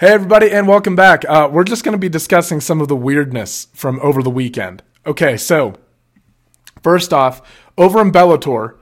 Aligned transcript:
Hey, 0.00 0.10
everybody, 0.10 0.52
and 0.52 0.68
welcome 0.68 0.94
back. 0.94 1.24
Uh, 1.28 1.48
we're 1.50 1.64
just 1.64 1.82
going 1.82 1.90
to 1.90 1.98
be 1.98 2.08
discussing 2.08 2.60
some 2.60 2.80
of 2.80 2.86
the 2.86 2.94
weirdness 2.94 3.66
from 3.74 3.98
over 3.98 4.22
the 4.22 4.30
weekend. 4.30 4.84
Okay, 5.04 5.36
so 5.36 5.74
first 6.84 7.12
off, 7.12 7.42
over 7.76 8.00
in 8.00 8.12
Bellator, 8.12 8.76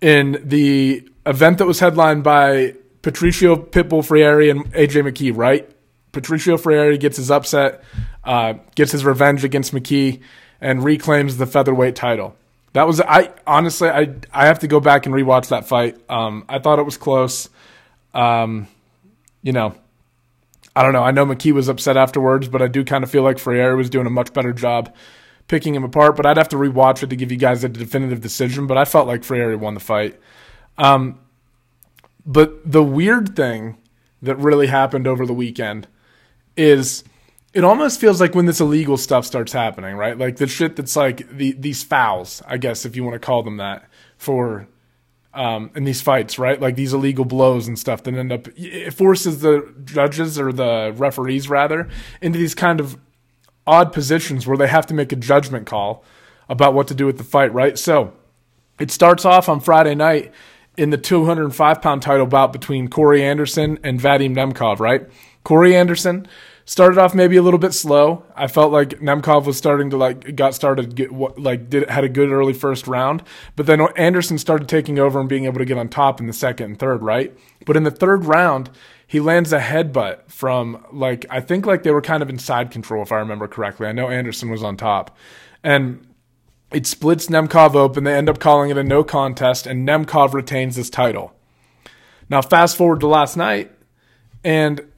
in 0.00 0.40
the 0.44 1.10
event 1.26 1.58
that 1.58 1.66
was 1.66 1.80
headlined 1.80 2.22
by 2.22 2.76
Patricio 3.02 3.56
Pitbull 3.56 4.04
Freire 4.04 4.48
and 4.48 4.72
AJ 4.72 5.02
McKee, 5.10 5.36
right? 5.36 5.68
Patricio 6.12 6.56
Freire 6.56 6.96
gets 6.96 7.16
his 7.16 7.32
upset, 7.32 7.82
uh, 8.22 8.54
gets 8.76 8.92
his 8.92 9.04
revenge 9.04 9.42
against 9.42 9.74
McKee, 9.74 10.20
and 10.60 10.84
reclaims 10.84 11.38
the 11.38 11.46
featherweight 11.46 11.96
title. 11.96 12.36
That 12.74 12.86
was 12.86 13.00
I 13.00 13.32
honestly 13.44 13.88
I 13.88 14.14
I 14.32 14.46
have 14.46 14.60
to 14.60 14.68
go 14.68 14.78
back 14.78 15.04
and 15.04 15.12
rewatch 15.12 15.48
that 15.48 15.66
fight. 15.66 15.98
Um, 16.08 16.44
I 16.48 16.60
thought 16.60 16.78
it 16.78 16.84
was 16.84 16.96
close. 16.96 17.48
Um, 18.14 18.68
you 19.42 19.52
know, 19.52 19.74
I 20.74 20.82
don't 20.82 20.92
know. 20.92 21.02
I 21.02 21.10
know 21.10 21.26
McKee 21.26 21.52
was 21.52 21.68
upset 21.68 21.96
afterwards, 21.96 22.48
but 22.48 22.62
I 22.62 22.68
do 22.68 22.84
kind 22.84 23.02
of 23.02 23.10
feel 23.10 23.22
like 23.22 23.38
Freire 23.38 23.76
was 23.76 23.90
doing 23.90 24.06
a 24.06 24.10
much 24.10 24.32
better 24.32 24.52
job 24.52 24.94
picking 25.48 25.74
him 25.74 25.84
apart. 25.84 26.16
But 26.16 26.26
I'd 26.26 26.36
have 26.36 26.48
to 26.50 26.56
rewatch 26.56 27.02
it 27.02 27.10
to 27.10 27.16
give 27.16 27.32
you 27.32 27.38
guys 27.38 27.64
a 27.64 27.68
definitive 27.68 28.20
decision. 28.20 28.66
But 28.66 28.78
I 28.78 28.84
felt 28.84 29.06
like 29.06 29.24
Freire 29.24 29.56
won 29.58 29.74
the 29.74 29.80
fight. 29.80 30.20
Um, 30.78 31.20
but 32.24 32.70
the 32.70 32.82
weird 32.82 33.34
thing 33.34 33.78
that 34.22 34.36
really 34.36 34.68
happened 34.68 35.06
over 35.06 35.26
the 35.26 35.34
weekend 35.34 35.88
is 36.56 37.04
it 37.52 37.64
almost 37.64 38.00
feels 38.00 38.20
like 38.20 38.34
when 38.34 38.46
this 38.46 38.60
illegal 38.60 38.96
stuff 38.96 39.26
starts 39.26 39.52
happening, 39.52 39.96
right? 39.96 40.16
Like 40.16 40.36
the 40.36 40.46
shit 40.46 40.76
that's 40.76 40.94
like 40.94 41.28
the 41.36 41.52
these 41.52 41.82
fouls, 41.82 42.42
I 42.46 42.58
guess 42.58 42.84
if 42.84 42.94
you 42.94 43.02
want 43.02 43.14
to 43.14 43.26
call 43.26 43.42
them 43.42 43.56
that, 43.56 43.88
for 44.16 44.68
um, 45.32 45.70
in 45.74 45.84
these 45.84 46.00
fights, 46.00 46.38
right? 46.38 46.60
Like 46.60 46.76
these 46.76 46.92
illegal 46.92 47.24
blows 47.24 47.68
and 47.68 47.78
stuff 47.78 48.02
that 48.04 48.14
end 48.14 48.32
up 48.32 48.48
it 48.56 48.92
forces 48.92 49.40
the 49.40 49.72
judges 49.84 50.38
or 50.38 50.52
the 50.52 50.92
referees 50.96 51.48
rather 51.48 51.88
into 52.20 52.38
these 52.38 52.54
kind 52.54 52.80
of 52.80 52.98
odd 53.66 53.92
positions 53.92 54.46
where 54.46 54.56
they 54.56 54.66
have 54.66 54.86
to 54.86 54.94
make 54.94 55.12
a 55.12 55.16
judgment 55.16 55.66
call 55.66 56.04
about 56.48 56.74
what 56.74 56.88
to 56.88 56.94
do 56.94 57.06
with 57.06 57.18
the 57.18 57.24
fight, 57.24 57.52
right? 57.54 57.78
So 57.78 58.12
it 58.80 58.90
starts 58.90 59.24
off 59.24 59.48
on 59.48 59.60
Friday 59.60 59.94
night 59.94 60.32
in 60.76 60.90
the 60.90 60.98
205 60.98 61.82
pound 61.82 62.02
title 62.02 62.26
bout 62.26 62.52
between 62.52 62.88
Corey 62.88 63.22
Anderson 63.22 63.78
and 63.84 64.00
Vadim 64.00 64.34
Nemkov, 64.34 64.80
right? 64.80 65.08
Corey 65.44 65.76
Anderson 65.76 66.26
started 66.64 66.98
off 66.98 67.14
maybe 67.14 67.36
a 67.36 67.42
little 67.42 67.58
bit 67.58 67.72
slow. 67.72 68.24
I 68.34 68.46
felt 68.46 68.72
like 68.72 69.00
Nemkov 69.00 69.44
was 69.44 69.56
starting 69.56 69.90
to 69.90 69.96
like 69.96 70.36
got 70.36 70.54
started 70.54 70.94
get 70.94 71.12
what 71.12 71.38
like 71.38 71.68
did 71.70 71.88
had 71.90 72.04
a 72.04 72.08
good 72.08 72.30
early 72.30 72.52
first 72.52 72.86
round, 72.86 73.22
but 73.56 73.66
then 73.66 73.80
Anderson 73.96 74.38
started 74.38 74.68
taking 74.68 74.98
over 74.98 75.20
and 75.20 75.28
being 75.28 75.44
able 75.44 75.58
to 75.58 75.64
get 75.64 75.78
on 75.78 75.88
top 75.88 76.20
in 76.20 76.26
the 76.26 76.32
second 76.32 76.66
and 76.66 76.78
third, 76.78 77.02
right? 77.02 77.36
But 77.66 77.76
in 77.76 77.84
the 77.84 77.90
third 77.90 78.24
round, 78.24 78.70
he 79.06 79.20
lands 79.20 79.52
a 79.52 79.60
headbutt 79.60 80.30
from 80.30 80.84
like 80.92 81.26
I 81.30 81.40
think 81.40 81.66
like 81.66 81.82
they 81.82 81.90
were 81.90 82.02
kind 82.02 82.22
of 82.22 82.30
in 82.30 82.38
side 82.38 82.70
control 82.70 83.02
if 83.02 83.12
I 83.12 83.16
remember 83.16 83.48
correctly. 83.48 83.86
I 83.86 83.92
know 83.92 84.08
Anderson 84.08 84.50
was 84.50 84.62
on 84.62 84.76
top. 84.76 85.16
And 85.62 86.06
it 86.72 86.86
splits 86.86 87.26
Nemkov 87.26 87.74
open. 87.74 88.04
They 88.04 88.14
end 88.14 88.28
up 88.28 88.38
calling 88.38 88.70
it 88.70 88.78
a 88.78 88.84
no 88.84 89.02
contest, 89.02 89.66
and 89.66 89.86
Nemkov 89.86 90.32
retains 90.32 90.76
his 90.76 90.88
title. 90.88 91.34
Now, 92.28 92.42
fast 92.42 92.76
forward 92.76 93.00
to 93.00 93.08
last 93.08 93.36
night, 93.36 93.72
and 94.44 94.89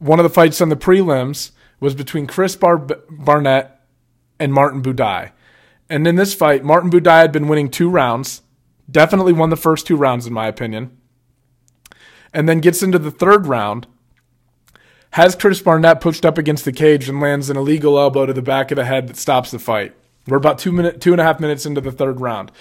one 0.00 0.18
of 0.18 0.24
the 0.24 0.30
fights 0.30 0.60
on 0.60 0.70
the 0.70 0.76
prelims 0.76 1.52
was 1.78 1.94
between 1.94 2.26
Chris 2.26 2.56
Bar- 2.56 2.78
Barnett 3.08 3.80
and 4.40 4.52
Martin 4.52 4.82
Buday. 4.82 5.30
And 5.88 6.06
in 6.06 6.16
this 6.16 6.34
fight, 6.34 6.64
Martin 6.64 6.90
Buday 6.90 7.20
had 7.20 7.32
been 7.32 7.48
winning 7.48 7.70
two 7.70 7.88
rounds, 7.88 8.42
definitely 8.90 9.32
won 9.32 9.50
the 9.50 9.56
first 9.56 9.86
two 9.86 9.96
rounds, 9.96 10.26
in 10.26 10.32
my 10.32 10.46
opinion, 10.46 10.96
and 12.32 12.48
then 12.48 12.60
gets 12.60 12.82
into 12.82 12.98
the 12.98 13.10
third 13.10 13.46
round, 13.46 13.86
has 15.12 15.34
Chris 15.34 15.60
Barnett 15.60 16.00
pushed 16.00 16.24
up 16.24 16.38
against 16.38 16.64
the 16.64 16.72
cage 16.72 17.08
and 17.08 17.20
lands 17.20 17.50
an 17.50 17.56
illegal 17.56 17.98
elbow 17.98 18.26
to 18.26 18.32
the 18.32 18.42
back 18.42 18.70
of 18.70 18.76
the 18.76 18.84
head 18.84 19.08
that 19.08 19.16
stops 19.16 19.50
the 19.50 19.58
fight. 19.58 19.94
We're 20.26 20.36
about 20.36 20.58
two 20.58 20.72
minute, 20.72 21.00
two 21.00 21.12
and 21.12 21.20
a 21.20 21.24
half 21.24 21.40
minutes 21.40 21.66
into 21.66 21.80
the 21.80 21.92
third 21.92 22.20
round. 22.20 22.52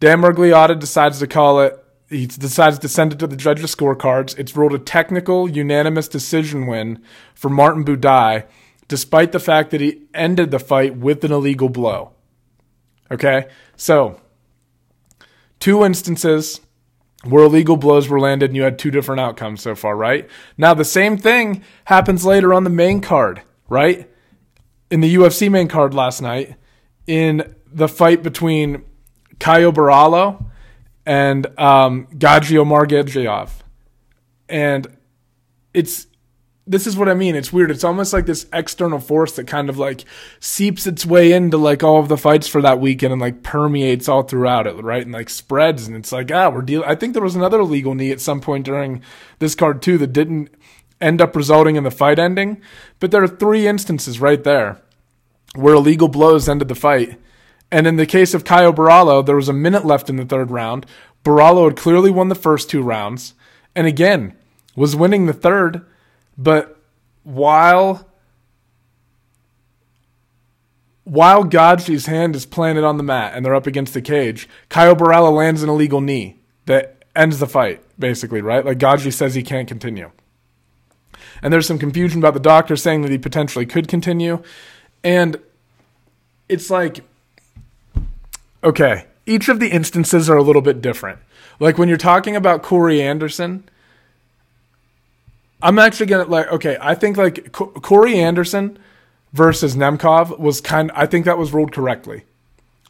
Dan 0.00 0.20
Miragliotta 0.20 0.78
decides 0.78 1.18
to 1.18 1.26
call 1.26 1.60
it 1.60 1.81
he 2.12 2.26
decides 2.26 2.78
to 2.78 2.88
send 2.88 3.12
it 3.12 3.18
to 3.20 3.26
the 3.26 3.36
judges' 3.36 3.74
scorecards. 3.74 4.38
It's 4.38 4.54
ruled 4.56 4.74
a 4.74 4.78
technical, 4.78 5.48
unanimous 5.48 6.08
decision 6.08 6.66
win 6.66 7.02
for 7.34 7.48
Martin 7.48 7.84
Buday, 7.84 8.46
despite 8.86 9.32
the 9.32 9.40
fact 9.40 9.70
that 9.70 9.80
he 9.80 10.02
ended 10.12 10.50
the 10.50 10.58
fight 10.58 10.96
with 10.96 11.24
an 11.24 11.32
illegal 11.32 11.68
blow. 11.70 12.12
Okay? 13.10 13.46
So, 13.76 14.20
two 15.58 15.84
instances 15.84 16.60
where 17.24 17.44
illegal 17.44 17.76
blows 17.76 18.08
were 18.08 18.20
landed 18.20 18.50
and 18.50 18.56
you 18.56 18.62
had 18.62 18.78
two 18.78 18.90
different 18.90 19.20
outcomes 19.20 19.62
so 19.62 19.74
far, 19.74 19.96
right? 19.96 20.28
Now, 20.58 20.74
the 20.74 20.84
same 20.84 21.16
thing 21.16 21.62
happens 21.86 22.24
later 22.24 22.52
on 22.52 22.64
the 22.64 22.70
main 22.70 23.00
card, 23.00 23.42
right? 23.68 24.10
In 24.90 25.00
the 25.00 25.14
UFC 25.14 25.50
main 25.50 25.68
card 25.68 25.94
last 25.94 26.20
night, 26.20 26.56
in 27.06 27.54
the 27.66 27.88
fight 27.88 28.22
between 28.22 28.84
Caio 29.38 29.72
Borralho 29.72 30.46
and 31.04 31.46
um, 31.58 32.06
Gagiel 32.08 32.66
Margegiov. 32.66 33.50
And 34.48 34.86
it's 35.72 36.06
this 36.66 36.86
is 36.86 36.96
what 36.96 37.08
I 37.08 37.14
mean. 37.14 37.34
It's 37.34 37.52
weird. 37.52 37.72
It's 37.72 37.82
almost 37.82 38.12
like 38.12 38.26
this 38.26 38.46
external 38.52 39.00
force 39.00 39.32
that 39.32 39.48
kind 39.48 39.68
of 39.68 39.78
like 39.78 40.04
seeps 40.38 40.86
its 40.86 41.04
way 41.04 41.32
into 41.32 41.56
like 41.56 41.82
all 41.82 41.98
of 41.98 42.08
the 42.08 42.16
fights 42.16 42.46
for 42.46 42.62
that 42.62 42.78
weekend 42.78 43.12
and 43.12 43.20
like 43.20 43.42
permeates 43.42 44.08
all 44.08 44.22
throughout 44.22 44.68
it, 44.68 44.74
right? 44.76 45.02
And 45.02 45.12
like 45.12 45.28
spreads. 45.28 45.88
And 45.88 45.96
it's 45.96 46.12
like, 46.12 46.30
ah, 46.30 46.50
we're 46.50 46.62
dealing. 46.62 46.88
I 46.88 46.94
think 46.94 47.14
there 47.14 47.22
was 47.22 47.34
another 47.34 47.60
illegal 47.60 47.94
knee 47.94 48.12
at 48.12 48.20
some 48.20 48.40
point 48.40 48.64
during 48.64 49.02
this 49.40 49.56
card 49.56 49.82
too 49.82 49.98
that 49.98 50.12
didn't 50.12 50.50
end 51.00 51.20
up 51.20 51.34
resulting 51.34 51.74
in 51.74 51.82
the 51.82 51.90
fight 51.90 52.20
ending. 52.20 52.62
But 53.00 53.10
there 53.10 53.24
are 53.24 53.28
three 53.28 53.66
instances 53.66 54.20
right 54.20 54.42
there 54.42 54.80
where 55.56 55.74
illegal 55.74 56.08
blows 56.08 56.48
ended 56.48 56.68
the 56.68 56.76
fight. 56.76 57.18
And 57.72 57.86
in 57.86 57.96
the 57.96 58.06
case 58.06 58.34
of 58.34 58.44
Caio 58.44 58.70
Borralho, 58.70 59.24
there 59.24 59.34
was 59.34 59.48
a 59.48 59.54
minute 59.54 59.86
left 59.86 60.10
in 60.10 60.16
the 60.16 60.26
third 60.26 60.50
round. 60.50 60.84
Borralho 61.24 61.68
had 61.68 61.76
clearly 61.76 62.10
won 62.10 62.28
the 62.28 62.34
first 62.34 62.68
two 62.68 62.82
rounds, 62.82 63.32
and 63.74 63.86
again 63.86 64.36
was 64.76 64.94
winning 64.94 65.24
the 65.24 65.32
third. 65.32 65.84
But 66.36 66.78
while 67.24 68.06
while 71.04 71.44
Gadzhi's 71.44 72.06
hand 72.06 72.36
is 72.36 72.46
planted 72.46 72.84
on 72.84 72.98
the 72.98 73.02
mat 73.02 73.32
and 73.34 73.44
they're 73.44 73.54
up 73.54 73.66
against 73.66 73.94
the 73.94 74.02
cage, 74.02 74.48
Caio 74.68 74.94
Borralho 74.94 75.34
lands 75.34 75.62
an 75.62 75.68
illegal 75.68 76.00
knee 76.00 76.38
that 76.66 77.04
ends 77.16 77.38
the 77.38 77.46
fight, 77.46 77.82
basically, 77.98 78.40
right? 78.40 78.64
Like 78.64 78.78
Godfrey 78.78 79.10
says 79.10 79.34
he 79.34 79.42
can't 79.42 79.66
continue. 79.66 80.12
And 81.42 81.52
there's 81.52 81.66
some 81.66 81.78
confusion 81.78 82.20
about 82.20 82.34
the 82.34 82.40
doctor 82.40 82.76
saying 82.76 83.02
that 83.02 83.10
he 83.10 83.18
potentially 83.18 83.66
could 83.66 83.88
continue. 83.88 84.42
And 85.02 85.38
it's 86.48 86.70
like, 86.70 87.00
okay, 88.62 89.06
each 89.26 89.48
of 89.48 89.60
the 89.60 89.68
instances 89.68 90.28
are 90.28 90.36
a 90.36 90.42
little 90.42 90.62
bit 90.62 90.80
different. 90.80 91.18
Like 91.60 91.78
when 91.78 91.88
you're 91.88 91.98
talking 91.98 92.36
about 92.36 92.62
Corey 92.62 93.02
Anderson, 93.02 93.68
I'm 95.62 95.78
actually 95.78 96.06
gonna 96.06 96.24
like, 96.24 96.48
okay, 96.48 96.76
I 96.80 96.94
think 96.94 97.16
like 97.16 97.52
Corey 97.52 98.18
Anderson 98.18 98.78
versus 99.32 99.76
Nemkov 99.76 100.38
was 100.38 100.60
kind. 100.60 100.90
I 100.94 101.06
think 101.06 101.24
that 101.24 101.38
was 101.38 101.52
ruled 101.52 101.72
correctly. 101.72 102.24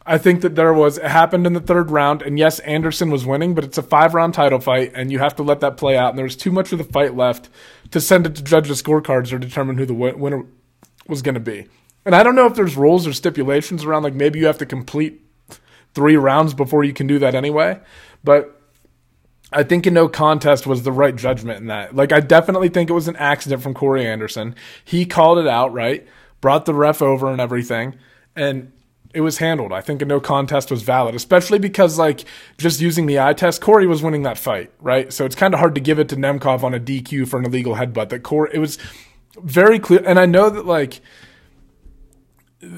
I 0.05 0.17
think 0.17 0.41
that 0.41 0.55
there 0.55 0.73
was 0.73 0.97
it 0.97 1.05
happened 1.05 1.47
in 1.47 1.53
the 1.53 1.61
third 1.61 1.91
round, 1.91 2.21
and 2.21 2.37
yes, 2.37 2.59
Anderson 2.59 3.09
was 3.09 3.25
winning, 3.25 3.53
but 3.53 3.63
it's 3.63 3.77
a 3.77 3.83
five 3.83 4.13
round 4.13 4.33
title 4.33 4.59
fight, 4.59 4.91
and 4.95 5.11
you 5.11 5.19
have 5.19 5.35
to 5.37 5.43
let 5.43 5.61
that 5.61 5.77
play 5.77 5.95
out. 5.95 6.09
And 6.09 6.17
there 6.17 6.25
was 6.25 6.35
too 6.35 6.51
much 6.51 6.71
of 6.71 6.77
the 6.77 6.83
fight 6.83 7.15
left 7.15 7.49
to 7.91 8.01
send 8.01 8.25
it 8.25 8.35
to 8.35 8.43
judges' 8.43 8.81
scorecards 8.81 9.31
or 9.31 9.37
determine 9.37 9.77
who 9.77 9.85
the 9.85 9.93
winner 9.93 10.45
was 11.07 11.21
going 11.21 11.35
to 11.35 11.39
be. 11.39 11.67
And 12.05 12.15
I 12.15 12.23
don't 12.23 12.35
know 12.35 12.47
if 12.47 12.55
there's 12.55 12.75
rules 12.75 13.07
or 13.07 13.13
stipulations 13.13 13.85
around 13.85 14.03
like 14.03 14.13
maybe 14.13 14.39
you 14.39 14.47
have 14.47 14.57
to 14.57 14.65
complete 14.65 15.22
three 15.93 16.15
rounds 16.15 16.53
before 16.53 16.83
you 16.83 16.93
can 16.93 17.07
do 17.07 17.19
that 17.19 17.35
anyway. 17.35 17.79
But 18.23 18.59
I 19.51 19.63
think 19.63 19.85
a 19.85 19.91
no 19.91 20.07
contest 20.07 20.65
was 20.65 20.83
the 20.83 20.91
right 20.91 21.15
judgment 21.15 21.59
in 21.59 21.67
that. 21.67 21.95
Like 21.95 22.11
I 22.11 22.19
definitely 22.19 22.69
think 22.69 22.89
it 22.89 22.93
was 22.93 23.07
an 23.07 23.15
accident 23.17 23.61
from 23.61 23.73
Corey 23.73 24.05
Anderson. 24.05 24.55
He 24.83 25.05
called 25.05 25.37
it 25.37 25.47
out, 25.47 25.73
right? 25.73 26.07
Brought 26.41 26.65
the 26.65 26.73
ref 26.73 27.01
over 27.01 27.31
and 27.31 27.39
everything. 27.39 27.95
And 28.35 28.71
it 29.13 29.21
was 29.21 29.37
handled. 29.37 29.71
I 29.71 29.81
think 29.81 30.01
a 30.01 30.05
no 30.05 30.19
contest 30.19 30.71
was 30.71 30.81
valid, 30.81 31.13
especially 31.13 31.59
because 31.59 31.99
like 31.99 32.25
just 32.57 32.81
using 32.81 33.05
the 33.05 33.19
eye 33.19 33.33
test, 33.33 33.61
Corey 33.61 33.85
was 33.85 34.01
winning 34.01 34.23
that 34.23 34.39
fight, 34.39 34.71
right? 34.81 35.13
So 35.13 35.23
it's 35.23 35.35
kind 35.35 35.53
of 35.53 35.59
hard 35.59 35.75
to 35.75 35.81
give 35.81 35.99
it 35.99 36.09
to 36.09 36.15
Nemkov 36.15 36.63
on 36.63 36.73
a 36.73 36.79
DQ 36.79 37.27
for 37.27 37.37
an 37.37 37.45
illegal 37.45 37.75
headbutt. 37.75 38.09
That 38.09 38.23
Corey, 38.23 38.49
it 38.53 38.59
was 38.59 38.79
very 39.37 39.77
clear, 39.77 40.01
and 40.05 40.19
I 40.19 40.25
know 40.25 40.49
that 40.49 40.65
like 40.65 40.99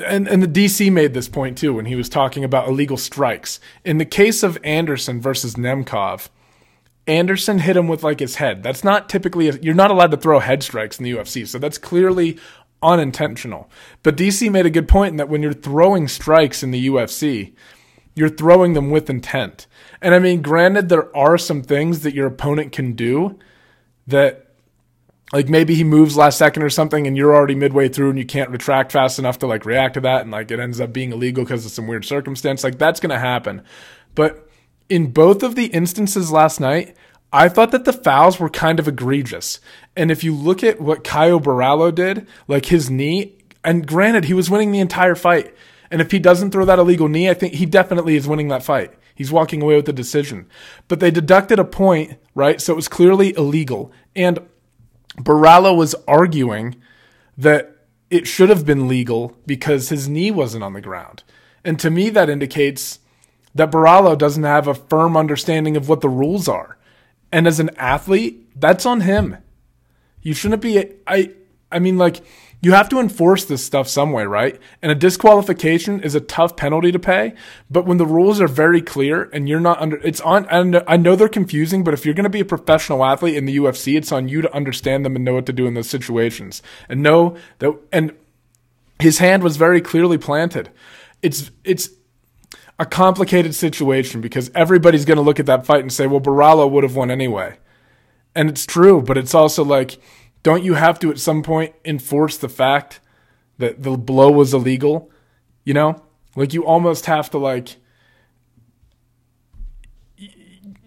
and 0.05 0.27
and 0.27 0.41
the 0.41 0.47
DC 0.47 0.91
made 0.91 1.13
this 1.13 1.27
point 1.27 1.57
too 1.57 1.73
when 1.73 1.85
he 1.85 1.95
was 1.95 2.09
talking 2.09 2.43
about 2.43 2.67
illegal 2.67 2.97
strikes. 2.97 3.59
In 3.83 3.97
the 3.97 4.05
case 4.05 4.43
of 4.43 4.57
Anderson 4.63 5.21
versus 5.21 5.55
Nemkov, 5.55 6.29
Anderson 7.07 7.59
hit 7.59 7.77
him 7.77 7.87
with 7.87 8.03
like 8.03 8.19
his 8.19 8.35
head. 8.35 8.63
That's 8.63 8.83
not 8.83 9.09
typically 9.09 9.49
a, 9.49 9.53
you're 9.61 9.73
not 9.73 9.91
allowed 9.91 10.11
to 10.11 10.17
throw 10.17 10.39
head 10.39 10.63
strikes 10.63 10.97
in 10.97 11.03
the 11.03 11.11
UFC, 11.11 11.47
so 11.47 11.59
that's 11.59 11.77
clearly 11.77 12.37
unintentional. 12.81 13.69
But 14.03 14.17
DC 14.17 14.51
made 14.51 14.65
a 14.65 14.71
good 14.71 14.87
point 14.87 15.11
in 15.11 15.17
that 15.17 15.29
when 15.29 15.41
you're 15.41 15.53
throwing 15.53 16.07
strikes 16.07 16.63
in 16.63 16.71
the 16.71 16.87
UFC, 16.87 17.53
you're 18.15 18.29
throwing 18.29 18.73
them 18.73 18.89
with 18.89 19.09
intent. 19.09 19.67
And 20.01 20.13
I 20.13 20.19
mean, 20.19 20.41
granted, 20.41 20.89
there 20.89 21.15
are 21.15 21.37
some 21.37 21.61
things 21.61 22.01
that 22.01 22.13
your 22.13 22.27
opponent 22.27 22.71
can 22.71 22.93
do 22.93 23.37
that 24.07 24.44
like 25.33 25.49
maybe 25.49 25.75
he 25.75 25.83
moves 25.83 26.15
last 26.15 26.37
second 26.37 26.63
or 26.63 26.69
something 26.69 27.07
and 27.07 27.17
you're 27.17 27.35
already 27.35 27.55
midway 27.55 27.89
through 27.89 28.09
and 28.09 28.19
you 28.19 28.25
can't 28.25 28.49
retract 28.49 28.91
fast 28.91 29.19
enough 29.19 29.39
to 29.39 29.47
like 29.47 29.65
react 29.65 29.95
to 29.95 30.01
that 30.01 30.21
and 30.21 30.31
like 30.31 30.51
it 30.51 30.59
ends 30.59 30.79
up 30.79 30.93
being 30.93 31.11
illegal 31.11 31.43
because 31.43 31.65
of 31.65 31.71
some 31.71 31.87
weird 31.87 32.05
circumstance 32.05 32.63
like 32.63 32.77
that's 32.77 32.99
going 32.99 33.09
to 33.09 33.19
happen 33.19 33.63
but 34.13 34.49
in 34.87 35.11
both 35.11 35.41
of 35.43 35.55
the 35.55 35.65
instances 35.67 36.31
last 36.31 36.59
night 36.59 36.95
I 37.35 37.49
thought 37.49 37.71
that 37.71 37.83
the 37.83 37.91
fouls 37.91 38.39
were 38.39 38.49
kind 38.49 38.79
of 38.79 38.87
egregious. 38.87 39.59
And 39.93 40.09
if 40.09 40.23
you 40.23 40.33
look 40.33 40.63
at 40.63 40.79
what 40.79 41.03
Caio 41.03 41.37
Borralho 41.37 41.93
did, 41.93 42.27
like 42.47 42.67
his 42.67 42.89
knee, 42.89 43.35
and 43.61 43.85
granted, 43.85 44.25
he 44.25 44.33
was 44.33 44.49
winning 44.49 44.71
the 44.71 44.79
entire 44.79 45.15
fight. 45.15 45.53
And 45.91 46.01
if 46.01 46.11
he 46.11 46.19
doesn't 46.19 46.51
throw 46.51 46.63
that 46.63 46.79
illegal 46.79 47.09
knee, 47.09 47.29
I 47.29 47.33
think 47.33 47.55
he 47.55 47.65
definitely 47.65 48.15
is 48.15 48.25
winning 48.25 48.47
that 48.49 48.63
fight. 48.63 48.93
He's 49.15 49.33
walking 49.33 49.61
away 49.61 49.75
with 49.75 49.85
the 49.85 49.91
decision. 49.91 50.47
But 50.87 51.01
they 51.01 51.11
deducted 51.11 51.59
a 51.59 51.65
point, 51.65 52.17
right? 52.35 52.61
So 52.61 52.71
it 52.71 52.77
was 52.77 52.87
clearly 52.87 53.35
illegal. 53.35 53.91
And 54.15 54.39
Borralho 55.17 55.75
was 55.75 55.95
arguing 56.07 56.75
that 57.37 57.75
it 58.09 58.27
should 58.27 58.49
have 58.49 58.65
been 58.65 58.87
legal 58.87 59.37
because 59.45 59.89
his 59.89 60.07
knee 60.07 60.31
wasn't 60.31 60.63
on 60.63 60.73
the 60.73 60.81
ground. 60.81 61.23
And 61.63 61.79
to 61.79 61.89
me, 61.89 62.09
that 62.11 62.29
indicates 62.29 62.99
that 63.55 63.71
Borralho 63.71 64.17
doesn't 64.17 64.43
have 64.43 64.67
a 64.67 64.75
firm 64.75 65.17
understanding 65.17 65.75
of 65.75 65.89
what 65.89 66.01
the 66.01 66.09
rules 66.09 66.47
are. 66.47 66.77
And 67.31 67.47
as 67.47 67.59
an 67.59 67.71
athlete, 67.77 68.59
that's 68.59 68.85
on 68.85 69.01
him. 69.01 69.37
You 70.21 70.33
shouldn't 70.33 70.61
be 70.61 70.93
I 71.07 71.31
I 71.71 71.79
mean 71.79 71.97
like 71.97 72.21
you 72.65 72.71
have 72.71 72.89
to 72.89 72.99
enforce 72.99 73.45
this 73.45 73.63
stuff 73.63 73.87
some 73.87 74.11
way, 74.11 74.25
right? 74.25 74.59
And 74.81 74.91
a 74.91 74.95
disqualification 74.95 76.01
is 76.01 76.15
a 76.15 76.19
tough 76.19 76.57
penalty 76.57 76.91
to 76.91 76.97
pay, 76.97 77.35
but 77.69 77.85
when 77.85 77.99
the 77.99 78.07
rules 78.07 78.41
are 78.41 78.47
very 78.47 78.81
clear 78.81 79.29
and 79.31 79.47
you're 79.47 79.59
not 79.59 79.79
under 79.79 79.97
it's 79.97 80.19
on 80.21 80.47
and 80.49 80.83
I 80.87 80.97
know 80.97 81.15
they're 81.15 81.29
confusing, 81.29 81.83
but 81.83 81.93
if 81.93 82.05
you're 82.05 82.15
going 82.15 82.23
to 82.23 82.29
be 82.31 82.39
a 82.39 82.45
professional 82.45 83.05
athlete 83.05 83.35
in 83.35 83.45
the 83.45 83.55
UFC, 83.55 83.95
it's 83.95 84.11
on 84.11 84.29
you 84.29 84.41
to 84.41 84.51
understand 84.51 85.05
them 85.05 85.15
and 85.15 85.23
know 85.23 85.35
what 85.35 85.45
to 85.45 85.53
do 85.53 85.67
in 85.67 85.75
those 85.75 85.87
situations. 85.87 86.63
And 86.89 87.03
know 87.03 87.37
that 87.59 87.71
and 87.91 88.13
his 88.99 89.19
hand 89.19 89.43
was 89.43 89.57
very 89.57 89.79
clearly 89.79 90.17
planted. 90.17 90.71
It's 91.21 91.51
it's 91.63 91.91
a 92.79 92.85
complicated 92.87 93.53
situation 93.53 94.21
because 94.21 94.49
everybody's 94.55 95.05
going 95.05 95.17
to 95.17 95.21
look 95.21 95.39
at 95.39 95.45
that 95.45 95.67
fight 95.67 95.81
and 95.81 95.93
say, 95.93 96.07
well, 96.07 96.19
Borralho 96.19 96.67
would 96.71 96.83
have 96.83 96.95
won 96.95 97.11
anyway. 97.11 97.59
And 98.33 98.49
it's 98.49 98.65
true, 98.65 99.03
but 99.03 99.19
it's 99.19 99.35
also 99.35 99.63
like, 99.63 99.99
don't 100.45 100.63
you 100.63 100.75
have 100.75 100.99
to 100.99 101.09
at 101.09 101.17
some 101.17 101.41
point 101.41 101.73
enforce 101.83 102.37
the 102.37 102.47
fact 102.47 102.99
that 103.57 103.81
the 103.81 103.97
blow 103.97 104.29
was 104.29 104.53
illegal? 104.53 105.09
You 105.63 105.73
know? 105.73 106.03
Like, 106.35 106.53
you 106.53 106.63
almost 106.63 107.07
have 107.07 107.31
to, 107.31 107.39
like, 107.39 107.77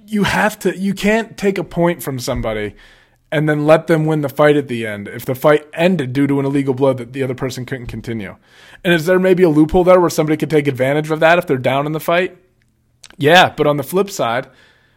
you 0.07 0.23
have 0.23 0.61
to, 0.61 0.79
you 0.79 0.95
can't 0.95 1.37
take 1.37 1.59
a 1.59 1.65
point 1.65 2.05
from 2.05 2.21
somebody 2.21 2.77
and 3.33 3.49
then 3.49 3.67
let 3.67 3.89
them 3.89 4.07
win 4.07 4.21
the 4.21 4.29
fight 4.29 4.57
at 4.57 4.69
the 4.69 4.87
end 4.87 5.09
if 5.09 5.25
the 5.25 5.35
fight 5.35 5.67
ended 5.73 6.13
due 6.13 6.29
to 6.29 6.39
an 6.39 6.47
illegal 6.47 6.73
blow 6.73 6.93
that 6.93 7.13
the 7.13 7.25
other 7.25 7.35
person 7.35 7.67
couldn't 7.67 7.89
continue. 7.89 8.37
And 8.85 8.95
is 8.95 9.07
there 9.07 9.19
maybe 9.19 9.43
a 9.43 9.49
loophole 9.49 9.83
there 9.83 10.01
where 10.01 10.09
somebody 10.09 10.37
could 10.37 10.51
take 10.51 10.69
advantage 10.69 11.11
of 11.11 11.19
that 11.19 11.37
if 11.37 11.49
they're 11.49 11.59
down 11.59 11.85
in 11.85 11.93
the 11.93 11.99
fight? 11.99 12.39
Yeah, 13.17 13.53
but 13.57 13.67
on 13.67 13.77
the 13.77 13.83
flip 13.83 14.09
side, 14.09 14.49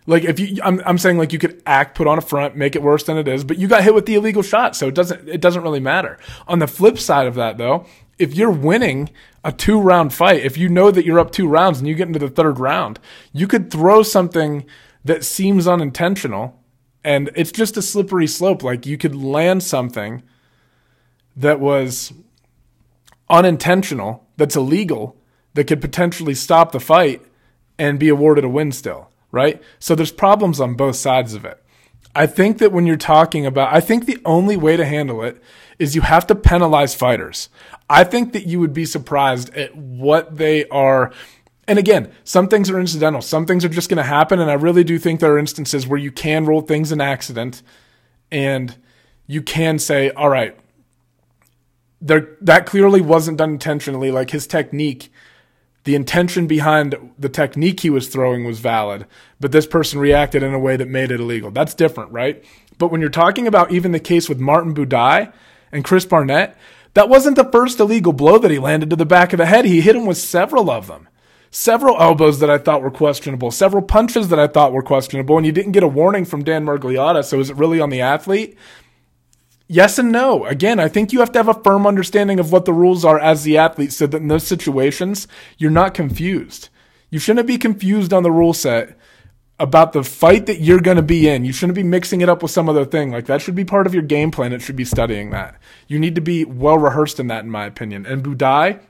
like 0.06 0.24
if 0.24 0.40
you 0.40 0.62
I'm 0.64 0.82
I'm 0.86 0.98
saying 0.98 1.18
like 1.18 1.34
you 1.34 1.40
could 1.40 1.62
act 1.66 1.96
put 1.96 2.08
on 2.08 2.18
a 2.18 2.22
front, 2.22 2.56
make 2.56 2.76
it 2.76 2.82
worse 2.82 3.04
than 3.04 3.18
it 3.18 3.28
is, 3.28 3.44
but 3.44 3.58
you 3.58 3.68
got 3.68 3.84
hit 3.84 3.94
with 3.94 4.06
the 4.06 4.16
illegal 4.16 4.42
shot, 4.42 4.76
so 4.76 4.88
it 4.88 4.96
doesn't 4.96 5.28
it 5.28 5.42
doesn't 5.42 5.64
really 5.64 5.80
matter. 5.80 6.18
On 6.48 6.60
the 6.60 6.68
flip 6.68 6.98
side 6.98 7.28
of 7.28 7.36
that 7.36 7.58
though, 7.58 7.86
if 8.18 8.34
you're 8.34 8.52
winning 8.52 9.10
a 9.44 9.52
two 9.52 9.80
round 9.80 10.14
fight, 10.14 10.44
if 10.44 10.58
you 10.58 10.70
know 10.70 10.92
that 10.92 11.06
you're 11.06 11.20
up 11.20 11.32
two 11.32 11.48
rounds 11.48 11.80
and 11.80 11.88
you 11.88 11.96
get 11.96 12.08
into 12.08 12.20
the 12.20 12.30
third 12.30 12.60
round, 12.60 13.00
you 13.34 13.48
could 13.48 13.72
throw 13.72 14.04
something 14.04 14.66
that 15.04 15.24
seems 15.24 15.68
unintentional 15.68 16.60
and 17.04 17.32
it's 17.36 17.52
just 17.52 17.78
a 17.78 17.82
slippery 17.82 18.28
slope. 18.28 18.64
Like 18.64 18.86
you 18.86 18.98
could 18.98 19.16
land 19.16 19.64
something 19.64 20.24
that 21.36 21.60
was 21.60 22.14
unintentional, 23.30 24.28
that's 24.38 24.56
illegal, 24.56 25.16
that 25.54 25.66
could 25.66 25.82
potentially 25.82 26.36
stop 26.36 26.72
the 26.72 26.80
fight 26.80 27.22
and 27.80 28.00
be 28.00 28.10
awarded 28.10 28.44
a 28.44 28.50
win 28.50 28.72
still, 28.72 29.10
right? 29.32 29.62
So 29.80 29.96
there's 29.96 30.12
problems 30.12 30.60
on 30.60 30.76
both 30.76 30.96
sides 30.96 31.34
of 31.34 31.46
it. 31.46 31.64
I 32.14 32.26
think 32.28 32.58
that 32.58 32.72
when 32.72 32.86
you're 32.86 32.98
talking 32.98 33.46
about, 33.46 33.74
I 33.74 33.80
think 33.80 34.06
the 34.06 34.20
only 34.26 34.58
way 34.58 34.76
to 34.76 34.86
handle 34.86 35.24
it 35.24 35.42
is 35.80 35.96
you 35.96 36.02
have 36.02 36.28
to 36.28 36.36
penalize 36.36 36.94
fighters. 36.94 37.50
I 37.90 38.04
think 38.04 38.34
that 38.34 38.46
you 38.46 38.60
would 38.60 38.74
be 38.74 38.86
surprised 38.86 39.54
at 39.56 39.76
what 39.76 40.38
they 40.38 40.68
are 40.68 41.12
and 41.68 41.80
again, 41.80 42.12
some 42.26 42.50
things 42.50 42.70
are 42.70 42.80
incidental. 42.80 43.22
Some 43.22 43.46
things 43.46 43.64
are 43.64 43.70
just 43.70 43.88
going 43.88 43.98
to 43.98 44.04
happen. 44.04 44.40
And 44.40 44.50
I 44.50 44.56
really 44.56 44.84
do 44.84 45.00
think 45.00 45.20
there 45.20 45.32
are 45.32 45.40
instances 45.40 45.88
where 45.88 46.00
you 46.00 46.12
can 46.12 46.46
roll 46.46 46.60
things 46.60 46.92
in 46.92 47.00
accident 47.00 47.62
and 48.30 48.76
you 49.28 49.42
can 49.42 49.80
say, 49.80 50.10
all 50.12 50.28
right, 50.28 50.58
there, 52.02 52.36
that 52.42 52.66
clearly 52.66 53.00
wasn't 53.00 53.38
done 53.38 53.52
intentionally. 53.52 54.12
Like 54.12 54.32
his 54.32 54.48
technique, 54.48 55.14
the 55.84 55.96
intention 55.96 56.48
behind 56.48 56.96
the 57.18 57.30
technique 57.30 57.80
he 57.80 57.90
was 57.90 58.08
throwing 58.08 58.44
was 58.46 58.60
valid, 58.60 59.06
but 59.40 59.52
this 59.52 59.66
person 59.66 60.00
reacted 60.00 60.44
in 60.44 60.54
a 60.54 60.60
way 60.60 60.76
that 60.78 60.88
made 60.88 61.12
it 61.12 61.20
illegal. 61.20 61.52
That's 61.52 61.74
different, 61.74 62.12
right? 62.12 62.44
But 62.78 62.92
when 62.92 63.02
you're 63.02 63.10
talking 63.10 63.48
about 63.48 63.72
even 63.72 63.92
the 63.92 64.00
case 64.00 64.30
with 64.30 64.40
Martin 64.40 64.74
Buday 64.74 65.32
and 65.72 65.84
Chris 65.84 66.06
Barnett, 66.06 66.58
that 66.94 67.10
wasn't 67.10 67.36
the 67.36 67.50
first 67.52 67.80
illegal 67.80 68.14
blow 68.14 68.38
that 68.38 68.52
he 68.52 68.60
landed 68.60 68.90
to 68.90 68.96
the 68.96 69.06
back 69.06 69.34
of 69.34 69.38
the 69.38 69.46
head. 69.46 69.66
He 69.66 69.82
hit 69.82 69.96
him 69.96 70.06
with 70.06 70.18
several 70.18 70.70
of 70.70 70.88
them 70.88 71.08
several 71.52 72.02
elbows 72.02 72.40
that 72.40 72.50
I 72.50 72.58
thought 72.58 72.82
were 72.82 72.90
questionable, 72.90 73.52
several 73.52 73.84
punches 73.84 74.30
that 74.30 74.40
I 74.40 74.48
thought 74.48 74.72
were 74.72 74.82
questionable, 74.82 75.38
and 75.38 75.46
you 75.46 75.52
didn't 75.52 75.74
get 75.74 75.84
a 75.84 75.88
warning 75.88 76.26
from 76.26 76.44
Dan 76.44 76.66
Miragliotta. 76.66 77.24
So 77.26 77.40
is 77.40 77.50
it 77.50 77.58
really 77.58 77.80
on 77.80 77.90
the 77.90 78.02
athlete? 78.02 78.58
Yes 79.72 79.98
and 79.98 80.12
no. 80.12 80.44
Again, 80.44 80.82
I 80.82 80.90
think 80.90 81.14
you 81.14 81.22
have 81.22 81.32
to 81.32 81.40
have 81.40 81.48
a 81.48 81.64
firm 81.64 81.88
understanding 81.88 82.42
of 82.42 82.52
what 82.52 82.66
the 82.66 82.74
rules 82.74 83.06
are 83.06 83.18
as 83.18 83.44
the 83.44 83.58
athlete 83.58 83.94
so 83.94 84.06
that 84.06 84.18
in 84.18 84.28
those 84.28 84.46
situations, 84.46 85.30
you're 85.58 85.72
not 85.72 85.94
confused. 85.94 86.68
You 87.10 87.20
shouldn't 87.20 87.48
be 87.48 87.58
confused 87.58 88.12
on 88.12 88.24
the 88.24 88.34
rule 88.34 88.52
set 88.52 88.98
about 89.58 89.94
the 89.94 90.04
fight 90.04 90.46
that 90.48 90.60
you're 90.60 90.82
going 90.82 90.98
to 90.98 91.02
be 91.02 91.30
in. 91.30 91.46
You 91.46 91.54
shouldn't 91.54 91.78
be 91.78 91.84
mixing 91.84 92.20
it 92.20 92.28
up 92.28 92.42
with 92.42 92.52
some 92.52 92.68
other 92.68 92.84
thing. 92.84 93.12
Like 93.12 93.28
that 93.28 93.42
should 93.42 93.56
be 93.56 93.64
part 93.64 93.88
of 93.88 93.94
your 93.94 94.04
game 94.04 94.30
plan. 94.30 94.52
It 94.52 94.62
should 94.62 94.76
be 94.76 94.84
studying 94.84 95.30
that. 95.30 95.56
You 95.88 96.00
need 96.00 96.16
to 96.16 96.22
be 96.22 96.44
well 96.44 96.78
rehearsed 96.78 97.18
in 97.18 97.28
that, 97.28 97.46
in 97.46 97.50
my 97.50 97.66
opinion. 97.66 98.06
And 98.06 98.26
Buday, 98.26 98.82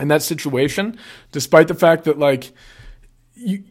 in 0.00 0.08
that 0.08 0.22
situation, 0.22 0.96
despite 1.32 1.68
the 1.68 1.74
fact 1.74 2.04
that 2.04 2.18
like 2.18 2.50
you, 3.34 3.64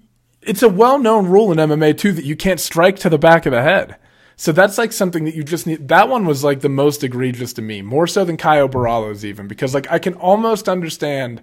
it's 0.44 0.62
a 0.62 0.70
well-known 0.70 1.26
rule 1.26 1.52
in 1.52 1.58
MMA 1.58 1.98
too 1.98 2.12
that 2.12 2.26
you 2.26 2.36
can't 2.36 2.60
strike 2.60 2.98
to 2.98 3.10
the 3.10 3.18
back 3.18 3.48
of 3.48 3.52
the 3.54 3.64
head. 3.64 3.98
So 4.36 4.52
that's 4.52 4.78
like 4.78 4.92
something 4.92 5.26
that 5.26 5.36
you 5.36 5.44
just 5.44 5.68
need. 5.68 5.88
That 5.88 6.10
one 6.10 6.26
was 6.26 6.44
like 6.44 6.62
the 6.62 6.70
most 6.70 7.04
egregious 7.04 7.54
to 7.54 7.62
me, 7.62 7.82
more 7.82 8.08
so 8.08 8.26
than 8.26 8.38
Caio 8.38 8.68
Borralho's 8.68 9.24
even, 9.24 9.48
because 9.48 9.74
like 9.74 9.90
I 9.92 10.00
can 10.00 10.14
almost 10.16 10.68
understand 10.68 11.42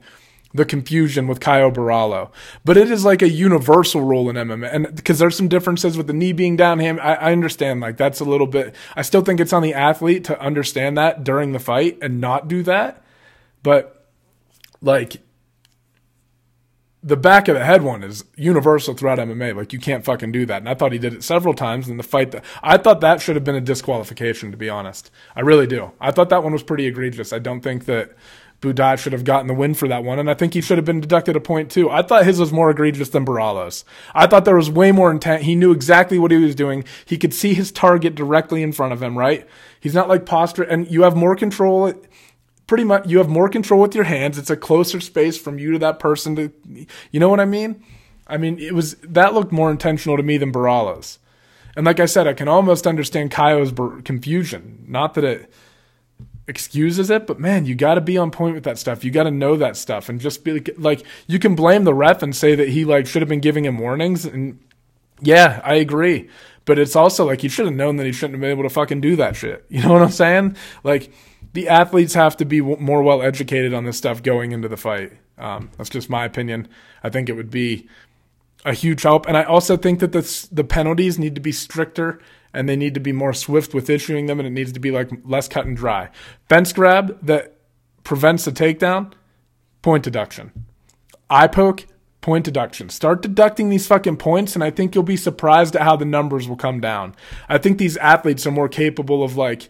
the 0.53 0.65
confusion 0.65 1.29
with 1.29 1.38
Caio 1.38 1.71
Borralho, 1.71 2.31
but 2.65 2.76
it 2.76 2.91
is 2.91 3.05
like 3.05 3.23
a 3.23 3.29
universal 3.29 4.00
rule 4.00 4.29
in 4.29 4.35
MMA, 4.35 4.75
and 4.75 4.97
because 4.97 5.21
there's 5.21 5.37
some 5.37 5.47
differences 5.49 5.97
with 5.97 6.09
the 6.09 6.12
knee 6.12 6.33
being 6.33 6.57
down 6.57 6.81
him, 6.81 6.99
I, 7.00 7.15
I 7.15 7.33
understand 7.33 7.81
like 7.81 7.97
that's 7.97 8.19
a 8.19 8.25
little 8.25 8.49
bit. 8.49 8.75
I 8.97 9.03
still 9.03 9.23
think 9.23 9.38
it's 9.38 9.53
on 9.53 9.62
the 9.62 9.75
athlete 9.75 10.25
to 10.25 10.41
understand 10.41 10.99
that 10.99 11.23
during 11.23 11.53
the 11.53 11.61
fight 11.61 11.99
and 12.03 12.21
not 12.21 12.49
do 12.49 12.65
that, 12.65 13.05
but 13.62 14.09
like 14.83 15.19
the 17.02 17.16
back 17.16 17.49
of 17.49 17.54
the 17.54 17.64
head 17.64 17.83
one 17.83 18.02
is 18.02 18.25
universal 18.37 18.95
throughout 18.95 19.19
MMA. 19.19 19.57
Like 19.57 19.73
you 19.73 19.78
can't 19.78 20.04
fucking 20.04 20.33
do 20.33 20.45
that. 20.47 20.59
And 20.59 20.69
I 20.69 20.75
thought 20.75 20.92
he 20.92 20.99
did 20.99 21.14
it 21.14 21.25
several 21.25 21.54
times 21.54 21.88
in 21.88 21.97
the 21.97 22.02
fight. 22.02 22.30
That 22.33 22.45
I 22.62 22.76
thought 22.76 23.00
that 23.00 23.21
should 23.21 23.37
have 23.37 23.45
been 23.45 23.54
a 23.54 23.61
disqualification. 23.61 24.50
To 24.50 24.57
be 24.57 24.69
honest, 24.69 25.11
I 25.35 25.40
really 25.40 25.66
do. 25.66 25.92
I 26.00 26.11
thought 26.11 26.28
that 26.28 26.42
one 26.42 26.52
was 26.52 26.62
pretty 26.62 26.87
egregious. 26.87 27.33
I 27.33 27.38
don't 27.38 27.62
think 27.62 27.87
that 27.87 28.12
Buday 28.61 28.99
should 28.99 29.14
have 29.14 29.25
gotten 29.25 29.47
the 29.47 29.54
win 29.54 29.73
for 29.73 29.88
that 29.88 30.04
one, 30.04 30.19
and 30.19 30.28
I 30.28 30.35
think 30.35 30.52
he 30.52 30.61
should 30.61 30.76
have 30.76 30.85
been 30.85 31.00
deducted 31.00 31.35
a 31.35 31.40
point 31.40 31.71
too. 31.71 31.88
I 31.88 32.02
thought 32.02 32.26
his 32.26 32.38
was 32.38 32.52
more 32.52 32.71
egregious 32.71 33.09
than 33.09 33.25
Borralho's. 33.25 33.87
I 34.14 34.26
thought 34.26 34.45
there 34.45 34.57
was 34.57 34.71
way 34.71 34.92
more 34.92 35.11
intent. 35.11 35.45
He 35.45 35.54
knew 35.54 35.73
exactly 35.73 36.19
what 36.19 36.30
he 36.30 36.37
was 36.37 36.54
doing. 36.54 36.85
He 37.07 37.16
could 37.16 37.33
see 37.33 37.54
his 37.54 37.73
target 37.73 38.14
directly 38.14 38.62
in 38.62 38.73
front 38.73 38.92
of 38.92 39.02
him. 39.02 39.16
Right? 39.16 39.49
He's 39.80 39.95
not 39.95 40.09
like 40.09 40.26
posture, 40.26 40.62
and 40.62 40.90
you 40.90 41.02
have 41.02 41.16
more 41.16 41.35
control 41.35 41.95
pretty 42.71 42.85
much 42.85 43.05
you 43.09 43.19
have 43.19 43.29
more 43.29 43.49
control 43.49 43.81
with 43.81 43.97
your 43.97 44.05
hands. 44.05 44.39
It's 44.39 44.49
a 44.49 44.57
closer 44.57 45.00
space 45.00 45.37
from 45.37 45.59
you 45.59 45.73
to 45.73 45.79
that 45.81 45.99
person 45.99 46.37
to 46.37 46.53
you 47.11 47.19
know 47.19 47.29
what 47.29 47.41
I 47.41 47.45
mean? 47.45 47.85
I 48.29 48.37
mean, 48.37 48.61
it 48.61 48.73
was 48.73 48.95
that 49.03 49.35
looked 49.35 49.50
more 49.50 49.73
intentional 49.73 50.17
to 50.17 50.23
me 50.23 50.39
than 50.39 50.53
Borralho's. 50.53 51.19
And 51.75 51.85
like 51.85 51.99
I 51.99 52.07
said, 52.07 52.29
I 52.29 52.33
can 52.33 52.47
almost 52.47 52.87
understand 52.87 53.33
Caio's 53.33 53.73
confusion. 54.05 54.85
Not 54.87 55.15
that 55.15 55.25
it 55.25 55.53
excuses 56.47 57.11
it, 57.11 57.27
but 57.27 57.41
man, 57.41 57.67
you 57.67 57.75
got 57.75 57.95
to 57.95 58.00
be 58.00 58.17
on 58.17 58.31
point 58.31 58.55
with 58.55 58.62
that 58.62 58.79
stuff. 58.79 59.03
You 59.03 59.11
got 59.11 59.25
to 59.25 59.33
know 59.33 59.57
that 59.57 59.77
stuff 59.77 60.09
and 60.09 60.21
just 60.21 60.45
be 60.45 60.53
like, 60.53 60.71
like 60.79 61.03
you 61.27 61.41
can 61.41 61.57
blame 61.57 61.83
the 61.83 61.93
ref 61.93 62.23
and 62.23 62.37
say 62.37 62.55
that 62.55 62.69
he 62.69 62.85
like 62.85 63.09
should 63.09 63.21
have 63.23 63.29
been 63.29 63.41
giving 63.41 63.65
him 63.65 63.79
warnings 63.79 64.25
and 64.25 64.61
yeah, 65.21 65.61
I 65.65 65.75
agree. 65.75 66.31
But 66.67 66.79
it's 66.79 66.95
also 66.95 67.27
like 67.27 67.41
he 67.41 67.49
should 67.49 67.67
have 67.67 67.75
known 67.75 67.97
that 67.97 68.07
he 68.07 68.12
shouldn't 68.12 68.35
have 68.35 68.41
been 68.41 68.50
able 68.50 68.62
to 68.62 68.71
fucking 68.71 69.00
do 69.00 69.17
that 69.17 69.35
shit. 69.35 69.65
You 69.71 69.83
know 69.83 69.93
what 69.93 70.03
I'm 70.03 70.11
saying? 70.12 70.57
Like 70.85 71.12
the 71.52 71.69
athletes 71.69 72.14
have 72.14 72.37
to 72.38 72.45
be 72.45 72.61
w- 72.61 72.78
more 72.78 73.02
well 73.02 73.23
educated 73.23 73.75
on 73.75 73.85
this 73.85 73.99
stuff 73.99 74.23
going 74.23 74.52
into 74.52 74.69
the 74.69 74.76
fight. 74.76 75.12
Um, 75.38 75.71
that's 75.76 75.90
just 75.90 76.11
my 76.11 76.25
opinion. 76.25 76.69
I 77.02 77.09
think 77.09 77.28
it 77.28 77.33
would 77.33 77.50
be 77.50 77.88
a 78.64 78.75
huge 78.75 79.02
help, 79.02 79.26
and 79.26 79.37
I 79.37 79.45
also 79.45 79.76
think 79.76 80.00
that 80.00 80.12
the 80.12 80.49
the 80.52 80.64
penalties 80.64 81.19
need 81.19 81.35
to 81.35 81.40
be 81.40 81.52
stricter 81.52 82.21
and 82.52 82.69
they 82.69 82.76
need 82.76 82.95
to 82.95 83.00
be 83.00 83.12
more 83.12 83.33
swift 83.33 83.75
with 83.75 83.88
issuing 83.88 84.26
them, 84.26 84.40
and 84.40 84.47
it 84.47 84.50
needs 84.50 84.73
to 84.73 84.80
be 84.80 84.90
like 84.90 85.11
less 85.25 85.49
cut 85.49 85.66
and 85.66 85.76
dry. 85.76 86.11
Fence 86.49 86.73
grab 86.73 87.19
that 87.25 87.54
prevents 88.02 88.45
the 88.45 88.50
takedown, 88.50 89.12
point 89.83 90.02
deduction. 90.02 90.66
Eye 91.28 91.47
poke, 91.47 91.87
point 92.21 92.45
deduction. 92.45 92.88
Start 92.88 93.23
deducting 93.23 93.71
these 93.71 93.87
fucking 93.87 94.16
points, 94.16 94.54
and 94.54 94.64
I 94.64 94.71
think 94.71 94.95
you'll 94.95 95.04
be 95.04 95.16
surprised 95.16 95.76
at 95.76 95.83
how 95.83 95.97
the 95.97 96.04
numbers 96.04 96.49
will 96.49 96.57
come 96.57 96.80
down. 96.80 97.14
I 97.49 97.59
think 97.59 97.78
these 97.78 97.97
athletes 97.99 98.47
are 98.47 98.52
more 98.52 98.69
capable 98.69 99.23
of 99.23 99.37
like 99.37 99.69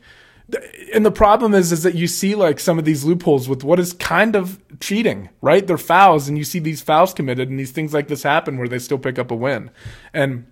and 0.95 1.05
the 1.05 1.11
problem 1.11 1.55
is 1.55 1.73
is 1.73 1.83
that 1.83 1.95
you 1.95 2.07
see 2.07 2.35
like 2.35 2.61
some 2.61 2.79
of 2.79 2.85
these 2.85 3.05
loopholes 3.05 3.49
with 3.49 3.65
what 3.65 3.79
is 3.79 3.93
kind 3.93 4.37
of 4.37 4.61
cheating, 4.81 5.29
right? 5.41 5.67
They're 5.67 5.79
fouls 5.79 6.29
and 6.29 6.37
you 6.39 6.45
see 6.45 6.59
these 6.59 6.83
fouls 6.83 7.15
committed 7.15 7.49
and 7.49 7.59
these 7.59 7.73
things 7.73 7.95
like 7.95 8.09
this 8.09 8.23
happen 8.23 8.59
where 8.59 8.69
they 8.69 8.79
still 8.79 8.99
pick 8.99 9.19
up 9.19 9.31
a 9.31 9.35
win. 9.35 9.71
And 10.13 10.47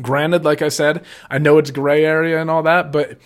granted, 0.00 0.44
like 0.44 0.62
I 0.62 0.68
said, 0.68 1.04
I 1.30 1.38
know 1.38 1.58
it's 1.58 1.70
gray 1.70 2.04
area 2.04 2.40
and 2.40 2.50
all 2.50 2.62
that, 2.64 2.92
but 2.92 3.18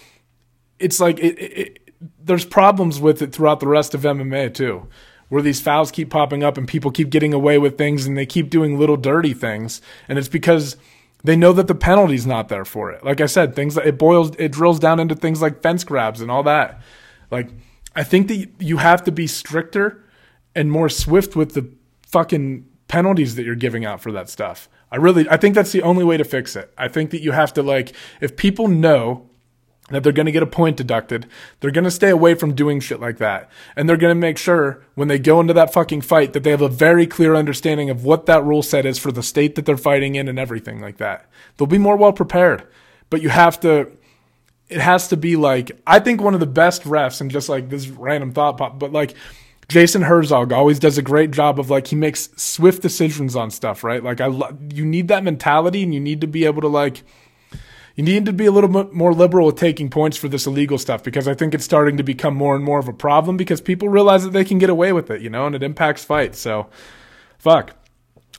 it's 0.79 1.00
like 1.00 1.19
it, 1.19 1.39
it, 1.39 1.59
it, 1.59 1.95
there's 2.23 2.45
problems 2.45 3.00
with 3.00 3.23
it 3.23 3.33
throughout 3.33 3.61
the 3.61 3.69
rest 3.69 3.95
of 3.95 4.03
MMA 4.03 4.55
too. 4.55 4.89
Where 5.29 5.43
these 5.43 5.61
fouls 5.61 5.93
keep 5.93 6.11
popping 6.11 6.43
up 6.43 6.59
and 6.59 6.67
people 6.67 6.91
keep 6.91 7.11
getting 7.11 7.33
away 7.33 7.57
with 7.59 7.79
things 7.79 8.05
and 8.05 8.19
they 8.19 8.27
keep 8.27 8.50
doing 8.50 8.79
little 8.79 8.97
dirty 8.97 9.33
things. 9.33 9.81
And 10.09 10.19
it's 10.19 10.29
because 10.29 10.77
they 11.23 11.37
know 11.37 11.53
that 11.53 11.67
the 11.67 11.75
penalty's 11.75 12.27
not 12.27 12.49
there 12.49 12.65
for 12.65 12.91
it. 12.91 13.05
Like 13.05 13.21
I 13.21 13.27
said, 13.27 13.55
things 13.55 13.75
that 13.75 13.87
it 13.87 13.99
boils, 13.99 14.33
it 14.39 14.53
drills 14.53 14.79
down 14.79 15.00
into 15.00 15.15
things 15.15 15.43
like 15.43 15.62
fence 15.62 15.85
grabs 15.85 16.21
and 16.21 16.31
all 16.31 16.43
that. 16.45 16.81
Like, 17.31 17.50
I 17.95 18.03
think 18.03 18.29
that 18.29 18.49
you 18.59 18.79
have 18.79 19.05
to 19.05 19.12
be 19.12 19.27
stricter 19.27 20.05
and 20.55 20.71
more 20.71 20.89
swift 20.89 21.37
with 21.37 21.55
the 21.55 21.71
fucking 22.07 22.67
penalties 22.89 23.37
that 23.37 23.45
you're 23.45 23.55
giving 23.55 23.85
out 23.85 24.00
for 24.00 24.12
that 24.12 24.29
stuff. 24.29 24.69
I 24.91 24.97
really, 24.97 25.29
I 25.29 25.37
think 25.37 25.55
that's 25.55 25.73
the 25.73 25.83
only 25.83 26.05
way 26.05 26.17
to 26.17 26.25
fix 26.25 26.57
it. 26.57 26.73
I 26.77 26.89
think 26.89 27.11
that 27.11 27.23
you 27.23 27.33
have 27.33 27.55
to 27.55 27.62
like, 27.62 27.93
if 28.21 28.37
people 28.37 28.67
know 28.67 29.30
that 29.91 30.03
they're 30.03 30.13
going 30.13 30.27
to 30.27 30.33
get 30.33 30.43
a 30.43 30.47
point 30.47 30.77
deducted. 30.77 31.27
They're 31.61 31.71
going 31.71 31.85
to 31.85 31.91
stay 31.91 32.11
away 32.11 32.35
from 32.35 32.55
doing 32.55 32.81
shit 32.81 33.01
like 33.01 33.19
that. 33.19 33.51
And 33.77 33.89
they're 33.89 33.97
going 33.97 34.11
to 34.11 34.21
make 34.21 34.39
sure 34.39 34.83
when 34.95 35.09
they 35.09 35.19
go 35.19 35.41
into 35.41 35.53
that 35.55 35.73
fucking 35.73 36.03
fight 36.03 36.33
that 36.33 36.43
they 36.43 36.51
have 36.51 36.63
a 36.63 36.69
very 36.69 37.07
clear 37.07 37.35
understanding 37.35 37.91
of 37.91 38.05
what 38.05 38.27
that 38.27 38.45
rule 38.45 38.63
set 38.63 38.87
is 38.87 38.99
for 38.99 39.13
the 39.13 39.23
state 39.23 39.55
that 39.55 39.67
they're 39.67 39.77
fighting 39.77 40.15
in 40.15 40.29
and 40.29 40.39
everything 40.39 40.81
like 40.81 40.99
that. 40.99 41.29
They'll 41.57 41.67
be 41.67 41.79
more 41.79 41.97
well 41.97 42.13
prepared. 42.13 42.67
But 43.11 43.23
you 43.23 43.29
have 43.29 43.59
to, 43.61 43.91
it 44.69 44.81
has 44.81 45.09
to 45.09 45.17
be 45.17 45.37
like, 45.37 45.73
I 45.87 45.99
think 45.99 46.21
one 46.21 46.35
of 46.35 46.41
the 46.41 46.47
best 46.47 46.85
refs 46.85 47.21
and 47.21 47.31
just 47.31 47.49
like 47.49 47.69
this 47.69 47.89
random 47.89 48.33
thought 48.33 48.59
pop, 48.59 48.79
but 48.79 48.93
like, 48.93 49.15
Jason 49.69 50.03
Herzog 50.03 50.53
always 50.53 50.81
does 50.81 50.99
a 50.99 51.03
great 51.03 51.31
job 51.31 51.61
of 51.61 51.71
like 51.71 51.87
he 51.87 51.95
makes 51.95 52.29
swift 52.35 52.83
decisions 52.83 53.37
on 53.37 53.53
stuff, 53.53 53.85
right? 53.85 54.03
Like 54.03 54.21
I, 54.21 54.29
you 54.75 54.85
need 54.85 55.07
that 55.09 55.23
mentality, 55.23 55.85
and 55.85 55.95
you 55.95 56.01
need 56.01 56.23
to 56.23 56.27
be 56.27 56.45
able 56.45 56.61
to 56.63 56.67
like 56.67 57.05
you 58.00 58.14
need 58.14 58.25
to 58.25 58.33
be 58.33 58.47
a 58.47 58.50
little 58.50 58.71
bit 58.71 58.95
more 58.95 59.12
liberal 59.12 59.45
with 59.45 59.57
taking 59.57 59.90
points 59.90 60.16
for 60.16 60.26
this 60.26 60.47
illegal 60.47 60.78
stuff 60.78 61.04
because 61.04 61.28
I 61.28 61.35
think 61.35 61.52
it's 61.52 61.66
starting 61.66 61.99
to 61.99 62.02
become 62.02 62.35
more 62.35 62.57
and 62.57 62.64
more 62.64 62.78
of 62.78 62.88
a 62.88 62.95
problem 62.95 63.37
because 63.37 63.61
people 63.61 63.90
realize 63.90 64.25
that 64.25 64.30
they 64.30 64.42
can 64.42 64.57
get 64.57 64.71
away 64.71 64.95
with 64.95 65.11
it, 65.11 65.21
you 65.21 65.28
know, 65.28 65.45
and 65.45 65.54
it 65.54 65.62
impacts 65.62 66.02
fights. 66.02 66.38
So, 66.38 66.71
fuck. 67.38 67.76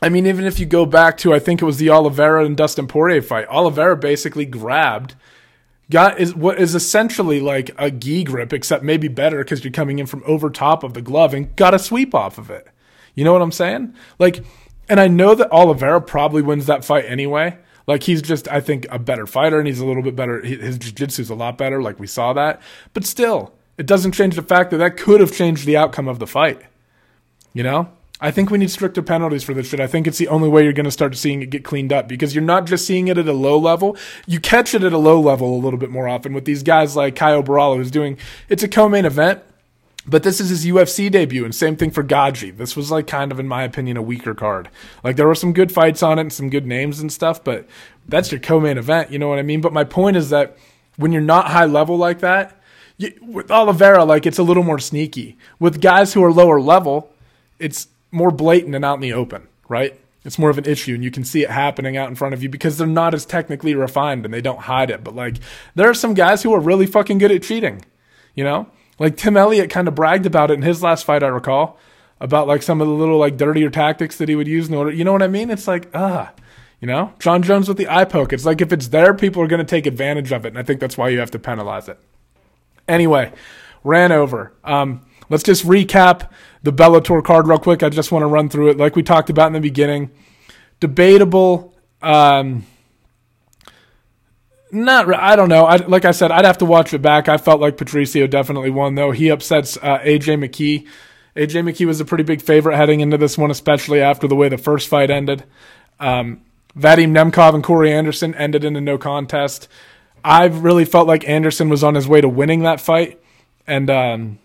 I 0.01 0.09
mean, 0.09 0.25
even 0.25 0.45
if 0.45 0.59
you 0.59 0.65
go 0.65 0.87
back 0.87 1.15
to, 1.19 1.31
I 1.31 1.37
think 1.37 1.61
it 1.61 1.65
was 1.65 1.77
the 1.77 1.91
Oliveira 1.91 2.43
and 2.43 2.57
Dustin 2.57 2.87
Poirier 2.87 3.21
fight, 3.21 3.47
Oliveira 3.49 3.95
basically 3.95 4.45
grabbed, 4.45 5.13
got 5.91 6.19
is 6.19 6.33
what 6.33 6.59
is 6.59 6.73
essentially 6.73 7.39
like 7.39 7.69
a 7.77 7.91
gi 7.91 8.23
grip, 8.23 8.53
except 8.53 8.83
maybe 8.83 9.09
better 9.09 9.43
because 9.43 9.63
you're 9.63 9.71
coming 9.71 9.99
in 9.99 10.07
from 10.07 10.23
over 10.25 10.49
top 10.49 10.83
of 10.83 10.95
the 10.95 11.03
glove 11.03 11.35
and 11.35 11.55
got 11.55 11.75
a 11.75 11.79
sweep 11.79 12.15
off 12.15 12.39
of 12.39 12.49
it. 12.49 12.67
You 13.13 13.23
know 13.23 13.33
what 13.33 13.43
I'm 13.43 13.51
saying? 13.51 13.93
Like, 14.17 14.43
and 14.89 14.99
I 14.99 15.07
know 15.07 15.35
that 15.35 15.51
Oliveira 15.51 16.01
probably 16.01 16.41
wins 16.41 16.65
that 16.65 16.83
fight 16.83 17.05
anyway. 17.05 17.59
Like 17.91 18.03
he's 18.03 18.21
just, 18.21 18.47
I 18.47 18.61
think, 18.61 18.87
a 18.89 18.97
better 18.97 19.27
fighter, 19.27 19.59
and 19.59 19.67
he's 19.67 19.81
a 19.81 19.85
little 19.85 20.01
bit 20.01 20.15
better. 20.15 20.39
His 20.39 20.77
jiu-jitsu 20.77 21.23
is 21.23 21.29
a 21.29 21.35
lot 21.35 21.57
better. 21.57 21.81
Like 21.81 21.99
we 21.99 22.07
saw 22.07 22.31
that, 22.31 22.61
but 22.93 23.03
still, 23.03 23.53
it 23.77 23.85
doesn't 23.85 24.13
change 24.13 24.37
the 24.37 24.41
fact 24.41 24.71
that 24.71 24.77
that 24.77 24.95
could 24.95 25.19
have 25.19 25.33
changed 25.33 25.65
the 25.65 25.75
outcome 25.75 26.07
of 26.07 26.17
the 26.17 26.25
fight. 26.25 26.61
You 27.53 27.63
know, 27.63 27.89
I 28.21 28.31
think 28.31 28.49
we 28.49 28.59
need 28.59 28.71
stricter 28.71 29.01
penalties 29.01 29.43
for 29.43 29.53
this 29.53 29.67
shit. 29.67 29.81
I 29.81 29.87
think 29.87 30.07
it's 30.07 30.17
the 30.17 30.29
only 30.29 30.47
way 30.47 30.63
you're 30.63 30.71
going 30.71 30.85
to 30.85 30.91
start 30.91 31.17
seeing 31.17 31.41
it 31.41 31.49
get 31.49 31.65
cleaned 31.65 31.91
up 31.91 32.07
because 32.07 32.33
you're 32.33 32.45
not 32.45 32.65
just 32.65 32.87
seeing 32.87 33.09
it 33.09 33.17
at 33.17 33.27
a 33.27 33.33
low 33.33 33.59
level. 33.59 33.97
You 34.25 34.39
catch 34.39 34.73
it 34.73 34.85
at 34.85 34.93
a 34.93 34.97
low 34.97 35.19
level 35.19 35.53
a 35.53 35.59
little 35.59 35.77
bit 35.77 35.89
more 35.89 36.07
often 36.07 36.33
with 36.33 36.45
these 36.45 36.63
guys 36.63 36.95
like 36.95 37.17
Caio 37.17 37.43
Borralho, 37.43 37.75
who's 37.75 37.91
doing. 37.91 38.17
It's 38.47 38.63
a 38.63 38.69
co-main 38.69 39.03
event. 39.03 39.43
But 40.05 40.23
this 40.23 40.39
is 40.39 40.49
his 40.49 40.65
UFC 40.65 41.11
debut, 41.11 41.45
and 41.45 41.53
same 41.53 41.75
thing 41.75 41.91
for 41.91 42.03
Gadzhi. 42.03 42.55
This 42.55 42.75
was 42.75 42.89
like 42.89 43.05
kind 43.05 43.31
of, 43.31 43.39
in 43.39 43.47
my 43.47 43.63
opinion, 43.63 43.97
a 43.97 44.01
weaker 44.01 44.33
card. 44.33 44.69
Like 45.03 45.15
there 45.15 45.27
were 45.27 45.35
some 45.35 45.53
good 45.53 45.71
fights 45.71 46.01
on 46.01 46.17
it 46.17 46.21
and 46.21 46.33
some 46.33 46.49
good 46.49 46.65
names 46.65 46.99
and 46.99 47.11
stuff, 47.11 47.43
but 47.43 47.67
that's 48.07 48.31
your 48.31 48.41
co-main 48.41 48.79
event. 48.79 49.11
You 49.11 49.19
know 49.19 49.27
what 49.27 49.37
I 49.37 49.43
mean? 49.43 49.61
But 49.61 49.73
my 49.73 49.83
point 49.83 50.17
is 50.17 50.31
that 50.31 50.57
when 50.97 51.11
you're 51.11 51.21
not 51.21 51.51
high 51.51 51.65
level 51.65 51.97
like 51.97 52.19
that, 52.19 52.59
you, 52.97 53.13
with 53.21 53.51
Oliveira, 53.51 54.03
like 54.03 54.25
it's 54.25 54.39
a 54.39 54.43
little 54.43 54.63
more 54.63 54.79
sneaky. 54.79 55.37
With 55.59 55.81
guys 55.81 56.13
who 56.13 56.23
are 56.23 56.33
lower 56.33 56.59
level, 56.59 57.13
it's 57.59 57.87
more 58.09 58.31
blatant 58.31 58.73
and 58.73 58.83
out 58.83 58.95
in 58.95 59.01
the 59.01 59.13
open, 59.13 59.47
right? 59.69 59.99
It's 60.25 60.39
more 60.39 60.49
of 60.49 60.57
an 60.57 60.65
issue, 60.65 60.95
and 60.95 61.03
you 61.03 61.09
can 61.11 61.23
see 61.23 61.43
it 61.43 61.49
happening 61.49 61.97
out 61.97 62.09
in 62.09 62.15
front 62.15 62.33
of 62.33 62.43
you 62.43 62.49
because 62.49 62.77
they're 62.77 62.87
not 62.87 63.13
as 63.13 63.25
technically 63.25 63.73
refined 63.73 64.25
and 64.25 64.33
they 64.33 64.41
don't 64.41 64.61
hide 64.61 64.89
it. 64.89 65.03
But 65.03 65.15
like, 65.15 65.37
there 65.75 65.89
are 65.89 65.95
some 65.95 66.13
guys 66.15 66.43
who 66.43 66.53
are 66.53 66.59
really 66.59 66.85
fucking 66.85 67.19
good 67.19 67.31
at 67.31 67.43
cheating, 67.43 67.85
you 68.35 68.43
know? 68.43 68.67
Like 69.01 69.17
Tim 69.17 69.35
Elliott 69.35 69.71
kind 69.71 69.87
of 69.87 69.95
bragged 69.95 70.27
about 70.27 70.51
it 70.51 70.53
in 70.53 70.61
his 70.61 70.83
last 70.83 71.05
fight, 71.05 71.23
I 71.23 71.27
recall, 71.27 71.79
about 72.19 72.47
like 72.47 72.61
some 72.61 72.81
of 72.81 72.87
the 72.87 72.93
little 72.93 73.17
like 73.17 73.35
dirtier 73.35 73.71
tactics 73.71 74.15
that 74.17 74.29
he 74.29 74.35
would 74.35 74.47
use 74.47 74.69
in 74.69 74.75
order. 74.75 74.91
You 74.91 75.03
know 75.03 75.11
what 75.11 75.23
I 75.23 75.27
mean? 75.27 75.49
It's 75.49 75.67
like 75.67 75.89
ah, 75.95 76.31
you 76.79 76.87
know, 76.87 77.11
Jon 77.17 77.41
Jones 77.41 77.67
with 77.67 77.77
the 77.77 77.89
eye 77.89 78.05
poke. 78.05 78.31
It's 78.31 78.45
like 78.45 78.61
if 78.61 78.71
it's 78.71 78.89
there, 78.89 79.15
people 79.15 79.41
are 79.41 79.47
going 79.47 79.57
to 79.57 79.65
take 79.65 79.87
advantage 79.87 80.31
of 80.31 80.45
it, 80.45 80.49
and 80.49 80.59
I 80.59 80.61
think 80.61 80.79
that's 80.79 80.99
why 80.99 81.09
you 81.09 81.17
have 81.17 81.31
to 81.31 81.39
penalize 81.39 81.89
it. 81.89 81.99
Anyway, 82.87 83.33
ran 83.83 84.11
over. 84.11 84.53
Um, 84.63 85.03
let's 85.29 85.41
just 85.41 85.65
recap 85.65 86.29
the 86.61 86.71
Bellator 86.71 87.23
card 87.23 87.47
real 87.47 87.57
quick. 87.57 87.81
I 87.81 87.89
just 87.89 88.11
want 88.11 88.21
to 88.21 88.27
run 88.27 88.49
through 88.49 88.69
it, 88.69 88.77
like 88.77 88.95
we 88.95 89.01
talked 89.01 89.31
about 89.31 89.47
in 89.47 89.53
the 89.53 89.61
beginning. 89.61 90.11
Debatable. 90.79 91.73
Um, 92.03 92.67
not, 94.71 95.13
I 95.13 95.35
don't 95.35 95.49
know. 95.49 95.65
I, 95.65 95.77
like 95.77 96.05
I 96.05 96.11
said, 96.11 96.31
I'd 96.31 96.45
have 96.45 96.59
to 96.59 96.65
watch 96.65 96.93
it 96.93 97.01
back. 97.01 97.29
I 97.29 97.37
felt 97.37 97.61
like 97.61 97.77
Patricio 97.77 98.27
definitely 98.27 98.69
won, 98.69 98.95
though. 98.95 99.11
He 99.11 99.29
upsets 99.29 99.77
uh, 99.77 99.99
AJ 99.99 100.39
McKee. 100.39 100.87
AJ 101.35 101.63
McKee 101.63 101.85
was 101.85 101.99
a 102.01 102.05
pretty 102.05 102.23
big 102.23 102.41
favorite 102.41 102.77
heading 102.77 102.99
into 102.99 103.17
this 103.17 103.37
one, 103.37 103.51
especially 103.51 104.01
after 104.01 104.27
the 104.27 104.35
way 104.35 104.49
the 104.49 104.57
first 104.57 104.87
fight 104.87 105.09
ended. 105.09 105.43
Um, 105.99 106.41
Vadim 106.77 107.11
Nemkov 107.11 107.53
and 107.53 107.63
Corey 107.63 107.91
Anderson 107.91 108.33
ended 108.35 108.63
in 108.63 108.75
a 108.75 108.81
no 108.81 108.97
contest. 108.97 109.67
I 110.23 110.45
really 110.45 110.85
felt 110.85 111.07
like 111.07 111.27
Anderson 111.27 111.69
was 111.69 111.83
on 111.83 111.95
his 111.95 112.07
way 112.07 112.21
to 112.21 112.29
winning 112.29 112.61
that 112.61 112.79
fight, 112.79 113.21
and 113.65 113.89
um, 113.89 114.39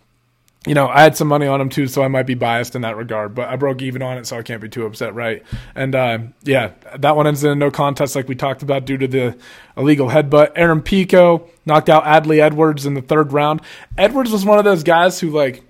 you 0.66 0.74
know, 0.74 0.88
I 0.88 1.02
had 1.02 1.16
some 1.16 1.28
money 1.28 1.46
on 1.46 1.60
him 1.60 1.68
too, 1.68 1.86
so 1.86 2.02
I 2.02 2.08
might 2.08 2.26
be 2.26 2.34
biased 2.34 2.74
in 2.74 2.82
that 2.82 2.96
regard. 2.96 3.34
But 3.34 3.48
I 3.48 3.56
broke 3.56 3.82
even 3.82 4.02
on 4.02 4.18
it, 4.18 4.26
so 4.26 4.36
I 4.36 4.42
can't 4.42 4.60
be 4.60 4.68
too 4.68 4.84
upset, 4.84 5.14
right? 5.14 5.42
And 5.74 5.94
uh, 5.94 6.18
yeah, 6.42 6.72
that 6.98 7.16
one 7.16 7.26
ends 7.26 7.44
in 7.44 7.50
a 7.50 7.54
no 7.54 7.70
contest, 7.70 8.16
like 8.16 8.28
we 8.28 8.34
talked 8.34 8.62
about, 8.62 8.84
due 8.84 8.98
to 8.98 9.06
the 9.06 9.38
illegal 9.76 10.08
headbutt. 10.08 10.52
Aaron 10.56 10.82
Pico 10.82 11.48
knocked 11.64 11.88
out 11.88 12.04
Adli 12.04 12.40
Edwards 12.40 12.84
in 12.84 12.94
the 12.94 13.02
third 13.02 13.32
round. 13.32 13.60
Edwards 13.96 14.30
was 14.30 14.44
one 14.44 14.58
of 14.58 14.64
those 14.64 14.82
guys 14.82 15.20
who, 15.20 15.30
like, 15.30 15.62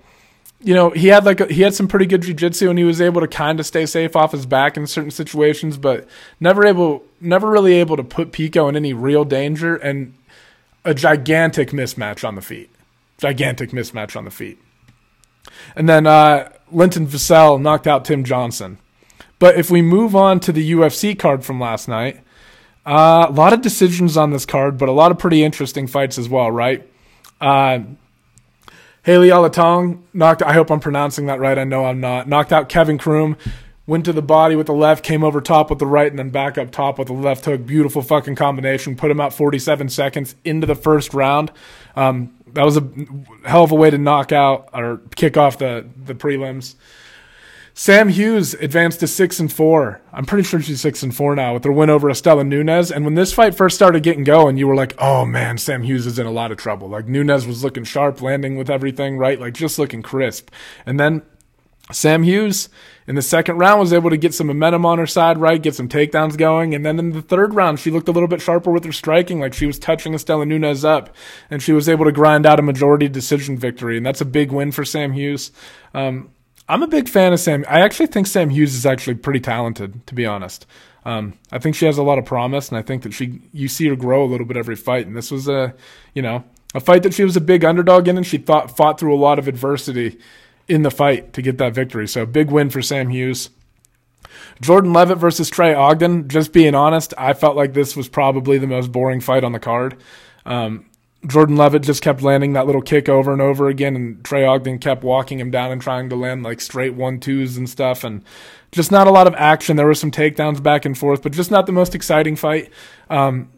you 0.59 0.73
know, 0.73 0.89
he 0.89 1.07
had 1.07 1.23
like 1.23 1.39
a, 1.39 1.45
he 1.45 1.61
had 1.61 1.75
some 1.75 1.87
pretty 1.87 2.07
good 2.07 2.23
jiu-jitsu 2.23 2.67
and 2.69 2.79
he 2.79 2.85
was 2.85 2.99
able 2.99 3.21
to 3.21 3.27
kind 3.27 3.59
of 3.59 3.65
stay 3.67 3.85
safe 3.85 4.15
off 4.15 4.31
his 4.31 4.47
back 4.47 4.75
in 4.75 4.87
certain 4.87 5.11
situations, 5.11 5.77
but 5.77 6.07
never 6.39 6.65
able, 6.65 7.03
never 7.21 7.47
really 7.47 7.73
able 7.73 7.95
to 7.95 8.03
put 8.03 8.31
Pico 8.31 8.67
in 8.67 8.75
any 8.75 8.91
real 8.91 9.23
danger. 9.23 9.75
And 9.75 10.15
a 10.83 10.95
gigantic 10.95 11.69
mismatch 11.69 12.27
on 12.27 12.35
the 12.35 12.41
feet, 12.41 12.71
gigantic 13.17 13.71
mismatch 13.71 14.15
on 14.15 14.25
the 14.25 14.31
feet. 14.31 14.57
And 15.75 15.87
then 15.87 16.07
uh, 16.07 16.51
Linton 16.71 17.07
Vassell 17.07 17.61
knocked 17.61 17.87
out 17.87 18.05
Tim 18.05 18.23
Johnson. 18.23 18.77
But 19.39 19.57
if 19.57 19.69
we 19.69 19.81
move 19.81 20.15
on 20.15 20.39
to 20.41 20.51
the 20.51 20.71
UFC 20.71 21.17
card 21.17 21.45
from 21.45 21.59
last 21.59 21.87
night, 21.87 22.21
uh, 22.85 23.27
a 23.29 23.31
lot 23.31 23.53
of 23.53 23.61
decisions 23.61 24.17
on 24.17 24.31
this 24.31 24.45
card, 24.45 24.77
but 24.77 24.89
a 24.89 24.93
lot 24.93 25.11
of 25.11 25.19
pretty 25.19 25.43
interesting 25.43 25.87
fights 25.87 26.17
as 26.17 26.29
well, 26.29 26.49
right? 26.49 26.87
Uh, 27.39 27.79
Haley 29.03 29.29
Alatong 29.29 30.01
knocked. 30.13 30.41
I 30.41 30.53
hope 30.53 30.69
I'm 30.71 30.79
pronouncing 30.79 31.27
that 31.27 31.39
right. 31.39 31.57
I 31.57 31.63
know 31.63 31.85
I'm 31.85 31.99
not. 31.99 32.27
Knocked 32.27 32.51
out 32.51 32.69
Kevin 32.69 32.97
Croom. 32.97 33.37
Went 33.85 34.03
to 34.03 34.11
the 34.11 34.21
body 34.21 34.57
with 34.57 34.67
the 34.67 34.73
left, 34.73 35.01
came 35.01 35.23
over 35.23 35.39
top 35.39 35.69
with 35.69 35.79
the 35.79 35.85
right, 35.85 36.11
and 36.11 36.19
then 36.19 36.29
back 36.29 36.57
up 36.57 36.71
top 36.71 36.99
with 36.99 37.07
the 37.07 37.13
left 37.13 37.45
hook. 37.45 37.65
Beautiful 37.65 38.01
fucking 38.01 38.35
combination. 38.35 38.97
Put 38.97 39.09
him 39.09 39.21
out 39.21 39.33
47 39.33 39.87
seconds 39.87 40.35
into 40.43 40.67
the 40.67 40.75
first 40.75 41.13
round. 41.13 41.53
Um, 41.95 42.36
that 42.53 42.65
was 42.65 42.77
a 42.77 42.83
hell 43.45 43.63
of 43.63 43.71
a 43.71 43.75
way 43.75 43.89
to 43.89 43.97
knock 43.97 44.31
out 44.31 44.69
or 44.73 45.01
kick 45.15 45.37
off 45.37 45.57
the 45.57 45.87
the 45.95 46.15
prelims. 46.15 46.75
Sam 47.73 48.09
Hughes 48.09 48.55
advanced 48.55 49.01
to 49.01 49.07
six 49.07 49.39
and 49.39 49.53
four. 49.53 50.01
I'm 50.11 50.25
pretty 50.25 50.43
sure 50.47 50.59
she's 50.59 50.81
six 50.81 51.03
and 51.03 51.15
four 51.15 51.35
now 51.35 51.53
with 51.53 51.63
her 51.63 51.71
win 51.71 51.91
over 51.91 52.09
Istela 52.09 52.43
Nunes. 52.43 52.91
And 52.91 53.05
when 53.05 53.13
this 53.13 53.33
fight 53.33 53.53
first 53.53 53.75
started 53.75 54.01
getting 54.01 54.23
going, 54.23 54.57
you 54.57 54.67
were 54.67 54.75
like, 54.75 54.95
"Oh 54.97 55.27
man, 55.27 55.59
Sam 55.59 55.83
Hughes 55.83 56.07
is 56.07 56.17
in 56.17 56.25
a 56.25 56.31
lot 56.31 56.51
of 56.51 56.57
trouble." 56.57 56.89
Like 56.89 57.07
Nunes 57.07 57.45
was 57.45 57.63
looking 57.63 57.83
sharp, 57.83 58.19
landing 58.19 58.57
with 58.57 58.71
everything 58.71 59.19
right, 59.19 59.39
like 59.39 59.53
just 59.53 59.77
looking 59.77 60.01
crisp. 60.01 60.49
And 60.87 60.99
then 60.99 61.21
Sam 61.91 62.23
Hughes 62.23 62.69
in 63.07 63.15
the 63.15 63.21
second 63.21 63.57
round 63.57 63.79
was 63.79 63.93
able 63.93 64.09
to 64.09 64.17
get 64.17 64.33
some 64.33 64.47
momentum 64.47 64.85
on 64.85 64.99
her 64.99 65.07
side, 65.07 65.37
right? 65.37 65.61
Get 65.61 65.75
some 65.75 65.87
takedowns 65.87 66.37
going. 66.37 66.75
And 66.75 66.85
then 66.85 66.99
in 66.99 67.11
the 67.11 67.21
third 67.21 67.55
round, 67.55 67.79
she 67.79 67.89
looked 67.89 68.09
a 68.09 68.11
little 68.11 68.27
bit 68.27 68.41
sharper 68.41 68.69
with 68.69 68.83
her 68.83 68.91
striking, 68.91 69.39
like 69.39 69.53
she 69.53 69.65
was 69.65 69.79
touching 69.79 70.13
Istela 70.13 70.45
Nunes 70.45 70.83
up 70.83 71.15
and 71.49 71.63
she 71.63 71.71
was 71.71 71.87
able 71.87 72.03
to 72.03 72.11
grind 72.11 72.45
out 72.45 72.59
a 72.59 72.63
majority 72.63 73.07
decision 73.07 73.57
victory. 73.57 73.95
And 73.95 74.05
that's 74.05 74.19
a 74.19 74.25
big 74.25 74.51
win 74.51 74.73
for 74.73 74.83
Sam 74.83 75.13
Hughes. 75.13 75.51
Um, 75.93 76.31
I'm 76.67 76.83
a 76.83 76.87
big 76.87 77.07
fan 77.07 77.31
of 77.31 77.39
Sam. 77.39 77.63
I 77.69 77.79
actually 77.79 78.07
think 78.07 78.27
Sam 78.27 78.49
Hughes 78.49 78.75
is 78.75 78.85
actually 78.85 79.15
pretty 79.15 79.39
talented, 79.39 80.05
to 80.07 80.13
be 80.13 80.25
honest. 80.25 80.65
Um, 81.05 81.35
I 81.49 81.59
think 81.59 81.75
she 81.75 81.85
has 81.85 81.97
a 81.97 82.03
lot 82.03 82.17
of 82.17 82.25
promise, 82.25 82.67
and 82.67 82.77
I 82.77 82.81
think 82.81 83.03
that 83.03 83.13
she 83.13 83.39
you 83.53 83.69
see 83.69 83.87
her 83.87 83.95
grow 83.95 84.25
a 84.25 84.27
little 84.27 84.45
bit 84.45 84.57
every 84.57 84.75
fight. 84.75 85.07
And 85.07 85.15
this 85.15 85.31
was 85.31 85.47
a, 85.47 85.73
you 86.13 86.21
know, 86.21 86.43
a 86.75 86.81
fight 86.81 87.03
that 87.03 87.13
she 87.13 87.23
was 87.23 87.37
a 87.37 87.41
big 87.41 87.63
underdog 87.63 88.09
in, 88.09 88.17
and 88.17 88.27
she 88.27 88.37
thought 88.37 88.75
fought 88.75 88.99
through 88.99 89.15
a 89.15 89.17
lot 89.17 89.39
of 89.39 89.47
adversity 89.47 90.19
in 90.67 90.81
the 90.81 90.91
fight 90.91 91.33
to 91.33 91.41
get 91.41 91.57
that 91.57 91.73
victory. 91.73 92.07
So 92.07 92.25
big 92.25 92.51
win 92.51 92.69
for 92.69 92.81
Sam 92.81 93.09
Hughes. 93.09 93.49
Jordan 94.61 94.93
Leavitt 94.93 95.17
versus 95.17 95.49
Trey 95.49 95.73
Ogden. 95.73 96.27
Just 96.27 96.53
being 96.53 96.75
honest, 96.75 97.13
I 97.17 97.33
felt 97.33 97.55
like 97.55 97.73
this 97.73 97.95
was 97.95 98.07
probably 98.07 98.57
the 98.57 98.67
most 98.67 98.91
boring 98.91 99.21
fight 99.21 99.43
on 99.43 99.51
the 99.51 99.59
card. 99.59 99.97
Um, 100.45 100.85
Jordan 101.25 101.57
Leavitt 101.57 101.83
just 101.83 102.01
kept 102.01 102.21
landing 102.21 102.53
that 102.53 102.65
little 102.65 102.81
kick 102.81 103.09
over 103.09 103.33
and 103.33 103.41
over 103.41 103.67
again, 103.67 103.95
and 103.95 104.23
Trey 104.23 104.45
Ogden 104.45 104.79
kept 104.79 105.03
walking 105.03 105.39
him 105.39 105.51
down 105.51 105.71
and 105.71 105.81
trying 105.81 106.09
to 106.09 106.15
land 106.15 106.43
like 106.43 106.61
straight 106.61 106.93
one 106.93 107.19
twos 107.19 107.57
and 107.57 107.69
stuff, 107.69 108.03
and 108.03 108.23
just 108.71 108.91
not 108.91 109.07
a 109.07 109.11
lot 109.11 109.27
of 109.27 109.35
action. 109.35 109.77
There 109.77 109.85
were 109.85 109.93
some 109.93 110.11
takedowns 110.11 110.61
back 110.61 110.85
and 110.85 110.97
forth, 110.97 111.23
but 111.23 111.31
just 111.33 111.51
not 111.51 111.65
the 111.65 111.71
most 111.71 111.95
exciting 111.95 112.35
fight. 112.35 112.71
Um, 113.09 113.51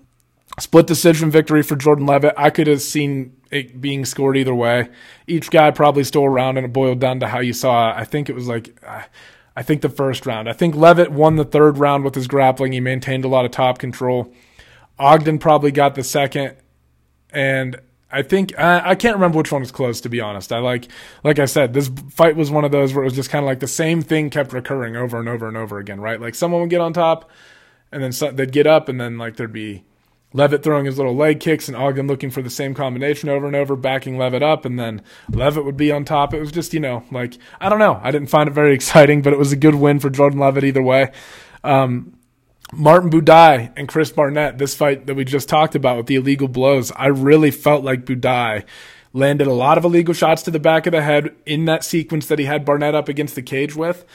split 0.57 0.87
decision 0.87 1.29
victory 1.29 1.61
for 1.61 1.75
Jordan 1.75 2.05
Leavitt. 2.05 2.33
I 2.37 2.49
could 2.49 2.67
have 2.67 2.81
seen 2.81 3.35
it 3.51 3.81
being 3.81 4.05
scored 4.05 4.37
either 4.37 4.55
way. 4.55 4.89
Each 5.27 5.49
guy 5.49 5.71
probably 5.71 6.03
stole 6.03 6.25
around, 6.25 6.57
and 6.57 6.65
it 6.65 6.73
boiled 6.73 6.99
down 6.99 7.19
to 7.21 7.27
how 7.27 7.39
you 7.39 7.53
saw. 7.53 7.93
I 7.95 8.05
think 8.05 8.29
it 8.29 8.35
was 8.35 8.47
like. 8.47 8.81
I 9.55 9.63
think 9.63 9.81
the 9.81 9.89
first 9.89 10.25
round. 10.25 10.47
I 10.47 10.53
think 10.53 10.73
Leavitt 10.73 11.11
won 11.11 11.35
the 11.35 11.43
third 11.43 11.79
round 11.79 12.05
with 12.05 12.15
his 12.15 12.27
grappling. 12.27 12.71
He 12.71 12.79
maintained 12.79 13.25
a 13.25 13.27
lot 13.27 13.43
of 13.43 13.51
top 13.51 13.77
control. 13.77 14.33
Ogden 14.97 15.37
probably 15.37 15.71
got 15.71 15.95
the 15.95 16.03
second, 16.03 16.55
and 17.31 17.77
I 18.11 18.21
think 18.21 18.57
I, 18.57 18.91
I 18.91 18.95
can't 18.95 19.15
remember 19.15 19.37
which 19.37 19.51
one 19.51 19.61
was 19.61 19.71
close. 19.71 20.01
To 20.01 20.09
be 20.09 20.21
honest, 20.21 20.51
I 20.51 20.59
like 20.59 20.87
like 21.23 21.39
I 21.39 21.45
said, 21.45 21.73
this 21.73 21.91
fight 22.09 22.35
was 22.35 22.49
one 22.49 22.63
of 22.63 22.71
those 22.71 22.93
where 22.93 23.03
it 23.03 23.07
was 23.07 23.15
just 23.15 23.29
kind 23.29 23.43
of 23.43 23.47
like 23.47 23.59
the 23.59 23.67
same 23.67 24.01
thing 24.01 24.29
kept 24.29 24.53
recurring 24.53 24.95
over 24.95 25.19
and 25.19 25.27
over 25.27 25.47
and 25.47 25.57
over 25.57 25.77
again. 25.77 25.99
Right, 25.99 26.21
like 26.21 26.35
someone 26.35 26.61
would 26.61 26.69
get 26.69 26.81
on 26.81 26.93
top, 26.93 27.29
and 27.91 28.01
then 28.01 28.11
so, 28.11 28.31
they'd 28.31 28.51
get 28.51 28.67
up, 28.67 28.89
and 28.89 28.99
then 28.99 29.17
like 29.17 29.35
there'd 29.35 29.53
be 29.53 29.83
Leavitt 30.33 30.63
throwing 30.63 30.85
his 30.85 30.97
little 30.97 31.15
leg 31.15 31.39
kicks 31.39 31.67
and 31.67 31.75
Ogden 31.75 32.07
looking 32.07 32.29
for 32.29 32.41
the 32.41 32.49
same 32.49 32.73
combination 32.73 33.29
over 33.29 33.47
and 33.47 33.55
over, 33.55 33.75
backing 33.75 34.17
Leavitt 34.17 34.43
up, 34.43 34.63
and 34.63 34.79
then 34.79 35.01
Leavitt 35.29 35.65
would 35.65 35.77
be 35.77 35.91
on 35.91 36.05
top. 36.05 36.33
It 36.33 36.39
was 36.39 36.51
just, 36.51 36.73
you 36.73 36.79
know, 36.79 37.03
like, 37.11 37.37
I 37.59 37.69
don't 37.69 37.79
know. 37.79 37.99
I 38.03 38.11
didn't 38.11 38.29
find 38.29 38.47
it 38.47 38.53
very 38.53 38.73
exciting, 38.75 39.21
but 39.21 39.33
it 39.33 39.39
was 39.39 39.51
a 39.51 39.57
good 39.57 39.75
win 39.75 39.99
for 39.99 40.09
Jordan 40.09 40.39
Leavitt 40.39 40.63
either 40.63 40.83
way. 40.83 41.11
Um, 41.63 42.15
Martin 42.71 43.09
Buday 43.09 43.73
and 43.75 43.87
Chris 43.87 44.11
Barnett, 44.11 44.59
this 44.59 44.75
fight 44.75 45.07
that 45.07 45.15
we 45.15 45.25
just 45.25 45.49
talked 45.49 45.73
about 45.73 45.97
with 45.97 46.05
the 46.05 46.15
illegal 46.15 46.47
blows, 46.47 46.91
I 46.91 47.07
really 47.07 47.49
felt 47.49 47.83
like 47.83 48.05
Buday 48.05 48.65
landed 49.11 49.47
a 49.47 49.53
lot 49.53 49.79
of 49.79 49.85
illegal 49.85 50.13
shots 50.13 50.43
to 50.43 50.51
the 50.51 50.59
back 50.59 50.85
of 50.85 50.91
the 50.91 51.01
head 51.01 51.35
in 51.47 51.65
that 51.65 51.83
sequence 51.83 52.27
that 52.27 52.37
he 52.37 52.45
had 52.45 52.65
Barnett 52.65 52.93
up 52.93 53.09
against 53.09 53.33
the 53.33 53.41
cage 53.41 53.75
with. 53.75 54.05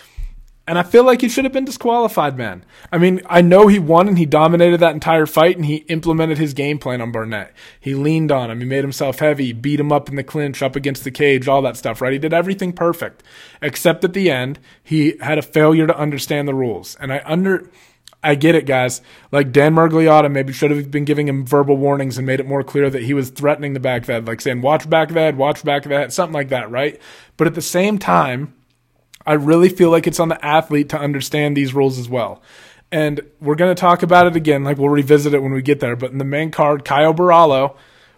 And 0.66 0.78
I 0.78 0.82
feel 0.82 1.04
like 1.04 1.20
he 1.20 1.28
should 1.28 1.44
have 1.44 1.52
been 1.52 1.66
disqualified, 1.66 2.38
man. 2.38 2.64
I 2.90 2.96
mean, 2.96 3.20
I 3.26 3.42
know 3.42 3.66
he 3.66 3.78
won 3.78 4.08
and 4.08 4.16
he 4.16 4.24
dominated 4.24 4.78
that 4.78 4.94
entire 4.94 5.26
fight 5.26 5.56
and 5.56 5.66
he 5.66 5.76
implemented 5.88 6.38
his 6.38 6.54
game 6.54 6.78
plan 6.78 7.02
on 7.02 7.12
Barnett. 7.12 7.52
He 7.78 7.94
leaned 7.94 8.32
on 8.32 8.50
him. 8.50 8.60
He 8.60 8.66
made 8.66 8.82
himself 8.82 9.18
heavy, 9.18 9.52
beat 9.52 9.78
him 9.78 9.92
up 9.92 10.08
in 10.08 10.16
the 10.16 10.24
clinch, 10.24 10.62
up 10.62 10.74
against 10.74 11.04
the 11.04 11.10
cage, 11.10 11.48
all 11.48 11.60
that 11.62 11.76
stuff, 11.76 12.00
right? 12.00 12.14
He 12.14 12.18
did 12.18 12.32
everything 12.32 12.72
perfect. 12.72 13.22
Except 13.60 14.04
at 14.04 14.14
the 14.14 14.30
end, 14.30 14.58
he 14.82 15.18
had 15.20 15.36
a 15.36 15.42
failure 15.42 15.86
to 15.86 15.98
understand 15.98 16.48
the 16.48 16.54
rules. 16.54 16.96
And 16.96 17.12
I 17.12 17.20
under, 17.26 17.68
I 18.22 18.34
get 18.34 18.54
it, 18.54 18.64
guys. 18.64 19.02
Like 19.30 19.52
Dan 19.52 19.74
Miragliotta 19.74 20.32
maybe 20.32 20.54
should 20.54 20.70
have 20.70 20.90
been 20.90 21.04
giving 21.04 21.28
him 21.28 21.44
verbal 21.44 21.76
warnings 21.76 22.16
and 22.16 22.26
made 22.26 22.40
it 22.40 22.46
more 22.46 22.64
clear 22.64 22.88
that 22.88 23.02
he 23.02 23.12
was 23.12 23.28
threatening 23.28 23.74
the 23.74 23.80
back 23.80 24.06
head, 24.06 24.26
like 24.26 24.40
saying, 24.40 24.62
watch 24.62 24.88
back 24.88 25.10
head, 25.10 25.36
watch 25.36 25.62
back 25.62 25.84
head, 25.84 26.10
something 26.10 26.32
like 26.32 26.48
that, 26.48 26.70
right? 26.70 26.98
But 27.36 27.48
at 27.48 27.54
the 27.54 27.60
same 27.60 27.98
time, 27.98 28.54
I 29.26 29.34
really 29.34 29.68
feel 29.68 29.90
like 29.90 30.06
it's 30.06 30.20
on 30.20 30.28
the 30.28 30.44
athlete 30.44 30.90
to 30.90 30.98
understand 30.98 31.56
these 31.56 31.74
rules 31.74 31.98
as 31.98 32.08
well. 32.08 32.42
And 32.92 33.20
we're 33.40 33.54
going 33.54 33.74
to 33.74 33.80
talk 33.80 34.02
about 34.02 34.26
it 34.26 34.36
again, 34.36 34.62
like 34.64 34.78
we'll 34.78 34.90
revisit 34.90 35.34
it 35.34 35.42
when 35.42 35.52
we 35.52 35.62
get 35.62 35.80
there. 35.80 35.96
But 35.96 36.12
in 36.12 36.18
the 36.18 36.24
main 36.24 36.50
card, 36.50 36.84
Caio 36.84 37.12
Borralho 37.12 37.76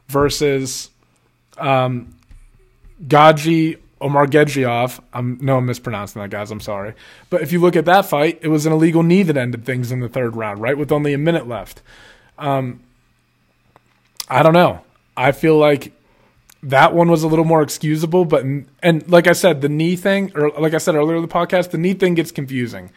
versus 0.09 0.90
um, 1.57 2.14
Gadzhi 3.07 3.79
Omarjedov. 4.01 5.01
I'm 5.14 5.38
no, 5.40 5.57
I'm 5.57 5.66
mispronouncing 5.66 6.21
that, 6.21 6.31
guys. 6.31 6.51
I'm 6.51 6.61
sorry. 6.61 6.95
But 7.31 7.42
if 7.42 7.53
you 7.53 7.61
look 7.61 7.77
at 7.77 7.87
that 7.87 8.07
fight, 8.07 8.38
it 8.42 8.49
was 8.49 8.66
an 8.66 8.73
illegal 8.73 9.03
knee 9.03 9.23
that 9.23 9.37
ended 9.37 9.64
things 9.64 9.90
in 9.90 10.01
the 10.01 10.09
third 10.09 10.37
round, 10.37 10.61
right? 10.61 10.77
With 10.77 10.92
only 10.92 11.14
a 11.14 11.19
minute 11.19 11.49
left. 11.49 11.81
Um, 12.38 12.81
I 14.29 14.42
don't 14.42 14.53
know. 14.53 14.83
I 15.16 15.33
feel 15.33 15.57
like 15.57 15.92
that 16.62 16.95
one 16.95 17.11
was 17.11 17.23
a 17.23 17.29
little 17.29 17.45
more 17.45 17.62
excusable, 17.62 18.25
but 18.25 18.45
and 18.45 19.09
like 19.09 19.27
I 19.27 19.33
said, 19.33 19.61
the 19.61 19.69
knee 19.69 19.97
thing, 19.97 20.33
or 20.35 20.51
like 20.51 20.75
I 20.75 20.79
said 20.79 20.95
earlier 20.95 21.16
in 21.16 21.23
the 21.23 21.29
podcast, 21.29 21.71
the 21.71 21.79
knee 21.79 21.95
thing 21.95 22.14
gets 22.14 22.31
confusing. 22.31 22.90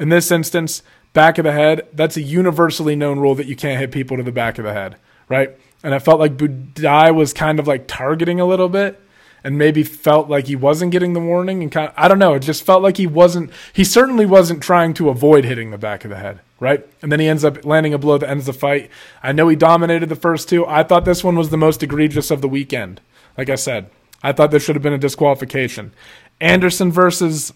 In 0.00 0.10
this 0.10 0.30
instance, 0.30 0.82
back 1.12 1.38
of 1.38 1.44
the 1.44 1.52
head, 1.52 1.88
that's 1.92 2.16
a 2.16 2.22
universally 2.22 2.96
known 2.96 3.18
rule 3.18 3.34
that 3.34 3.46
you 3.46 3.56
can't 3.56 3.80
hit 3.80 3.92
people 3.92 4.16
to 4.16 4.22
the 4.22 4.32
back 4.32 4.58
of 4.58 4.64
the 4.64 4.72
head, 4.72 4.96
right? 5.28 5.56
And 5.82 5.94
I 5.94 5.98
felt 5.98 6.20
like 6.20 6.36
Buday 6.36 7.14
was 7.14 7.32
kind 7.32 7.58
of 7.58 7.66
like 7.66 7.86
targeting 7.86 8.40
a 8.40 8.46
little 8.46 8.68
bit 8.68 9.00
and 9.44 9.56
maybe 9.56 9.82
felt 9.82 10.28
like 10.28 10.46
he 10.46 10.56
wasn't 10.56 10.92
getting 10.92 11.12
the 11.12 11.20
warning 11.20 11.62
and 11.62 11.72
kind 11.72 11.88
of, 11.88 11.94
I 11.96 12.08
don't 12.08 12.18
know, 12.18 12.34
it 12.34 12.40
just 12.40 12.64
felt 12.64 12.82
like 12.82 12.96
he 12.96 13.06
wasn't 13.06 13.50
he 13.72 13.84
certainly 13.84 14.26
wasn't 14.26 14.62
trying 14.62 14.94
to 14.94 15.08
avoid 15.08 15.44
hitting 15.44 15.70
the 15.70 15.78
back 15.78 16.04
of 16.04 16.10
the 16.10 16.16
head, 16.16 16.40
right? 16.60 16.86
And 17.02 17.10
then 17.12 17.20
he 17.20 17.28
ends 17.28 17.44
up 17.44 17.64
landing 17.64 17.94
a 17.94 17.98
blow 17.98 18.18
that 18.18 18.28
ends 18.28 18.46
the 18.46 18.52
fight. 18.52 18.90
I 19.22 19.32
know 19.32 19.48
he 19.48 19.56
dominated 19.56 20.08
the 20.08 20.16
first 20.16 20.48
two. 20.48 20.66
I 20.66 20.82
thought 20.82 21.04
this 21.04 21.24
one 21.24 21.36
was 21.36 21.50
the 21.50 21.56
most 21.56 21.82
egregious 21.82 22.30
of 22.30 22.40
the 22.40 22.48
weekend. 22.48 23.00
Like 23.36 23.48
I 23.48 23.54
said, 23.54 23.90
I 24.22 24.32
thought 24.32 24.50
there 24.50 24.60
should 24.60 24.76
have 24.76 24.82
been 24.82 24.92
a 24.92 24.98
disqualification. 24.98 25.92
Anderson 26.40 26.90
versus 26.90 27.52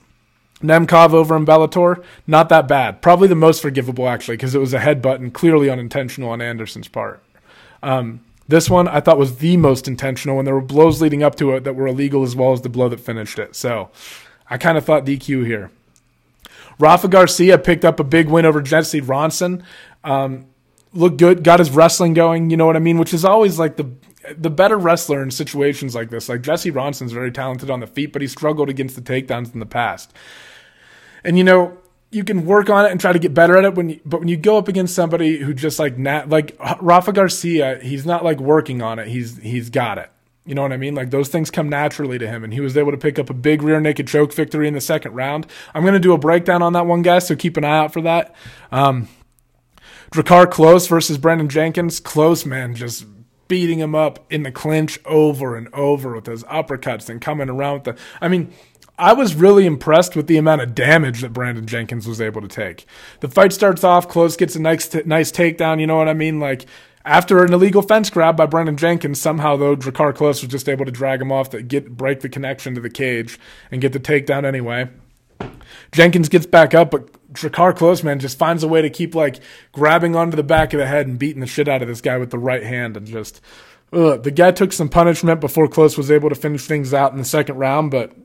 Nemkov 0.62 1.12
over 1.12 1.36
in 1.36 1.44
Bellator, 1.44 2.04
not 2.26 2.48
that 2.48 2.68
bad. 2.68 3.02
Probably 3.02 3.28
the 3.28 3.34
most 3.34 3.60
forgivable 3.60 4.08
actually 4.08 4.36
because 4.36 4.54
it 4.54 4.60
was 4.60 4.72
a 4.72 4.78
headbutt 4.78 5.16
and 5.16 5.34
clearly 5.34 5.68
unintentional 5.68 6.30
on 6.30 6.40
Anderson's 6.40 6.88
part. 6.88 7.22
Um, 7.82 8.20
this 8.48 8.68
one 8.68 8.88
I 8.88 9.00
thought 9.00 9.18
was 9.18 9.36
the 9.36 9.56
most 9.56 9.86
intentional, 9.88 10.38
and 10.38 10.46
there 10.46 10.54
were 10.54 10.60
blows 10.60 11.00
leading 11.00 11.22
up 11.22 11.34
to 11.36 11.52
it 11.52 11.64
that 11.64 11.74
were 11.74 11.86
illegal 11.86 12.22
as 12.22 12.34
well 12.36 12.52
as 12.52 12.62
the 12.62 12.68
blow 12.68 12.88
that 12.88 13.00
finished 13.00 13.38
it. 13.38 13.54
So 13.56 13.90
I 14.48 14.58
kind 14.58 14.76
of 14.76 14.84
thought 14.84 15.04
DQ 15.04 15.46
here. 15.46 15.70
Rafa 16.78 17.08
Garcia 17.08 17.58
picked 17.58 17.84
up 17.84 18.00
a 18.00 18.04
big 18.04 18.28
win 18.28 18.44
over 18.44 18.60
Jesse 18.60 19.00
Ronson. 19.00 19.62
Um, 20.04 20.46
looked 20.92 21.18
good, 21.18 21.44
got 21.44 21.58
his 21.58 21.70
wrestling 21.70 22.14
going. 22.14 22.50
You 22.50 22.56
know 22.56 22.66
what 22.66 22.76
I 22.76 22.80
mean? 22.80 22.98
Which 22.98 23.14
is 23.14 23.24
always 23.24 23.58
like 23.58 23.76
the 23.76 23.90
the 24.36 24.50
better 24.50 24.76
wrestler 24.76 25.22
in 25.22 25.30
situations 25.30 25.94
like 25.94 26.10
this. 26.10 26.28
Like 26.28 26.42
Jesse 26.42 26.70
Ronson's 26.70 27.12
very 27.12 27.32
talented 27.32 27.70
on 27.70 27.80
the 27.80 27.86
feet, 27.86 28.12
but 28.12 28.22
he 28.22 28.28
struggled 28.28 28.68
against 28.68 28.94
the 28.94 29.02
takedowns 29.02 29.52
in 29.52 29.60
the 29.60 29.66
past. 29.66 30.12
And 31.24 31.38
you 31.38 31.44
know, 31.44 31.78
you 32.12 32.24
can 32.24 32.44
work 32.44 32.68
on 32.68 32.84
it 32.84 32.90
and 32.90 33.00
try 33.00 33.12
to 33.12 33.18
get 33.18 33.32
better 33.32 33.56
at 33.56 33.64
it 33.64 33.74
when 33.74 33.88
you, 33.88 34.00
but 34.04 34.20
when 34.20 34.28
you 34.28 34.36
go 34.36 34.58
up 34.58 34.68
against 34.68 34.94
somebody 34.94 35.38
who 35.38 35.54
just 35.54 35.78
like 35.78 35.96
nat, 35.96 36.28
like 36.28 36.56
Rafa 36.80 37.12
Garcia, 37.12 37.80
he's 37.82 38.04
not 38.04 38.22
like 38.22 38.38
working 38.38 38.82
on 38.82 38.98
it. 38.98 39.08
He's 39.08 39.38
he's 39.38 39.70
got 39.70 39.98
it. 39.98 40.10
You 40.44 40.54
know 40.54 40.62
what 40.62 40.72
I 40.72 40.76
mean? 40.76 40.94
Like 40.94 41.10
those 41.10 41.28
things 41.28 41.50
come 41.50 41.68
naturally 41.68 42.18
to 42.18 42.28
him, 42.28 42.44
and 42.44 42.52
he 42.52 42.60
was 42.60 42.76
able 42.76 42.90
to 42.90 42.98
pick 42.98 43.18
up 43.18 43.30
a 43.30 43.34
big 43.34 43.62
rear 43.62 43.80
naked 43.80 44.08
choke 44.08 44.34
victory 44.34 44.68
in 44.68 44.74
the 44.74 44.80
second 44.80 45.14
round. 45.14 45.46
I'm 45.74 45.82
going 45.82 45.94
to 45.94 46.00
do 46.00 46.12
a 46.12 46.18
breakdown 46.18 46.62
on 46.62 46.74
that 46.74 46.86
one, 46.86 47.02
guys, 47.02 47.26
so 47.26 47.34
keep 47.34 47.56
an 47.56 47.64
eye 47.64 47.78
out 47.78 47.92
for 47.92 48.02
that. 48.02 48.34
Um, 48.70 49.08
Drakkar 50.10 50.46
Klose 50.46 50.88
versus 50.88 51.16
Brandon 51.16 51.48
Jenkins. 51.48 52.00
Klose 52.00 52.44
man, 52.44 52.74
just 52.74 53.06
beating 53.48 53.78
him 53.78 53.94
up 53.94 54.24
in 54.30 54.42
the 54.42 54.52
clinch 54.52 54.98
over 55.04 55.56
and 55.56 55.72
over 55.74 56.14
with 56.14 56.24
those 56.24 56.42
uppercuts 56.44 57.08
and 57.08 57.20
coming 57.20 57.48
around 57.48 57.74
with 57.74 57.84
the. 57.84 58.02
I 58.20 58.28
mean, 58.28 58.52
I 58.98 59.14
was 59.14 59.34
really 59.34 59.66
impressed 59.66 60.14
with 60.14 60.26
the 60.26 60.36
amount 60.36 60.60
of 60.60 60.74
damage 60.74 61.22
that 61.22 61.32
Brandon 61.32 61.66
Jenkins 61.66 62.06
was 62.06 62.20
able 62.20 62.40
to 62.42 62.48
take. 62.48 62.86
The 63.20 63.28
fight 63.28 63.52
starts 63.52 63.82
off, 63.82 64.08
Klose 64.08 64.36
gets 64.36 64.54
a 64.54 64.60
nice, 64.60 64.88
t- 64.88 65.02
nice 65.04 65.32
takedown. 65.32 65.80
You 65.80 65.86
know 65.86 65.96
what 65.96 66.08
I 66.08 66.14
mean? 66.14 66.38
Like 66.38 66.66
after 67.04 67.42
an 67.42 67.52
illegal 67.52 67.82
fence 67.82 68.10
grab 68.10 68.36
by 68.36 68.46
Brandon 68.46 68.76
Jenkins, 68.76 69.20
somehow 69.20 69.56
though 69.56 69.76
Drakkar 69.76 70.12
Klose 70.12 70.42
was 70.42 70.48
just 70.48 70.68
able 70.68 70.84
to 70.84 70.92
drag 70.92 71.20
him 71.20 71.32
off 71.32 71.50
to 71.50 71.62
get 71.62 71.96
break 71.96 72.20
the 72.20 72.28
connection 72.28 72.74
to 72.74 72.80
the 72.80 72.90
cage 72.90 73.38
and 73.70 73.80
get 73.80 73.92
the 73.92 74.00
takedown 74.00 74.44
anyway. 74.44 74.88
Jenkins 75.90 76.28
gets 76.28 76.46
back 76.46 76.74
up, 76.74 76.90
but 76.90 77.10
Drakkar 77.32 77.74
Klose, 77.74 78.04
man, 78.04 78.20
just 78.20 78.38
finds 78.38 78.62
a 78.62 78.68
way 78.68 78.82
to 78.82 78.90
keep 78.90 79.14
like 79.14 79.40
grabbing 79.72 80.14
onto 80.14 80.36
the 80.36 80.42
back 80.42 80.72
of 80.72 80.78
the 80.78 80.86
head 80.86 81.06
and 81.06 81.18
beating 81.18 81.40
the 81.40 81.46
shit 81.46 81.68
out 81.68 81.82
of 81.82 81.88
this 81.88 82.00
guy 82.00 82.18
with 82.18 82.30
the 82.30 82.38
right 82.38 82.62
hand 82.62 82.96
and 82.96 83.06
just. 83.06 83.40
Ugh. 83.92 84.22
The 84.22 84.30
guy 84.30 84.52
took 84.52 84.72
some 84.72 84.88
punishment 84.88 85.40
before 85.40 85.68
Klose 85.68 85.98
was 85.98 86.10
able 86.10 86.30
to 86.30 86.34
finish 86.34 86.66
things 86.66 86.94
out 86.94 87.12
in 87.12 87.18
the 87.18 87.26
second 87.26 87.58
round, 87.58 87.90
but 87.90 88.16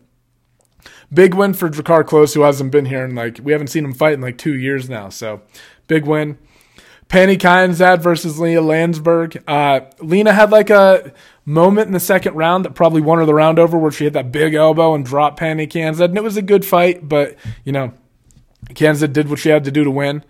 big 1.14 1.34
win 1.34 1.54
for 1.54 1.70
Drakkar 1.70 2.04
Klose, 2.04 2.34
who 2.34 2.42
hasn't 2.42 2.72
been 2.72 2.86
here 2.86 3.06
in 3.06 3.16
like 3.16 3.40
we 3.44 3.52
haven't 3.52 3.68
seen 3.68 3.86
him 3.86 3.94
fight 3.94 4.14
in 4.14 4.22
like 4.22 4.38
two 4.38 4.58
years 4.58 4.90
now. 4.90 5.10
So 5.10 5.42
big 5.88 6.06
win. 6.06 6.38
Pannie 7.08 7.38
Kianzad 7.38 8.02
versus 8.02 8.38
Lina 8.38 8.62
Lansberg. 8.62 9.42
Uh, 9.48 9.82
Lina 10.00 10.34
had 10.34 10.52
like 10.52 10.70
a 10.70 11.14
moment 11.46 11.88
in 11.88 11.94
the 11.94 12.00
second 12.00 12.36
round 12.36 12.66
that 12.66 12.76
probably 12.76 13.02
won 13.02 13.20
her 13.20 13.26
the 13.26 13.34
round 13.34 13.60
over 13.60 13.78
where 13.78 13.92
she 13.92 14.04
hit 14.04 14.14
that 14.14 14.32
big 14.32 14.54
elbow 14.54 14.94
and 14.94 15.06
dropped 15.06 15.40
Pannie 15.40 15.68
Kianzad. 15.68 16.06
And 16.06 16.18
it 16.18 16.24
was 16.24 16.36
a 16.36 16.42
good 16.42 16.66
fight, 16.66 17.08
but, 17.08 17.36
you 17.64 17.72
know, 17.72 17.94
Kianzad 18.72 19.14
did 19.14 19.30
what 19.30 19.40
she 19.40 19.50
had 19.50 19.64
to 19.64 19.72
do 19.72 19.86
to 19.86 19.92
win. 19.92 20.24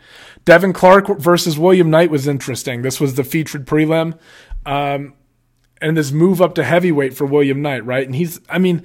Devin 0.45 0.73
Clark 0.73 1.07
versus 1.19 1.57
William 1.57 1.89
Knight 1.89 2.11
was 2.11 2.27
interesting. 2.27 2.83
This 2.83 2.99
was 2.99 3.15
the 3.15 3.23
featured 3.23 3.65
prelim. 3.65 4.17
Um, 4.65 5.15
and 5.81 5.97
this 5.97 6.11
move 6.11 6.41
up 6.41 6.53
to 6.55 6.63
heavyweight 6.63 7.15
for 7.15 7.25
William 7.25 7.61
Knight, 7.61 7.85
right? 7.85 8.05
And 8.05 8.15
he's, 8.15 8.39
I 8.49 8.59
mean, 8.59 8.83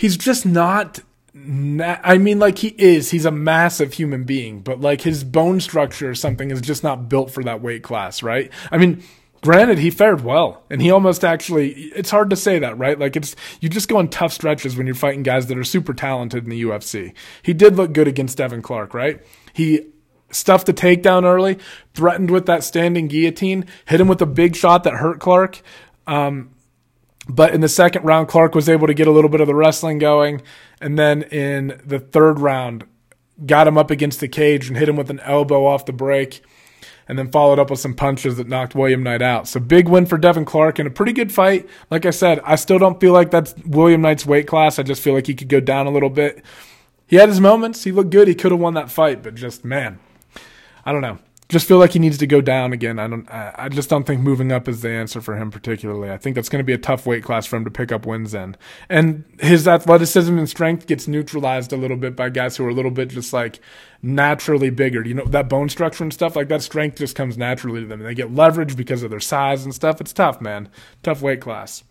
he's 0.00 0.16
just 0.16 0.46
not 0.46 1.00
I 1.32 2.18
mean, 2.18 2.40
like 2.40 2.58
he 2.58 2.74
is. 2.76 3.12
He's 3.12 3.24
a 3.24 3.30
massive 3.30 3.92
human 3.94 4.24
being, 4.24 4.60
but 4.60 4.80
like 4.80 5.02
his 5.02 5.22
bone 5.22 5.60
structure 5.60 6.10
or 6.10 6.14
something 6.14 6.50
is 6.50 6.60
just 6.60 6.82
not 6.82 7.08
built 7.08 7.30
for 7.30 7.44
that 7.44 7.62
weight 7.62 7.84
class, 7.84 8.22
right? 8.22 8.50
I 8.72 8.78
mean, 8.78 9.04
granted, 9.40 9.78
he 9.78 9.90
fared 9.90 10.24
well, 10.24 10.64
and 10.70 10.82
he 10.82 10.90
almost 10.90 11.24
actually. 11.24 11.70
It's 11.70 12.10
hard 12.10 12.30
to 12.30 12.36
say 12.36 12.58
that, 12.58 12.76
right? 12.78 12.98
Like 12.98 13.14
it's 13.14 13.36
you 13.60 13.68
just 13.68 13.88
go 13.88 13.98
on 13.98 14.08
tough 14.08 14.32
stretches 14.32 14.76
when 14.76 14.86
you're 14.86 14.96
fighting 14.96 15.22
guys 15.22 15.46
that 15.46 15.56
are 15.56 15.64
super 15.64 15.94
talented 15.94 16.44
in 16.44 16.50
the 16.50 16.62
UFC. 16.62 17.14
He 17.42 17.52
did 17.52 17.76
look 17.76 17.92
good 17.92 18.08
against 18.08 18.38
Devin 18.38 18.62
Clark, 18.62 18.92
right? 18.92 19.24
He 19.52 19.86
stuffed 20.30 20.66
the 20.66 20.74
takedown 20.74 21.22
early, 21.22 21.58
threatened 21.94 22.30
with 22.30 22.46
that 22.46 22.64
standing 22.64 23.06
guillotine, 23.06 23.66
hit 23.86 24.00
him 24.00 24.08
with 24.08 24.20
a 24.20 24.26
big 24.26 24.56
shot 24.56 24.82
that 24.82 24.94
hurt 24.94 25.20
Clark. 25.20 25.62
Um, 26.08 26.50
but 27.30 27.54
in 27.54 27.60
the 27.60 27.68
second 27.68 28.04
round, 28.04 28.28
Clark 28.28 28.54
was 28.54 28.68
able 28.68 28.86
to 28.86 28.94
get 28.94 29.06
a 29.06 29.10
little 29.10 29.30
bit 29.30 29.40
of 29.40 29.46
the 29.46 29.54
wrestling 29.54 29.98
going. 29.98 30.42
And 30.80 30.98
then 30.98 31.22
in 31.22 31.80
the 31.84 31.98
third 31.98 32.40
round, 32.40 32.84
got 33.44 33.68
him 33.68 33.78
up 33.78 33.90
against 33.90 34.20
the 34.20 34.28
cage 34.28 34.68
and 34.68 34.76
hit 34.76 34.88
him 34.88 34.96
with 34.96 35.10
an 35.10 35.20
elbow 35.20 35.66
off 35.66 35.86
the 35.86 35.92
break. 35.92 36.42
And 37.08 37.18
then 37.18 37.30
followed 37.30 37.58
up 37.58 37.70
with 37.70 37.80
some 37.80 37.94
punches 37.94 38.36
that 38.36 38.46
knocked 38.46 38.76
William 38.76 39.02
Knight 39.02 39.20
out. 39.20 39.48
So 39.48 39.58
big 39.58 39.88
win 39.88 40.06
for 40.06 40.16
Devin 40.16 40.44
Clark 40.44 40.78
and 40.78 40.86
a 40.86 40.92
pretty 40.92 41.12
good 41.12 41.32
fight. 41.32 41.68
Like 41.90 42.06
I 42.06 42.10
said, 42.10 42.40
I 42.44 42.54
still 42.54 42.78
don't 42.78 43.00
feel 43.00 43.12
like 43.12 43.32
that's 43.32 43.52
William 43.66 44.00
Knight's 44.00 44.24
weight 44.24 44.46
class. 44.46 44.78
I 44.78 44.84
just 44.84 45.02
feel 45.02 45.14
like 45.14 45.26
he 45.26 45.34
could 45.34 45.48
go 45.48 45.58
down 45.58 45.86
a 45.86 45.90
little 45.90 46.10
bit. 46.10 46.44
He 47.08 47.16
had 47.16 47.28
his 47.28 47.40
moments. 47.40 47.82
He 47.82 47.90
looked 47.90 48.10
good. 48.10 48.28
He 48.28 48.36
could 48.36 48.52
have 48.52 48.60
won 48.60 48.74
that 48.74 48.92
fight, 48.92 49.24
but 49.24 49.34
just 49.34 49.64
man, 49.64 49.98
I 50.84 50.92
don't 50.92 51.02
know 51.02 51.18
just 51.50 51.66
feel 51.66 51.78
like 51.78 51.92
he 51.92 51.98
needs 51.98 52.16
to 52.18 52.28
go 52.28 52.40
down 52.40 52.72
again. 52.72 53.00
I 53.00 53.08
don't. 53.08 53.28
I 53.28 53.68
just 53.68 53.90
don't 53.90 54.06
think 54.06 54.20
moving 54.20 54.52
up 54.52 54.68
is 54.68 54.82
the 54.82 54.90
answer 54.90 55.20
for 55.20 55.36
him 55.36 55.50
particularly. 55.50 56.08
I 56.08 56.16
think 56.16 56.36
that's 56.36 56.48
going 56.48 56.60
to 56.60 56.64
be 56.64 56.72
a 56.72 56.78
tough 56.78 57.06
weight 57.06 57.24
class 57.24 57.44
for 57.44 57.56
him 57.56 57.64
to 57.64 57.70
pick 57.70 57.90
up 57.90 58.06
wins 58.06 58.34
in, 58.34 58.56
and 58.88 59.24
his 59.40 59.66
athleticism 59.66 60.38
and 60.38 60.48
strength 60.48 60.86
gets 60.86 61.08
neutralized 61.08 61.72
a 61.72 61.76
little 61.76 61.96
bit 61.96 62.14
by 62.14 62.30
guys 62.30 62.56
who 62.56 62.64
are 62.64 62.68
a 62.68 62.74
little 62.74 62.92
bit 62.92 63.08
just 63.08 63.32
like 63.32 63.58
naturally 64.00 64.70
bigger. 64.70 65.04
You 65.04 65.14
know 65.14 65.24
that 65.24 65.48
bone 65.48 65.68
structure 65.68 66.04
and 66.04 66.12
stuff 66.12 66.36
like 66.36 66.48
that. 66.48 66.62
Strength 66.62 66.98
just 66.98 67.16
comes 67.16 67.36
naturally 67.36 67.80
to 67.80 67.86
them, 67.86 68.00
and 68.00 68.08
they 68.08 68.14
get 68.14 68.32
leverage 68.32 68.76
because 68.76 69.02
of 69.02 69.10
their 69.10 69.18
size 69.18 69.64
and 69.64 69.74
stuff. 69.74 70.00
It's 70.00 70.12
tough, 70.12 70.40
man. 70.40 70.68
Tough 71.02 71.20
weight 71.20 71.40
class. 71.40 71.82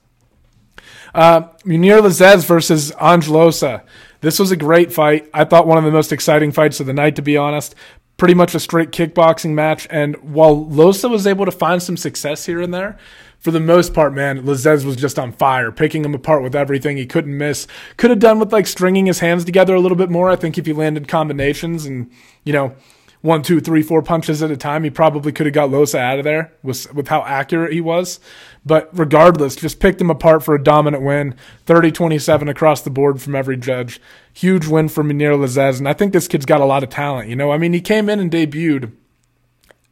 Uh, 1.14 1.42
Mounir 1.66 2.00
Lazzez 2.00 2.46
versus 2.46 2.94
Ange 3.02 3.28
Loosa. 3.28 3.84
This 4.22 4.40
was 4.40 4.52
a 4.52 4.58
great 4.58 4.94
fight. 4.94 5.30
I 5.34 5.44
thought 5.44 5.68
one 5.68 5.78
of 5.78 5.84
the 5.84 5.92
most 5.92 6.12
exciting 6.14 6.52
fights 6.52 6.80
of 6.80 6.86
the 6.86 6.94
night, 6.94 7.18
to 7.18 7.22
be 7.22 7.36
honest 7.36 7.76
pretty 8.20 8.36
much 8.36 8.54
a 8.54 8.60
straight 8.60 8.92
kickboxing 8.92 9.52
match. 9.52 9.88
And 9.90 10.16
while 10.18 10.66
Loosa 10.66 11.10
was 11.10 11.26
able 11.26 11.46
to 11.46 11.52
find 11.52 11.82
some 11.82 11.98
success 11.98 12.46
here 12.46 12.62
and 12.62 12.72
there, 12.72 13.00
for 13.40 13.52
the 13.52 13.60
most 13.60 13.94
part, 13.94 14.14
man, 14.14 14.44
Lazzez 14.44 14.84
was 14.86 14.98
just 14.98 15.18
on 15.18 15.32
fire, 15.32 15.72
picking 15.72 16.04
him 16.04 16.14
apart 16.14 16.44
with 16.44 16.54
everything 16.54 16.98
he 16.98 17.06
couldn't 17.06 17.38
miss. 17.38 17.66
Could 17.96 18.10
have 18.10 18.20
done 18.20 18.38
with 18.38 18.52
like 18.52 18.68
stringing 18.68 19.06
his 19.06 19.20
hands 19.20 19.46
together 19.46 19.74
a 19.74 19.80
little 19.80 19.98
bit 19.98 20.10
more. 20.10 20.30
I 20.30 20.36
think 20.36 20.58
if 20.58 20.66
he 20.66 20.74
landed 20.74 21.08
combinations 21.08 21.86
and, 21.86 22.12
you 22.44 22.52
know, 22.52 22.76
one, 23.22 23.42
two, 23.42 23.60
three, 23.60 23.82
four 23.82 24.02
punches 24.02 24.42
at 24.42 24.52
a 24.52 24.56
time, 24.56 24.84
he 24.84 24.90
probably 24.90 25.34
could 25.34 25.46
have 25.46 25.54
got 25.54 25.70
Loosa 25.70 26.00
out 26.00 26.20
of 26.20 26.24
there 26.24 26.54
with, 26.64 26.94
with 26.94 27.10
how 27.10 27.24
accurate 27.24 27.74
he 27.74 27.82
was. 27.82 28.20
But 28.66 28.90
regardless, 28.98 29.58
just 29.58 29.80
picked 29.80 30.00
him 30.00 30.10
apart 30.10 30.44
for 30.44 30.56
a 30.56 30.64
dominant 30.64 31.04
win 31.04 31.36
30 31.66 31.92
27 31.92 32.48
across 32.48 32.82
the 32.82 32.90
board 32.90 33.22
from 33.22 33.36
every 33.36 33.58
judge. 33.58 34.00
Huge 34.34 34.68
win 34.68 34.88
for 34.88 35.04
Mounir 35.04 35.38
Lazzez. 35.38 35.80
And 35.80 35.90
I 35.90 35.94
think 35.94 36.14
this 36.14 36.30
kid's 36.30 36.46
got 36.46 36.62
a 36.62 36.66
lot 36.66 36.84
of 36.84 36.90
talent. 36.90 37.30
You 37.30 37.36
know, 37.36 37.52
I 37.52 37.58
mean, 37.58 37.74
he 37.74 37.82
came 37.82 38.10
in 38.10 38.20
and 38.20 38.32
debuted 38.32 38.94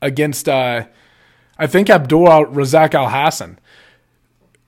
against, 0.01 0.47
uh, 0.47 0.85
I 1.57 1.67
think, 1.67 1.89
Abdul 1.89 2.27
Razak 2.27 2.91
Alhassan. 2.91 3.57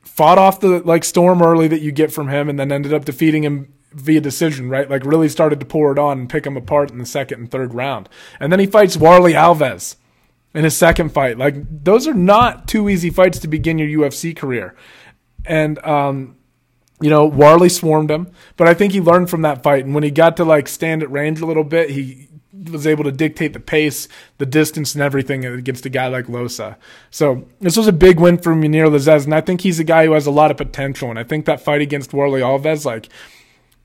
Fought 0.01 0.37
off 0.37 0.59
the 0.59 0.79
like 0.79 1.05
storm 1.05 1.41
early 1.41 1.69
that 1.69 1.79
you 1.79 1.93
get 1.93 2.11
from 2.11 2.27
him 2.27 2.49
and 2.49 2.59
then 2.59 2.73
ended 2.73 2.93
up 2.93 3.05
defeating 3.05 3.45
him 3.45 3.73
via 3.91 4.21
decision, 4.21 4.69
right? 4.69 4.89
Like 4.89 5.05
really 5.05 5.29
started 5.29 5.59
to 5.59 5.65
pour 5.65 5.91
it 5.91 5.99
on 5.99 6.19
and 6.19 6.29
pick 6.29 6.45
him 6.45 6.57
apart 6.57 6.91
in 6.91 6.97
the 6.97 7.05
second 7.05 7.39
and 7.39 7.51
third 7.51 7.73
round. 7.73 8.09
And 8.39 8.51
then 8.51 8.59
he 8.59 8.65
fights 8.65 8.97
Warlley 8.97 9.33
Alves 9.33 9.95
in 10.53 10.63
his 10.63 10.77
second 10.77 11.09
fight. 11.11 11.37
Like 11.37 11.55
those 11.83 12.07
are 12.07 12.13
not 12.13 12.67
two 12.67 12.89
easy 12.89 13.09
fights 13.09 13.39
to 13.39 13.47
begin 13.47 13.79
your 13.79 14.07
UFC 14.07 14.35
career. 14.35 14.75
And 15.45 15.79
um, 15.85 16.35
you 17.01 17.09
know, 17.09 17.29
Warlley 17.29 17.71
swarmed 17.71 18.11
him, 18.11 18.31
but 18.57 18.67
I 18.67 18.73
think 18.73 18.93
he 18.93 19.01
learned 19.01 19.29
from 19.29 19.41
that 19.43 19.63
fight. 19.63 19.85
And 19.85 19.93
when 19.93 20.03
he 20.03 20.11
got 20.11 20.37
to 20.37 20.45
like 20.45 20.67
stand 20.67 21.01
at 21.01 21.11
range 21.11 21.41
a 21.41 21.45
little 21.45 21.63
bit, 21.63 21.89
he 21.89 22.27
was 22.71 22.85
able 22.85 23.05
to 23.05 23.11
dictate 23.11 23.53
the 23.53 23.59
pace, 23.59 24.07
the 24.37 24.45
distance, 24.45 24.93
and 24.93 25.01
everything 25.01 25.45
against 25.45 25.85
a 25.85 25.89
guy 25.89 26.07
like 26.07 26.27
Loosa. 26.27 26.77
So 27.09 27.47
this 27.61 27.77
was 27.77 27.87
a 27.87 27.93
big 27.93 28.19
win 28.19 28.37
for 28.37 28.53
Mounir 28.53 28.87
Lazzez, 28.87 29.23
and 29.23 29.33
I 29.33 29.41
think 29.41 29.61
he's 29.61 29.79
a 29.79 29.83
guy 29.83 30.05
who 30.05 30.11
has 30.11 30.25
a 30.25 30.31
lot 30.31 30.51
of 30.51 30.57
potential. 30.57 31.09
And 31.09 31.17
I 31.17 31.23
think 31.23 31.45
that 31.45 31.61
fight 31.61 31.81
against 31.81 32.11
Warlley 32.11 32.41
Alves, 32.41 32.85
like 32.85 33.07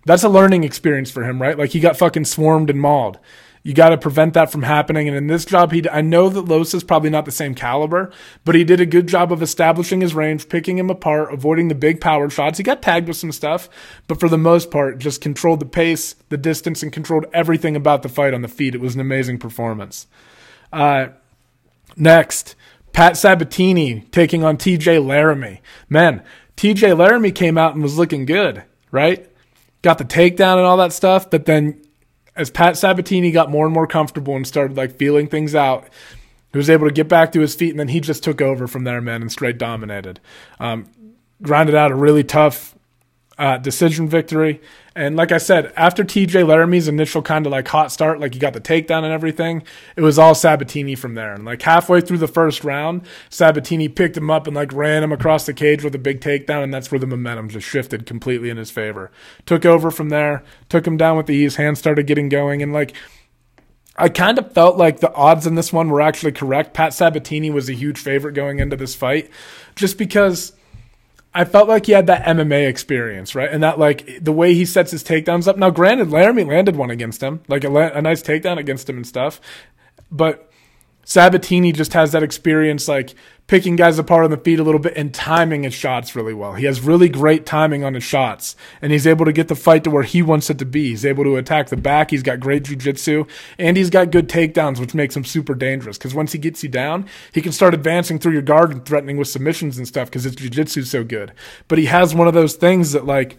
that's 0.05 0.25
a 0.25 0.29
learning 0.29 0.65
experience 0.65 1.11
for 1.11 1.25
him, 1.25 1.41
right? 1.41 1.59
Like 1.59 1.71
he 1.71 1.81
got 1.81 1.97
fucking 1.97 2.27
swarmed 2.27 2.71
and 2.71 2.81
mauled. 2.81 3.19
You 3.67 3.73
got 3.73 3.89
to 3.89 3.97
prevent 3.97 4.35
that 4.35 4.53
from 4.53 4.63
happening. 4.63 5.09
And 5.09 5.17
in 5.17 5.27
this 5.27 5.47
job, 5.47 5.73
he 5.73 5.89
I 5.89 6.03
know 6.03 6.29
that 6.29 6.43
Los 6.43 6.75
is 6.75 6.85
probably 6.85 7.09
not 7.09 7.25
the 7.25 7.33
same 7.33 7.55
caliber, 7.55 8.13
but 8.45 8.55
he 8.55 8.63
did 8.63 8.79
a 8.79 8.87
good 8.87 9.07
job 9.07 9.33
of 9.33 9.43
establishing 9.43 10.03
his 10.03 10.15
range, 10.15 10.51
picking 10.51 10.77
him 10.77 10.91
apart, 10.91 11.33
avoiding 11.33 11.69
the 11.69 11.75
big 11.75 11.99
power 11.99 12.29
shots. 12.29 12.59
He 12.59 12.65
got 12.65 12.83
tagged 12.83 13.09
with 13.09 13.17
some 13.17 13.33
stuff, 13.33 13.71
but 14.07 14.21
for 14.21 14.29
the 14.29 14.37
most 14.37 14.71
part, 14.71 14.99
just 14.99 15.23
controlled 15.23 15.61
the 15.61 15.67
pace, 15.67 16.15
the 16.29 16.37
distance, 16.37 16.83
and 16.83 16.93
controlled 16.93 17.25
everything 17.33 17.75
about 17.75 18.03
the 18.03 18.11
fight 18.11 18.35
on 18.35 18.43
the 18.43 18.49
feet. 18.49 18.75
It 18.75 18.83
was 18.83 18.95
an 18.95 19.01
amazing 19.01 19.39
performance. 19.39 20.07
Uh, 20.71 21.09
next, 21.97 22.57
Pat 22.93 23.17
Sabatini 23.17 24.03
taking 24.13 24.45
on 24.45 24.59
TJ 24.59 25.05
Laramie. 25.05 25.63
Man, 25.89 26.23
TJ 26.59 26.99
Laramie 26.99 27.33
came 27.33 27.57
out 27.57 27.73
and 27.73 27.83
was 27.83 27.97
looking 27.97 28.27
good, 28.27 28.65
right? 28.91 29.27
Got 29.85 29.99
the 29.99 30.05
takedown 30.05 30.57
and 30.57 30.67
all 30.67 30.79
that 30.79 30.93
stuff. 30.93 31.31
But 31.31 31.45
then 31.45 31.81
as 32.35 32.51
Pat 32.51 32.77
Sabatini 32.77 33.31
got 33.31 33.51
more 33.51 33.67
and 33.67 33.75
more 33.75 33.87
comfortable 33.87 34.35
and 34.35 34.45
started 34.45 34.77
like 34.77 34.97
feeling 34.97 35.29
things 35.29 35.55
out, 35.55 35.89
he 36.51 36.59
was 36.59 36.71
able 36.71 36.89
to 36.89 36.93
get 36.93 37.09
back 37.09 37.33
to 37.33 37.41
his 37.41 37.55
feet, 37.55 37.71
and 37.71 37.79
then 37.79 37.89
he 37.89 38.01
just 38.01 38.25
took 38.25 38.41
over 38.41 38.67
from 38.67 38.85
there, 38.85 39.01
man, 39.01 39.23
and 39.23 39.31
straight 39.31 39.59
dominated. 39.59 40.21
Um, 40.59 40.87
grinded 41.43 41.75
out 41.75 41.93
a 41.93 41.97
really 41.97 42.25
tough 42.25 42.74
uh, 43.39 43.59
decision 43.59 44.09
victory. 44.09 44.61
And 44.97 45.17
like 45.17 45.33
I 45.33 45.39
said, 45.39 45.73
after 45.77 46.05
TJ 46.05 46.47
Laramie's 46.47 46.87
initial 46.87 47.21
kind 47.21 47.47
of 47.47 47.53
like 47.53 47.67
hot 47.67 47.91
start, 47.91 48.21
like 48.21 48.33
he 48.35 48.39
got 48.39 48.53
the 48.53 48.61
takedown 48.61 49.03
and 49.03 49.13
everything, 49.13 49.65
it 49.97 50.03
was 50.03 50.21
all 50.21 50.37
Sabatini 50.37 50.95
from 50.95 51.15
there. 51.15 51.33
And 51.35 51.45
like 51.45 51.63
halfway 51.63 52.01
through 52.01 52.19
the 52.19 52.29
first 52.29 52.63
round, 52.63 53.03
Sabatini 53.31 53.89
picked 53.89 54.17
him 54.17 54.31
up 54.31 54.47
and 54.47 54.55
like 54.55 54.73
ran 54.73 55.03
him 55.03 55.11
across 55.11 55.47
the 55.47 55.55
cage 55.55 55.83
with 55.83 55.95
a 55.97 55.99
big 55.99 56.21
takedown, 56.21 56.63
and 56.63 56.73
that's 56.73 56.93
where 56.93 57.01
the 57.01 57.09
momentum 57.09 57.49
just 57.49 57.67
shifted 57.67 58.07
completely 58.07 58.51
in 58.51 58.57
his 58.57 58.71
favor. 58.71 59.11
Took 59.47 59.67
over 59.67 59.91
from 59.91 60.11
there, 60.11 60.45
took 60.69 60.87
him 60.87 60.97
down 60.97 61.17
with 61.17 61.27
the 61.27 61.35
ease, 61.35 61.57
hands 61.57 61.81
started 61.81 62.07
getting 62.07 62.29
going, 62.29 62.63
and 62.63 62.73
like 62.73 62.95
I 63.97 64.09
kind 64.09 64.39
of 64.39 64.53
felt 64.53 64.77
like 64.77 65.01
the 65.01 65.13
odds 65.13 65.47
in 65.47 65.55
this 65.57 65.73
one 65.73 65.89
were 65.89 66.01
actually 66.01 66.33
correct. 66.33 66.75
Pat 66.75 66.95
Sabatini 66.95 67.51
was 67.51 67.69
a 67.69 67.75
huge 67.75 67.99
favorite 67.99 68.35
going 68.35 68.61
into 68.61 68.77
this 68.77 68.95
fight, 68.95 69.31
just 69.75 69.99
because 69.99 70.53
I 71.35 71.45
felt 71.45 71.69
like 71.69 71.87
he 71.87 71.93
had 71.93 72.07
that 72.07 72.25
MMA 72.25 72.69
experience, 72.69 73.35
right? 73.35 73.51
And 73.51 73.63
that 73.63 73.79
like 73.79 74.23
the 74.23 74.33
way 74.33 74.55
he 74.55 74.65
sets 74.65 74.93
his 74.93 75.03
takedowns 75.03 75.49
up. 75.49 75.57
Now, 75.57 75.71
granted, 75.71 76.11
Laramie 76.11 76.45
landed 76.45 76.77
one 76.77 76.91
against 76.91 77.23
him, 77.23 77.43
like 77.49 77.65
a, 77.65 77.77
a 77.77 78.01
nice 78.01 78.23
takedown 78.23 78.59
against 78.59 78.89
him 78.89 78.97
and 78.97 79.07
stuff, 79.07 79.41
but 80.11 80.49
Sabatini 81.05 81.73
just 81.73 81.93
has 81.93 82.13
that 82.13 82.23
experience, 82.23 82.89
like 82.89 83.15
picking 83.47 83.77
guys 83.77 83.99
apart 83.99 84.25
on 84.25 84.31
the 84.31 84.39
feet 84.39 84.59
a 84.59 84.63
little 84.63 84.81
bit 84.81 84.97
and 84.97 85.13
timing 85.13 85.65
his 85.65 85.75
shots 85.75 86.17
really 86.17 86.33
well. 86.33 86.55
He 86.55 86.65
has 86.65 86.81
really 86.81 87.09
great 87.11 87.45
timing 87.45 87.85
on 87.85 87.95
his 87.95 88.05
shots, 88.05 88.57
and 88.81 88.91
he's 88.91 89.07
able 89.07 89.25
to 89.27 89.33
get 89.33 89.49
the 89.49 89.55
fight 89.55 89.85
to 89.85 89.91
where 89.91 90.03
he 90.03 90.23
wants 90.23 90.49
it 90.49 90.59
to 90.59 90.65
be. 90.65 90.91
He's 90.91 91.05
able 91.05 91.25
to 91.25 91.37
attack 91.37 91.69
the 91.69 91.77
back. 91.77 92.11
He's 92.11 92.23
got 92.23 92.41
great 92.41 92.65
jiu-jitsu, 92.65 93.27
and 93.59 93.77
he's 93.77 93.91
got 93.91 94.11
good 94.11 94.29
takedowns, 94.29 94.81
which 94.81 94.95
makes 94.95 95.17
him 95.17 95.25
super 95.25 95.55
dangerous. 95.55 95.99
Because 95.99 96.15
once 96.15 96.33
he 96.33 96.39
gets 96.39 96.63
you 96.63 96.69
down, 96.69 97.07
he 97.33 97.43
can 97.43 97.53
start 97.53 97.75
advancing 97.75 98.19
through 98.19 98.33
your 98.33 98.43
guard 98.43 98.73
and 98.73 98.85
threatening 98.85 99.17
with 99.17 99.29
submissions 99.29 99.77
and 99.77 99.87
stuff 99.87 100.09
because 100.09 100.25
his 100.25 100.35
jiu-jitsu 100.35 100.81
is 100.81 100.91
so 100.91 101.05
good. 101.05 101.33
But 101.69 101.79
he 101.79 101.87
has 101.87 102.15
one 102.15 102.29
of 102.29 102.35
those 102.35 102.55
things 102.55 102.93
that 102.93 103.05
like 103.05 103.37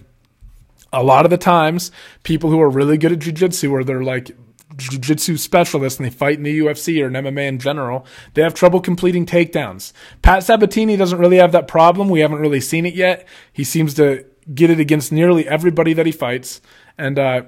a 0.93 1.04
lot 1.04 1.25
of 1.25 1.32
the 1.32 1.38
times 1.38 1.91
people 2.23 2.49
who 2.49 2.62
are 2.62 2.69
really 2.69 2.97
good 2.97 3.12
at 3.12 3.19
jiu-jitsu 3.19 3.84
they're 3.84 4.04
like 4.04 4.32
jiu-jitsu 4.77 5.38
specialists 5.38 5.99
and 5.99 6.05
they 6.05 6.11
fight 6.11 6.38
in 6.38 6.43
the 6.43 6.59
UFC 6.59 7.01
or 7.03 7.07
in 7.07 7.13
MMA 7.13 7.47
in 7.47 7.59
general, 7.59 8.05
they 8.33 8.41
have 8.41 8.53
trouble 8.53 8.79
completing 8.79 9.25
takedowns. 9.25 9.93
Pat 10.21 10.43
Sabatini 10.43 10.97
doesn't 10.97 11.19
really 11.19 11.38
have 11.38 11.51
that 11.53 11.67
problem. 11.67 12.09
We 12.09 12.19
haven't 12.19 12.39
really 12.39 12.61
seen 12.61 12.85
it 12.85 12.95
yet. 12.95 13.27
He 13.53 13.63
seems 13.63 13.93
to 13.95 14.25
get 14.53 14.69
it 14.69 14.79
against 14.79 15.11
nearly 15.11 15.47
everybody 15.47 15.93
that 15.93 16.05
he 16.05 16.11
fights. 16.11 16.61
And 16.97 17.17
uh, 17.17 17.43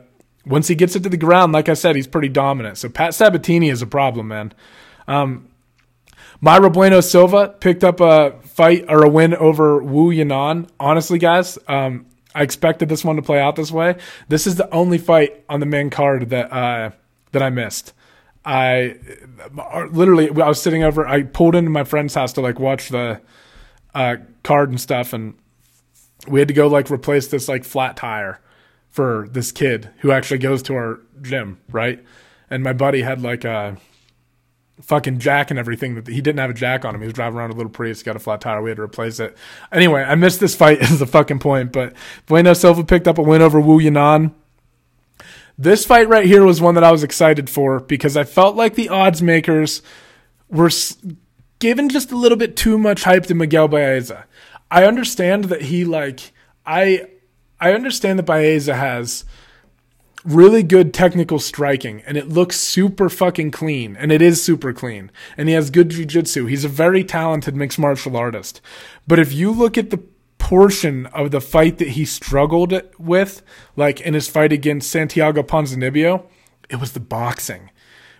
once 0.45 0.67
he 0.67 0.75
gets 0.75 0.95
it 0.95 1.03
to 1.03 1.09
the 1.09 1.17
ground, 1.17 1.53
like 1.53 1.69
I 1.69 1.73
said, 1.73 1.95
he's 1.95 2.07
pretty 2.07 2.29
dominant. 2.29 2.77
So 2.77 2.89
Pat 2.89 3.13
Sabatini 3.13 3.69
is 3.69 3.81
a 3.81 3.87
problem, 3.87 4.29
man. 4.29 4.53
Um, 5.07 5.49
Mayra 6.41 6.71
Bueno 6.71 7.01
Silva 7.01 7.49
picked 7.59 7.83
up 7.83 7.99
a 7.99 8.39
fight 8.43 8.85
or 8.89 9.03
a 9.03 9.09
win 9.09 9.33
over 9.35 9.81
Wu 9.81 10.13
Yanan. 10.13 10.69
Honestly, 10.79 11.17
guys, 11.17 11.57
um, 11.67 12.05
I 12.35 12.43
expected 12.43 12.89
this 12.89 13.03
one 13.03 13.15
to 13.15 13.21
play 13.21 13.39
out 13.39 13.55
this 13.55 13.71
way. 13.71 13.95
This 14.27 14.45
is 14.45 14.55
the 14.55 14.71
only 14.71 14.99
fight 14.99 15.43
on 15.49 15.59
the 15.59 15.65
main 15.65 15.89
card 15.89 16.29
that 16.29 16.51
uh, 16.51 16.91
that 17.31 17.41
I 17.43 17.49
missed. 17.49 17.93
I 18.45 18.95
literally 19.91 20.29
I 20.29 20.47
was 20.47 20.61
sitting 20.61 20.83
over. 20.83 21.05
I 21.05 21.23
pulled 21.23 21.55
into 21.55 21.69
my 21.69 21.83
friend's 21.83 22.15
house 22.15 22.31
to 22.33 22.41
like 22.41 22.59
watch 22.59 22.89
the 22.89 23.21
uh, 23.93 24.17
card 24.43 24.69
and 24.69 24.79
stuff, 24.79 25.11
and 25.11 25.35
we 26.27 26.39
had 26.39 26.47
to 26.47 26.53
go 26.53 26.67
like 26.67 26.89
replace 26.89 27.27
this 27.27 27.49
like 27.49 27.63
flat 27.65 27.97
tire 27.97 28.39
for 28.89 29.27
this 29.31 29.51
kid 29.51 29.89
who 29.99 30.11
actually 30.11 30.37
goes 30.37 30.63
to 30.63 30.75
our 30.75 31.01
gym, 31.21 31.59
right? 31.69 32.03
And 32.49 32.63
my 32.63 32.73
buddy 32.73 33.01
had 33.01 33.21
like 33.21 33.43
a 33.43 33.77
fucking 34.81 35.19
jack 35.19 35.49
and 35.49 35.59
everything 35.59 35.95
that 35.95 36.07
he 36.07 36.21
didn't 36.21 36.39
have 36.39 36.49
a 36.49 36.53
jack 36.53 36.85
on 36.85 36.95
him. 36.95 37.01
He 37.01 37.07
was 37.07 37.13
driving 37.13 37.37
around 37.37 37.51
a 37.51 37.55
little 37.55 37.71
Prius, 37.71 38.03
got 38.03 38.15
a 38.15 38.19
flat 38.19 38.41
tire. 38.41 38.61
We 38.61 38.69
had 38.69 38.77
to 38.77 38.83
replace 38.83 39.19
it. 39.19 39.35
Anyway, 39.71 40.03
I 40.03 40.15
missed 40.15 40.39
this 40.39 40.55
fight 40.55 40.81
is 40.81 40.99
the 40.99 41.07
fucking 41.07 41.39
point, 41.39 41.71
but 41.71 41.93
Bueno 42.27 42.53
Silva 42.53 42.83
picked 42.83 43.07
up 43.07 43.17
a 43.17 43.23
win 43.23 43.41
over 43.41 43.59
Wu 43.59 43.79
Yanan. 43.79 44.33
This 45.57 45.85
fight 45.85 46.07
right 46.07 46.25
here 46.25 46.43
was 46.43 46.61
one 46.61 46.75
that 46.75 46.83
I 46.83 46.91
was 46.91 47.03
excited 47.03 47.49
for 47.49 47.79
because 47.79 48.15
I 48.15 48.23
felt 48.23 48.55
like 48.55 48.75
the 48.75 48.89
odds 48.89 49.21
makers 49.21 49.81
were 50.49 50.69
given 51.59 51.89
just 51.89 52.11
a 52.11 52.17
little 52.17 52.37
bit 52.37 52.55
too 52.55 52.77
much 52.77 53.03
hype 53.03 53.25
to 53.25 53.33
Miguel 53.33 53.67
Baeza. 53.67 54.25
I 54.69 54.85
understand 54.85 55.45
that 55.45 55.63
he 55.63 55.83
like 55.83 56.31
I 56.65 57.07
I 57.59 57.73
understand 57.73 58.19
that 58.19 58.23
Baeza 58.23 58.75
has 58.75 59.25
really 60.23 60.61
good 60.61 60.93
technical 60.93 61.39
striking 61.39 62.01
and 62.05 62.17
it 62.17 62.27
looks 62.27 62.59
super 62.59 63.09
fucking 63.09 63.49
clean 63.49 63.95
and 63.95 64.11
it 64.11 64.21
is 64.21 64.43
super 64.43 64.73
clean 64.73 65.09
and 65.37 65.47
he 65.47 65.55
has 65.55 65.69
good 65.69 65.89
jiu-jitsu 65.89 66.45
he's 66.47 66.65
a 66.65 66.69
very 66.69 67.01
talented 67.01 67.55
mixed 67.55 67.79
martial 67.79 68.17
artist 68.17 68.59
but 69.07 69.19
if 69.19 69.31
you 69.31 69.51
look 69.51 69.77
at 69.77 69.89
the 69.89 70.03
portion 70.37 71.05
of 71.07 71.31
the 71.31 71.41
fight 71.41 71.77
that 71.77 71.89
he 71.89 72.05
struggled 72.05 72.73
with 72.97 73.41
like 73.75 73.99
in 74.01 74.13
his 74.13 74.27
fight 74.27 74.53
against 74.53 74.89
santiago 74.89 75.41
ponzinibbio 75.41 76.25
it 76.69 76.77
was 76.77 76.93
the 76.93 76.99
boxing 76.99 77.69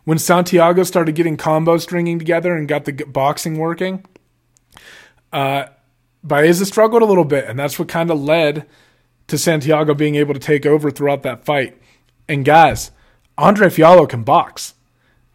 when 0.03 0.17
santiago 0.17 0.83
started 0.83 1.15
getting 1.15 1.37
combos 1.37 1.81
stringing 1.81 2.19
together 2.19 2.55
and 2.55 2.67
got 2.67 2.85
the 2.85 2.91
boxing 2.91 3.57
working 3.57 4.03
uh 5.31 5.65
baeza 6.23 6.65
struggled 6.65 7.01
a 7.01 7.05
little 7.05 7.25
bit 7.25 7.45
and 7.45 7.57
that's 7.57 7.77
what 7.77 7.87
kind 7.87 8.09
of 8.09 8.19
led 8.19 8.65
to 9.27 9.37
santiago 9.37 9.93
being 9.93 10.15
able 10.15 10.33
to 10.33 10.39
take 10.39 10.65
over 10.65 10.89
throughout 10.89 11.23
that 11.23 11.45
fight 11.45 11.79
and 12.27 12.43
guys, 12.43 12.91
Andre 13.37 13.67
Fialho 13.67 14.07
can 14.07 14.23
box. 14.23 14.73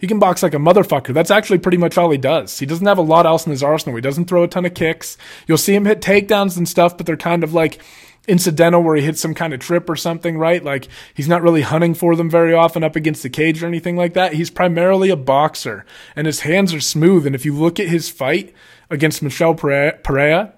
He 0.02 0.08
can 0.08 0.18
box 0.18 0.42
like 0.42 0.52
a 0.52 0.56
motherfucker. 0.56 1.14
That's 1.14 1.30
actually 1.30 1.60
pretty 1.60 1.78
much 1.78 1.96
all 1.96 2.10
he 2.10 2.18
does. 2.18 2.58
He 2.58 2.66
doesn't 2.66 2.88
have 2.88 2.98
a 2.98 3.02
lot 3.02 3.24
else 3.24 3.46
in 3.46 3.52
his 3.52 3.62
arsenal. 3.62 3.94
He 3.94 4.02
doesn't 4.02 4.24
throw 4.24 4.42
a 4.42 4.48
ton 4.48 4.64
of 4.64 4.74
kicks. 4.74 5.16
You'll 5.46 5.58
see 5.58 5.76
him 5.76 5.84
hit 5.84 6.00
takedowns 6.00 6.56
and 6.56 6.68
stuff, 6.68 6.96
but 6.96 7.06
they're 7.06 7.16
kind 7.16 7.44
of 7.44 7.54
like 7.54 7.80
incidental 8.26 8.82
where 8.82 8.96
he 8.96 9.02
hits 9.02 9.20
some 9.20 9.32
kind 9.32 9.54
of 9.54 9.60
trip 9.60 9.88
or 9.88 9.94
something, 9.94 10.36
right? 10.36 10.64
Like 10.64 10.88
he's 11.14 11.28
not 11.28 11.40
really 11.40 11.62
hunting 11.62 11.94
for 11.94 12.16
them 12.16 12.28
very 12.28 12.52
often 12.52 12.82
up 12.82 12.96
against 12.96 13.22
the 13.22 13.30
cage 13.30 13.62
or 13.62 13.68
anything 13.68 13.96
like 13.96 14.14
that. 14.14 14.32
He's 14.32 14.50
primarily 14.50 15.08
a 15.08 15.14
boxer 15.14 15.86
and 16.16 16.26
his 16.26 16.40
hands 16.40 16.74
are 16.74 16.80
smooth. 16.80 17.24
And 17.24 17.36
if 17.36 17.44
you 17.44 17.54
look 17.54 17.78
at 17.78 17.86
his 17.86 18.10
fight 18.10 18.52
against 18.90 19.22
Michel 19.22 19.54
Pereira, 19.54 20.52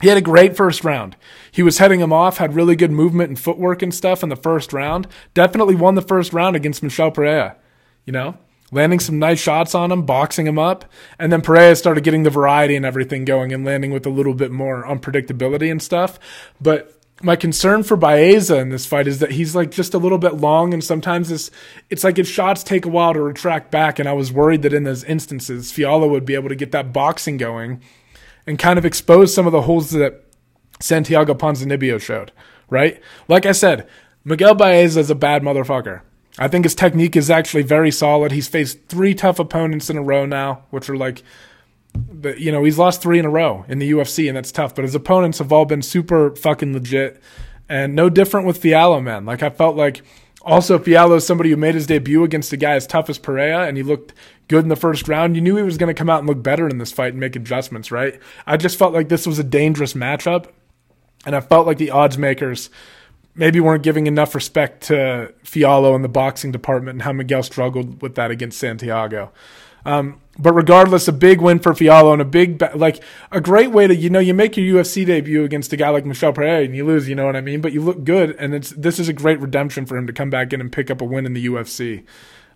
he 0.00 0.08
had 0.08 0.16
a 0.16 0.22
great 0.22 0.56
first 0.56 0.82
round. 0.82 1.14
He 1.50 1.62
was 1.62 1.76
heading 1.76 2.00
him 2.00 2.10
off, 2.10 2.38
had 2.38 2.54
really 2.54 2.74
good 2.74 2.90
movement 2.90 3.28
and 3.28 3.38
footwork 3.38 3.82
and 3.82 3.94
stuff 3.94 4.22
in 4.22 4.30
the 4.30 4.34
first 4.34 4.72
round. 4.72 5.08
Definitely 5.34 5.74
won 5.74 5.94
the 5.94 6.00
first 6.00 6.32
round 6.32 6.56
against 6.56 6.82
Michel 6.82 7.10
Pereira. 7.10 7.58
You 8.06 8.12
know, 8.12 8.38
landing 8.72 9.00
some 9.00 9.18
nice 9.18 9.38
shots 9.38 9.74
on 9.74 9.92
him, 9.92 10.04
boxing 10.04 10.46
him 10.46 10.58
up. 10.58 10.84
And 11.18 11.32
then 11.32 11.42
Pereira 11.42 11.76
started 11.76 12.04
getting 12.04 12.24
the 12.24 12.30
variety 12.30 12.76
and 12.76 12.84
everything 12.84 13.24
going 13.24 13.52
and 13.52 13.64
landing 13.64 13.92
with 13.92 14.06
a 14.06 14.10
little 14.10 14.34
bit 14.34 14.50
more 14.50 14.84
unpredictability 14.84 15.70
and 15.70 15.82
stuff. 15.82 16.18
But 16.60 16.92
my 17.22 17.36
concern 17.36 17.82
for 17.82 17.96
Baeza 17.96 18.58
in 18.58 18.68
this 18.68 18.84
fight 18.84 19.06
is 19.06 19.20
that 19.20 19.32
he's 19.32 19.54
like 19.54 19.70
just 19.70 19.94
a 19.94 19.98
little 19.98 20.18
bit 20.18 20.34
long 20.34 20.74
and 20.74 20.84
sometimes 20.84 21.30
this 21.30 21.50
it's 21.88 22.04
like 22.04 22.18
his 22.18 22.28
shots 22.28 22.62
take 22.62 22.84
a 22.84 22.90
while 22.90 23.14
to 23.14 23.22
retract 23.22 23.70
back 23.70 23.98
and 23.98 24.06
I 24.06 24.12
was 24.12 24.30
worried 24.30 24.60
that 24.62 24.74
in 24.74 24.84
those 24.84 25.02
instances 25.04 25.72
Fialho 25.72 26.10
would 26.10 26.26
be 26.26 26.34
able 26.34 26.50
to 26.50 26.54
get 26.54 26.72
that 26.72 26.92
boxing 26.92 27.38
going 27.38 27.80
and 28.46 28.58
kind 28.58 28.78
of 28.78 28.84
expose 28.84 29.34
some 29.34 29.46
of 29.46 29.52
the 29.52 29.62
holes 29.62 29.90
that 29.90 30.24
Santiago 30.80 31.32
Ponzinibbio 31.32 31.98
showed, 32.00 32.32
right? 32.68 33.00
Like 33.28 33.46
I 33.46 33.52
said, 33.52 33.88
Miguel 34.24 34.54
Baeza 34.54 35.00
is 35.00 35.10
a 35.10 35.14
bad 35.14 35.42
motherfucker. 35.42 36.02
I 36.38 36.48
think 36.48 36.64
his 36.64 36.74
technique 36.74 37.16
is 37.16 37.30
actually 37.30 37.62
very 37.62 37.90
solid. 37.90 38.32
He's 38.32 38.48
faced 38.48 38.88
three 38.88 39.14
tough 39.14 39.38
opponents 39.38 39.88
in 39.88 39.96
a 39.96 40.02
row 40.02 40.26
now, 40.26 40.64
which 40.70 40.90
are 40.90 40.96
like, 40.96 41.22
you 42.36 42.52
know, 42.52 42.64
he's 42.64 42.78
lost 42.78 43.00
three 43.00 43.18
in 43.18 43.24
a 43.24 43.30
row 43.30 43.64
in 43.68 43.78
the 43.78 43.90
UFC, 43.90 44.28
and 44.28 44.36
that's 44.36 44.52
tough. 44.52 44.74
But 44.74 44.84
his 44.84 44.94
opponents 44.94 45.38
have 45.38 45.52
all 45.52 45.64
been 45.64 45.82
super 45.82 46.36
fucking 46.36 46.74
legit, 46.74 47.22
and 47.68 47.94
no 47.94 48.10
different 48.10 48.46
with 48.46 48.62
Fialho, 48.62 49.02
man. 49.02 49.24
Like 49.24 49.42
I 49.42 49.48
felt 49.48 49.76
like 49.76 50.02
also 50.42 50.78
Fialho 50.78 51.16
is 51.16 51.26
somebody 51.26 51.50
who 51.50 51.56
made 51.56 51.74
his 51.74 51.86
debut 51.86 52.22
against 52.22 52.52
a 52.52 52.56
guy 52.58 52.72
as 52.72 52.86
tough 52.86 53.08
as 53.08 53.18
Pereira, 53.18 53.66
and 53.66 53.78
he 53.78 53.82
looked 53.82 54.12
good 54.48 54.62
in 54.62 54.68
the 54.68 54.76
first 54.76 55.08
round. 55.08 55.36
You 55.36 55.42
knew 55.42 55.56
he 55.56 55.62
was 55.62 55.78
going 55.78 55.92
to 55.92 55.98
come 55.98 56.10
out 56.10 56.18
and 56.20 56.28
look 56.28 56.42
better 56.42 56.68
in 56.68 56.76
this 56.78 56.92
fight 56.92 57.12
and 57.12 57.20
make 57.20 57.34
adjustments, 57.34 57.90
right? 57.90 58.20
I 58.46 58.58
just 58.58 58.78
felt 58.78 58.92
like 58.92 59.08
this 59.08 59.26
was 59.26 59.38
a 59.38 59.44
dangerous 59.44 59.94
matchup, 59.94 60.48
and 61.24 61.34
I 61.34 61.40
felt 61.40 61.66
like 61.66 61.78
the 61.78 61.90
odds 61.90 62.18
makers 62.18 62.68
maybe 63.36 63.60
weren't 63.60 63.82
giving 63.82 64.06
enough 64.06 64.34
respect 64.34 64.84
to 64.84 65.32
Fialho 65.44 65.94
in 65.94 66.02
the 66.02 66.08
boxing 66.08 66.50
department 66.50 66.96
and 66.96 67.02
how 67.02 67.12
Miguel 67.12 67.42
struggled 67.42 68.02
with 68.02 68.14
that 68.16 68.30
against 68.30 68.58
Santiago. 68.58 69.30
Um, 69.84 70.20
but 70.38 70.52
regardless, 70.52 71.06
a 71.06 71.12
big 71.12 71.40
win 71.40 71.60
for 71.60 71.72
Fialho 71.72 72.12
and 72.12 72.20
a 72.20 72.24
big, 72.24 72.60
like, 72.74 73.02
a 73.30 73.40
great 73.40 73.70
way 73.70 73.86
to, 73.86 73.94
you 73.94 74.10
know, 74.10 74.18
you 74.18 74.34
make 74.34 74.56
your 74.56 74.82
UFC 74.82 75.06
debut 75.06 75.44
against 75.44 75.72
a 75.72 75.76
guy 75.76 75.90
like 75.90 76.04
Michel 76.04 76.32
Pereira 76.32 76.64
and 76.64 76.74
you 76.74 76.84
lose, 76.84 77.08
you 77.08 77.14
know 77.14 77.24
what 77.24 77.36
I 77.36 77.40
mean? 77.40 77.60
But 77.60 77.72
you 77.72 77.80
look 77.80 78.02
good, 78.02 78.34
and 78.36 78.52
it's 78.52 78.70
this 78.70 78.98
is 78.98 79.08
a 79.08 79.12
great 79.12 79.40
redemption 79.40 79.86
for 79.86 79.96
him 79.96 80.06
to 80.08 80.12
come 80.12 80.28
back 80.28 80.52
in 80.52 80.60
and 80.60 80.72
pick 80.72 80.90
up 80.90 81.00
a 81.00 81.04
win 81.04 81.24
in 81.24 81.34
the 81.34 81.46
UFC. 81.46 82.00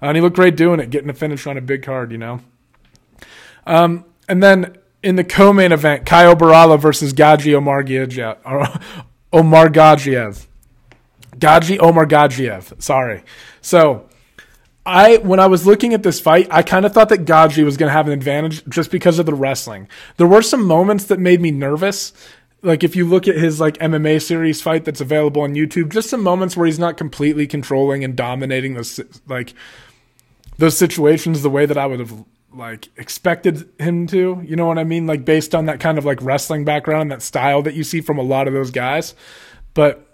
Uh, 0.03 0.07
and 0.07 0.17
he 0.17 0.21
looked 0.21 0.37
great 0.37 0.57
doing 0.57 0.81
it, 0.81 0.91
getting 0.91 1.09
a 1.09 1.15
finish 1.15 1.47
on 1.47 1.57
a 1.57 1.61
big 1.61 1.83
card, 1.83 2.11
you 2.11 2.19
know. 2.19 2.41
Um, 3.65 4.05
and 4.29 4.43
then 4.43 4.77
in 5.03 5.17
the 5.17 5.25
co-main 5.25 5.73
event, 5.73 6.05
Caio 6.07 6.35
Borralho 6.35 6.79
versus 6.81 7.13
Gadzhi 7.13 7.55
Omar 7.55 7.85
Omar. 9.33 9.71
Gadzhi 11.41 11.79
Omar 11.79 12.07
Gadzhiev. 12.07 12.81
Sorry. 12.81 13.23
So 13.61 14.09
I 14.87 15.19
when 15.19 15.41
I 15.41 15.47
was 15.47 15.67
looking 15.67 15.95
at 15.95 16.03
this 16.03 16.21
fight, 16.21 16.49
I 16.51 16.63
kind 16.63 16.87
of 16.87 16.93
thought 16.93 17.09
that 17.11 17.25
Gadzhi 17.25 17.65
was 17.65 17.77
going 17.77 17.89
to 17.89 17.93
have 17.93 18.07
an 18.07 18.13
advantage 18.13 18.65
just 18.67 18.91
because 18.91 19.19
of 19.19 19.27
the 19.27 19.35
wrestling. 19.35 19.89
There 20.17 20.27
were 20.27 20.43
some 20.43 20.65
moments 20.65 21.05
that 21.05 21.19
made 21.19 21.41
me 21.41 21.51
nervous. 21.51 22.13
Like 22.63 22.85
if 22.85 22.95
you 22.95 23.07
look 23.07 23.27
at 23.27 23.37
his 23.37 23.61
like 23.61 23.79
MMA 23.79 24.23
series 24.23 24.61
fight 24.61 24.85
that's 24.85 25.01
available 25.01 25.43
on 25.43 25.55
YouTube, 25.55 25.93
just 25.93 26.11
some 26.11 26.23
moments 26.23 26.57
where 26.57 26.67
he's 26.67 26.79
not 26.79 26.97
completely 26.97 27.47
controlling 27.47 28.05
and 28.05 28.17
dominating 28.17 28.75
those 28.75 29.01
like 29.27 29.55
those 30.59 30.77
situations 30.77 31.43
the 31.43 31.51
way 31.51 31.67
that 31.67 31.79
I 31.79 31.87
would 31.87 32.01
have 32.01 32.25
like 32.53 32.89
expected 32.97 33.69
him 33.79 34.07
to. 34.09 34.43
You 34.45 34.57
know 34.57 34.67
what 34.67 34.79
I 34.79 34.85
mean? 34.85 35.07
Like 35.07 35.25
based 35.25 35.55
on 35.55 35.67
that 35.67 35.81
kind 35.81 35.99
of 35.99 36.05
like 36.05 36.21
wrestling 36.23 36.65
background, 36.65 37.11
that 37.11 37.23
style 37.23 37.63
that 37.63 37.75
you 37.75 37.85
see 37.85 38.01
from 38.01 38.19
a 38.19 38.23
lot 38.23 38.49
of 38.49 38.55
those 38.55 38.71
guys. 38.71 39.15
But 39.73 40.10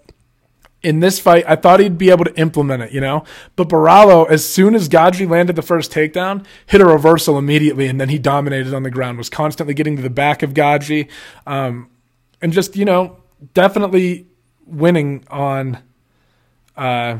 in 0.83 0.99
this 0.99 1.19
fight, 1.19 1.43
I 1.47 1.55
thought 1.55 1.79
he'd 1.79 1.97
be 1.97 2.09
able 2.11 2.25
to 2.25 2.39
implement 2.39 2.83
it, 2.83 2.91
you 2.91 3.01
know? 3.01 3.23
But 3.55 3.69
Borralho, 3.69 4.29
as 4.29 4.47
soon 4.47 4.75
as 4.75 4.87
Gadzhi 4.87 5.27
landed 5.27 5.55
the 5.55 5.61
first 5.61 5.91
takedown, 5.91 6.45
hit 6.67 6.81
a 6.81 6.85
reversal 6.85 7.37
immediately, 7.37 7.87
and 7.87 7.99
then 7.99 8.09
he 8.09 8.19
dominated 8.19 8.73
on 8.73 8.83
the 8.83 8.91
ground, 8.91 9.17
was 9.17 9.29
constantly 9.29 9.73
getting 9.73 9.95
to 9.95 10.01
the 10.01 10.09
back 10.09 10.43
of 10.43 10.53
Gadzhi, 10.53 11.09
um, 11.47 11.89
and 12.41 12.53
just, 12.53 12.75
you 12.75 12.85
know, 12.85 13.17
definitely 13.53 14.27
winning 14.65 15.23
on 15.29 15.79
uh, 16.75 17.19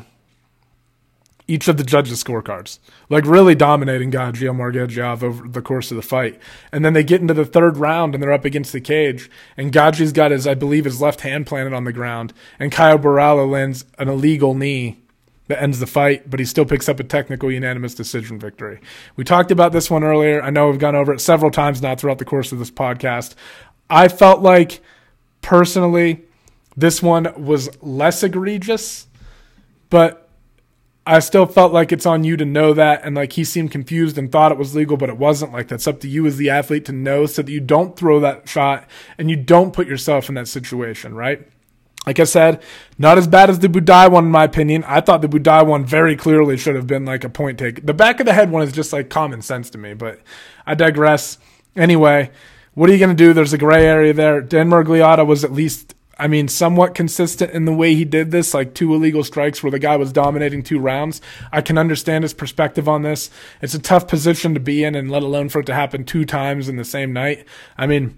each 1.48 1.68
of 1.68 1.78
the 1.78 1.84
judges' 1.84 2.24
scorecards. 2.24 2.80
Like 3.10 3.26
really 3.26 3.56
dominating 3.56 4.14
Omar 4.16 4.72
Gadzhiev 4.72 5.24
over 5.24 5.48
the 5.48 5.62
course 5.62 5.92
of 5.92 5.98
the 5.98 6.04
fight. 6.04 6.40
And 6.72 6.84
then 6.84 6.94
they 6.94 7.04
get 7.04 7.22
into 7.22 7.34
the 7.34 7.46
third 7.46 7.78
round 7.78 8.14
and 8.14 8.22
they're 8.22 8.34
up 8.34 8.46
against 8.46 8.74
the 8.74 8.82
cage. 8.82 9.30
And 9.56 9.72
Gadzhi's 9.72 10.12
got 10.12 10.32
his, 10.32 10.46
I 10.46 10.56
believe, 10.56 10.86
his 10.86 11.02
left 11.02 11.22
hand 11.22 11.48
planted 11.48 11.74
on 11.74 11.86
the 11.86 11.94
ground. 11.94 12.34
And 12.60 12.72
Caio 12.72 12.98
Borralho 12.98 13.50
lands 13.50 13.86
an 13.98 14.10
illegal 14.10 14.54
knee 14.54 14.98
that 15.48 15.62
ends 15.62 15.80
the 15.80 15.88
fight, 15.88 16.30
but 16.30 16.40
he 16.42 16.46
still 16.46 16.66
picks 16.66 16.90
up 16.90 17.00
a 17.00 17.04
technical 17.06 17.50
unanimous 17.50 17.96
decision 17.96 18.38
victory. 18.38 18.82
We 19.16 19.24
talked 19.24 19.52
about 19.52 19.72
this 19.72 19.90
one 19.90 20.04
earlier. 20.04 20.42
I 20.42 20.50
know 20.50 20.70
we've 20.70 20.80
gone 20.80 20.96
over 20.96 21.14
it 21.14 21.22
several 21.22 21.52
times 21.52 21.82
now 21.82 21.96
throughout 21.96 22.18
the 22.18 22.26
course 22.26 22.52
of 22.52 22.60
this 22.60 22.72
podcast. 22.72 23.36
I 23.90 24.10
felt 24.10 24.42
like 24.42 24.82
personally 25.42 26.26
this 26.76 27.02
one 27.02 27.34
was 27.42 27.70
less 27.82 28.24
egregious, 28.24 29.08
but 29.90 30.27
I 31.08 31.20
still 31.20 31.46
felt 31.46 31.72
like 31.72 31.92
it's 31.92 32.06
on 32.06 32.24
you 32.24 32.36
to 32.38 32.46
know 32.46 32.74
that. 32.74 33.04
And 33.04 33.16
like 33.16 33.34
he 33.34 33.44
seemed 33.44 33.72
confused 33.72 34.18
and 34.18 34.32
thought 34.32 34.52
it 34.52 34.58
was 34.58 34.76
legal, 34.76 34.98
but 34.98 35.10
it 35.10 35.18
wasn't. 35.18 35.54
Like 35.54 35.70
that's 35.70 35.88
up 35.88 36.02
to 36.02 36.08
you 36.08 36.26
as 36.28 36.38
the 36.38 36.50
athlete 36.50 36.86
to 36.86 36.92
know 36.92 37.26
so 37.26 37.42
that 37.42 37.52
you 37.52 37.62
don't 37.62 37.98
throw 37.98 38.20
that 38.20 38.48
shot 38.48 38.88
and 39.18 39.30
you 39.30 39.38
don't 39.38 39.74
put 39.74 39.88
yourself 39.88 40.30
in 40.30 40.36
that 40.36 40.48
situation, 40.48 41.16
right? 41.16 41.48
Like 42.06 42.20
I 42.22 42.24
said, 42.24 42.64
not 42.98 43.18
as 43.18 43.28
bad 43.28 43.50
as 43.50 43.60
the 43.60 43.68
Buday 43.68 44.10
one, 44.10 44.26
in 44.26 44.32
my 44.32 44.46
opinion. 44.46 44.86
I 44.86 45.02
thought 45.02 45.22
the 45.22 45.28
Buday 45.28 45.66
one 45.66 45.86
very 45.86 46.16
clearly 46.16 46.56
should 46.56 46.76
have 46.76 46.88
been 46.88 47.04
like 47.04 47.26
a 47.26 47.30
point 47.30 47.60
take. 47.60 47.86
The 47.86 47.94
back 47.94 48.22
of 48.22 48.26
the 48.26 48.34
head 48.34 48.50
one 48.50 48.64
is 48.64 48.72
just 48.72 48.94
like 48.94 49.10
common 49.10 49.42
sense 49.42 49.70
to 49.72 49.78
me, 49.78 49.94
but 49.94 50.22
I 50.66 50.74
digress. 50.74 51.38
Anyway, 51.76 52.32
what 52.76 52.90
are 52.90 52.94
you 52.94 53.00
going 53.00 53.10
to 53.10 53.16
do? 53.16 53.34
There's 53.34 53.52
a 53.52 53.58
gray 53.58 53.86
area 53.86 54.14
there. 54.14 54.40
Dan 54.40 54.70
Miragliotta 54.70 55.26
was 55.28 55.44
at 55.44 55.52
least, 55.52 55.96
I 56.20 56.28
mean, 56.28 56.48
somewhat 56.48 56.96
consistent 56.96 57.52
in 57.52 57.66
the 57.66 57.74
way 57.74 57.94
he 57.94 58.04
did 58.04 58.32
this, 58.32 58.54
like 58.54 58.74
two 58.74 58.94
illegal 58.94 59.24
strikes 59.24 59.62
where 59.62 59.72
the 59.72 59.80
guy 59.80 59.98
was 59.98 60.12
dominating 60.12 60.64
two 60.64 60.80
rounds. 60.80 61.22
I 61.52 61.62
can 61.62 61.78
understand 61.78 62.24
his 62.24 62.34
perspective 62.34 62.90
on 62.90 63.04
this. 63.04 63.30
It's 63.62 63.76
a 63.76 63.80
tough 63.80 64.08
position 64.08 64.54
to 64.54 64.60
be 64.60 64.84
in, 64.84 64.96
and 64.96 65.12
let 65.12 65.24
alone 65.24 65.50
for 65.50 65.60
it 65.60 65.66
to 65.68 65.76
happen 65.76 66.04
two 66.04 66.26
times 66.26 66.70
in 66.70 66.76
the 66.76 66.86
same 66.86 67.14
night. 67.14 67.46
I 67.78 67.86
mean, 67.86 68.18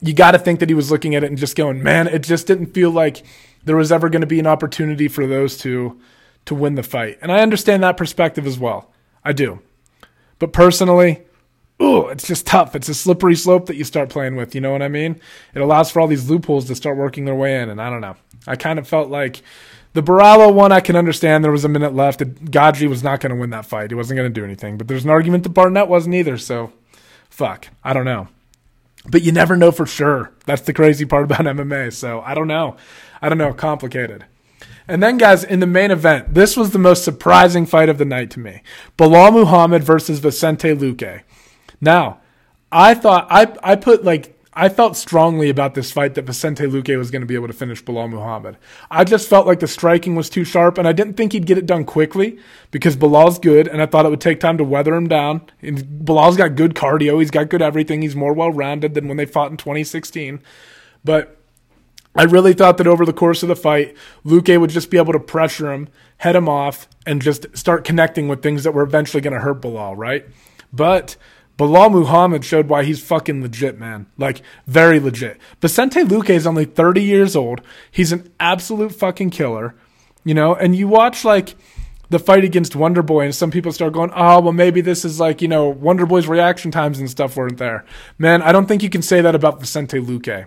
you 0.00 0.12
got 0.12 0.32
to 0.32 0.38
think 0.38 0.60
that 0.60 0.68
he 0.68 0.74
was 0.74 0.90
looking 0.90 1.14
at 1.14 1.24
it 1.24 1.28
and 1.28 1.38
just 1.38 1.56
going, 1.56 1.82
man, 1.82 2.08
it 2.08 2.20
just 2.20 2.46
didn't 2.46 2.74
feel 2.74 2.90
like 2.90 3.24
there 3.64 3.76
was 3.76 3.90
ever 3.90 4.10
going 4.10 4.20
to 4.20 4.26
be 4.26 4.38
an 4.38 4.46
opportunity 4.46 5.08
for 5.08 5.26
those 5.26 5.56
two 5.56 5.98
to 6.44 6.54
win 6.54 6.74
the 6.74 6.82
fight. 6.82 7.18
And 7.22 7.32
I 7.32 7.40
understand 7.40 7.82
that 7.82 7.96
perspective 7.96 8.46
as 8.46 8.58
well. 8.58 8.92
I 9.24 9.32
do. 9.32 9.60
But 10.38 10.52
personally, 10.52 11.22
ooh, 11.82 12.08
it's 12.08 12.26
just 12.26 12.46
tough. 12.46 12.74
It's 12.74 12.88
a 12.88 12.94
slippery 12.94 13.36
slope 13.36 13.66
that 13.66 13.76
you 13.76 13.84
start 13.84 14.08
playing 14.08 14.36
with. 14.36 14.54
You 14.54 14.60
know 14.60 14.72
what 14.72 14.82
I 14.82 14.88
mean? 14.88 15.20
It 15.54 15.60
allows 15.60 15.90
for 15.90 16.00
all 16.00 16.06
these 16.06 16.28
loopholes 16.28 16.66
to 16.66 16.74
start 16.74 16.96
working 16.96 17.24
their 17.24 17.34
way 17.34 17.60
in. 17.60 17.68
And 17.68 17.80
I 17.80 17.90
don't 17.90 18.00
know. 18.00 18.16
I 18.46 18.56
kind 18.56 18.78
of 18.78 18.86
felt 18.86 19.10
like 19.10 19.42
the 19.92 20.02
Borralho 20.02 20.52
one, 20.52 20.72
I 20.72 20.80
can 20.80 20.96
understand. 20.96 21.44
There 21.44 21.52
was 21.52 21.64
a 21.64 21.68
minute 21.68 21.94
left. 21.94 22.22
Godfrey 22.50 22.86
was 22.86 23.02
not 23.02 23.20
going 23.20 23.34
to 23.34 23.40
win 23.40 23.50
that 23.50 23.66
fight. 23.66 23.90
He 23.90 23.94
wasn't 23.94 24.16
going 24.18 24.32
to 24.32 24.40
do 24.40 24.44
anything. 24.44 24.76
But 24.78 24.88
there's 24.88 25.04
an 25.04 25.10
argument 25.10 25.44
that 25.44 25.50
Barnett 25.50 25.88
wasn't 25.88 26.14
either. 26.14 26.38
So, 26.38 26.72
fuck. 27.30 27.68
I 27.82 27.92
don't 27.92 28.04
know 28.04 28.28
but 29.06 29.22
you 29.22 29.32
never 29.32 29.56
know 29.56 29.70
for 29.70 29.86
sure. 29.86 30.32
That's 30.46 30.62
the 30.62 30.72
crazy 30.72 31.04
part 31.04 31.24
about 31.24 31.40
MMA. 31.40 31.92
So 31.92 32.20
I 32.20 32.34
don't 32.34 32.48
know. 32.48 32.76
I 33.20 33.28
don't 33.28 33.38
know. 33.38 33.52
Complicated. 33.52 34.24
And 34.86 35.02
then, 35.02 35.16
guys, 35.16 35.44
in 35.44 35.60
the 35.60 35.66
main 35.66 35.90
event, 35.90 36.34
this 36.34 36.58
was 36.58 36.72
the 36.72 36.78
most 36.78 37.04
surprising 37.04 37.64
fight 37.64 37.88
of 37.88 37.96
the 37.96 38.04
night 38.04 38.30
to 38.32 38.40
me 38.40 38.62
Belal 38.98 39.32
Muhammad 39.32 39.82
versus 39.82 40.18
Vicente 40.18 40.74
Luque. 40.74 41.22
Now, 41.84 42.20
I 42.72 42.94
thought, 42.94 43.26
I, 43.30 43.54
I 43.62 43.76
put 43.76 44.04
like 44.04 44.30
I 44.56 44.68
felt 44.68 44.96
strongly 44.96 45.50
about 45.50 45.74
this 45.74 45.90
fight 45.90 46.14
that 46.14 46.26
Vicente 46.26 46.64
Luque 46.64 46.96
was 46.96 47.10
going 47.10 47.22
to 47.22 47.26
be 47.26 47.34
able 47.34 47.48
to 47.48 47.52
finish 47.52 47.82
Belal 47.82 48.08
Muhammad. 48.08 48.56
I 48.88 49.02
just 49.02 49.28
felt 49.28 49.48
like 49.48 49.58
the 49.58 49.66
striking 49.66 50.14
was 50.14 50.30
too 50.30 50.44
sharp, 50.44 50.78
and 50.78 50.86
I 50.86 50.92
didn't 50.92 51.14
think 51.14 51.32
he'd 51.32 51.44
get 51.44 51.58
it 51.58 51.66
done 51.66 51.84
quickly 51.84 52.38
because 52.70 52.96
Belal's 52.96 53.40
good, 53.40 53.66
and 53.66 53.82
I 53.82 53.86
thought 53.86 54.06
it 54.06 54.10
would 54.10 54.20
take 54.20 54.38
time 54.40 54.56
to 54.58 54.64
weather 54.64 54.94
him 54.94 55.08
down. 55.08 55.42
And 55.60 55.78
Belal's 56.04 56.36
got 56.36 56.54
good 56.54 56.74
cardio, 56.74 57.18
he's 57.18 57.32
got 57.32 57.48
good 57.48 57.62
everything, 57.62 58.02
he's 58.02 58.16
more 58.16 58.32
well 58.32 58.52
rounded 58.52 58.94
than 58.94 59.08
when 59.08 59.16
they 59.16 59.26
fought 59.26 59.50
in 59.50 59.56
2016. 59.56 60.40
But 61.04 61.36
I 62.14 62.22
really 62.22 62.54
thought 62.54 62.78
that 62.78 62.86
over 62.86 63.04
the 63.04 63.12
course 63.12 63.42
of 63.42 63.48
the 63.48 63.56
fight, 63.56 63.96
Luque 64.24 64.58
would 64.58 64.70
just 64.70 64.90
be 64.90 64.98
able 64.98 65.12
to 65.12 65.20
pressure 65.20 65.72
him, 65.72 65.88
head 66.18 66.36
him 66.36 66.48
off, 66.48 66.88
and 67.04 67.20
just 67.20 67.56
start 67.56 67.84
connecting 67.84 68.28
with 68.28 68.40
things 68.40 68.62
that 68.62 68.72
were 68.72 68.84
eventually 68.84 69.20
going 69.20 69.34
to 69.34 69.40
hurt 69.40 69.60
Belal, 69.60 69.96
right? 69.96 70.24
But 70.72 71.16
Belal 71.58 71.92
Muhammad 71.92 72.44
showed 72.44 72.68
why 72.68 72.84
he's 72.84 73.02
fucking 73.02 73.40
legit, 73.40 73.78
man. 73.78 74.06
Like, 74.18 74.42
very 74.66 74.98
legit. 74.98 75.38
Vicente 75.60 76.00
Luque 76.00 76.30
is 76.30 76.46
only 76.46 76.64
30 76.64 77.02
years 77.02 77.36
old. 77.36 77.60
He's 77.90 78.12
an 78.12 78.28
absolute 78.40 78.94
fucking 78.94 79.30
killer, 79.30 79.74
you 80.24 80.34
know? 80.34 80.54
And 80.54 80.74
you 80.74 80.88
watch, 80.88 81.24
like, 81.24 81.54
the 82.10 82.18
fight 82.18 82.44
against 82.44 82.76
Wonder 82.76 83.02
Boy, 83.02 83.24
and 83.24 83.34
some 83.34 83.50
people 83.50 83.72
start 83.72 83.92
going, 83.92 84.10
oh, 84.14 84.40
well, 84.40 84.52
maybe 84.52 84.80
this 84.80 85.04
is 85.04 85.20
like, 85.20 85.40
you 85.40 85.48
know, 85.48 85.68
Wonder 85.68 86.06
Boy's 86.06 86.26
reaction 86.26 86.70
times 86.70 86.98
and 86.98 87.08
stuff 87.08 87.36
weren't 87.36 87.58
there. 87.58 87.84
Man, 88.18 88.42
I 88.42 88.52
don't 88.52 88.66
think 88.66 88.82
you 88.82 88.90
can 88.90 89.02
say 89.02 89.20
that 89.20 89.34
about 89.34 89.60
Vicente 89.60 89.98
Luque. 89.98 90.46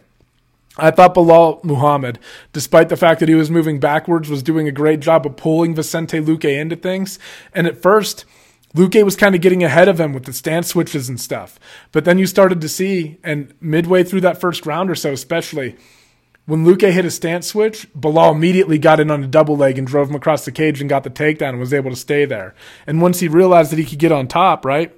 I 0.78 0.92
thought 0.92 1.16
Belal 1.16 1.64
Muhammad, 1.64 2.20
despite 2.54 2.90
the 2.90 2.98
fact 2.98 3.20
that 3.20 3.30
he 3.30 3.36
was 3.36 3.50
moving 3.50 3.80
backwards, 3.80 4.30
was 4.30 4.44
doing 4.44 4.68
a 4.68 4.72
great 4.72 5.00
job 5.00 5.26
of 5.26 5.36
pulling 5.36 5.74
Vicente 5.74 6.20
Luque 6.20 6.46
into 6.46 6.76
things. 6.76 7.18
And 7.54 7.66
at 7.66 7.82
first, 7.82 8.26
Luque 8.78 9.04
was 9.04 9.16
kind 9.16 9.34
of 9.34 9.42
getting 9.42 9.64
ahead 9.64 9.88
of 9.88 10.00
him 10.00 10.14
with 10.14 10.26
the 10.26 10.34
stance 10.34 10.68
switches 10.68 11.10
and 11.10 11.20
stuff. 11.20 11.60
But 11.92 12.06
then 12.06 12.20
you 12.20 12.28
started 12.28 12.62
to 12.62 12.70
see, 12.70 13.18
and 13.24 13.54
midway 13.60 14.04
through 14.04 14.22
that 14.22 14.40
first 14.40 14.66
round 14.66 14.92
or 14.92 14.96
so, 14.96 15.12
especially, 15.12 15.76
when 16.46 16.64
Luque 16.64 16.92
hit 16.92 17.04
a 17.04 17.12
stance 17.12 17.48
switch, 17.48 17.92
Belal 17.94 18.36
immediately 18.36 18.78
got 18.78 19.00
in 19.00 19.12
on 19.12 19.24
a 19.24 19.28
double 19.28 19.58
leg 19.58 19.78
and 19.78 19.88
drove 19.88 20.10
him 20.10 20.16
across 20.16 20.46
the 20.46 20.52
cage 20.52 20.80
and 20.80 20.90
got 20.90 21.04
the 21.04 21.10
takedown 21.10 21.50
and 21.50 21.60
was 21.60 21.74
able 21.74 21.90
to 21.90 21.96
stay 21.96 22.24
there. 22.24 22.56
And 22.86 23.02
once 23.02 23.20
he 23.20 23.28
realized 23.28 23.72
that 23.72 23.80
he 23.80 23.86
could 23.86 24.00
get 24.00 24.12
on 24.12 24.28
top, 24.28 24.64
right, 24.64 24.96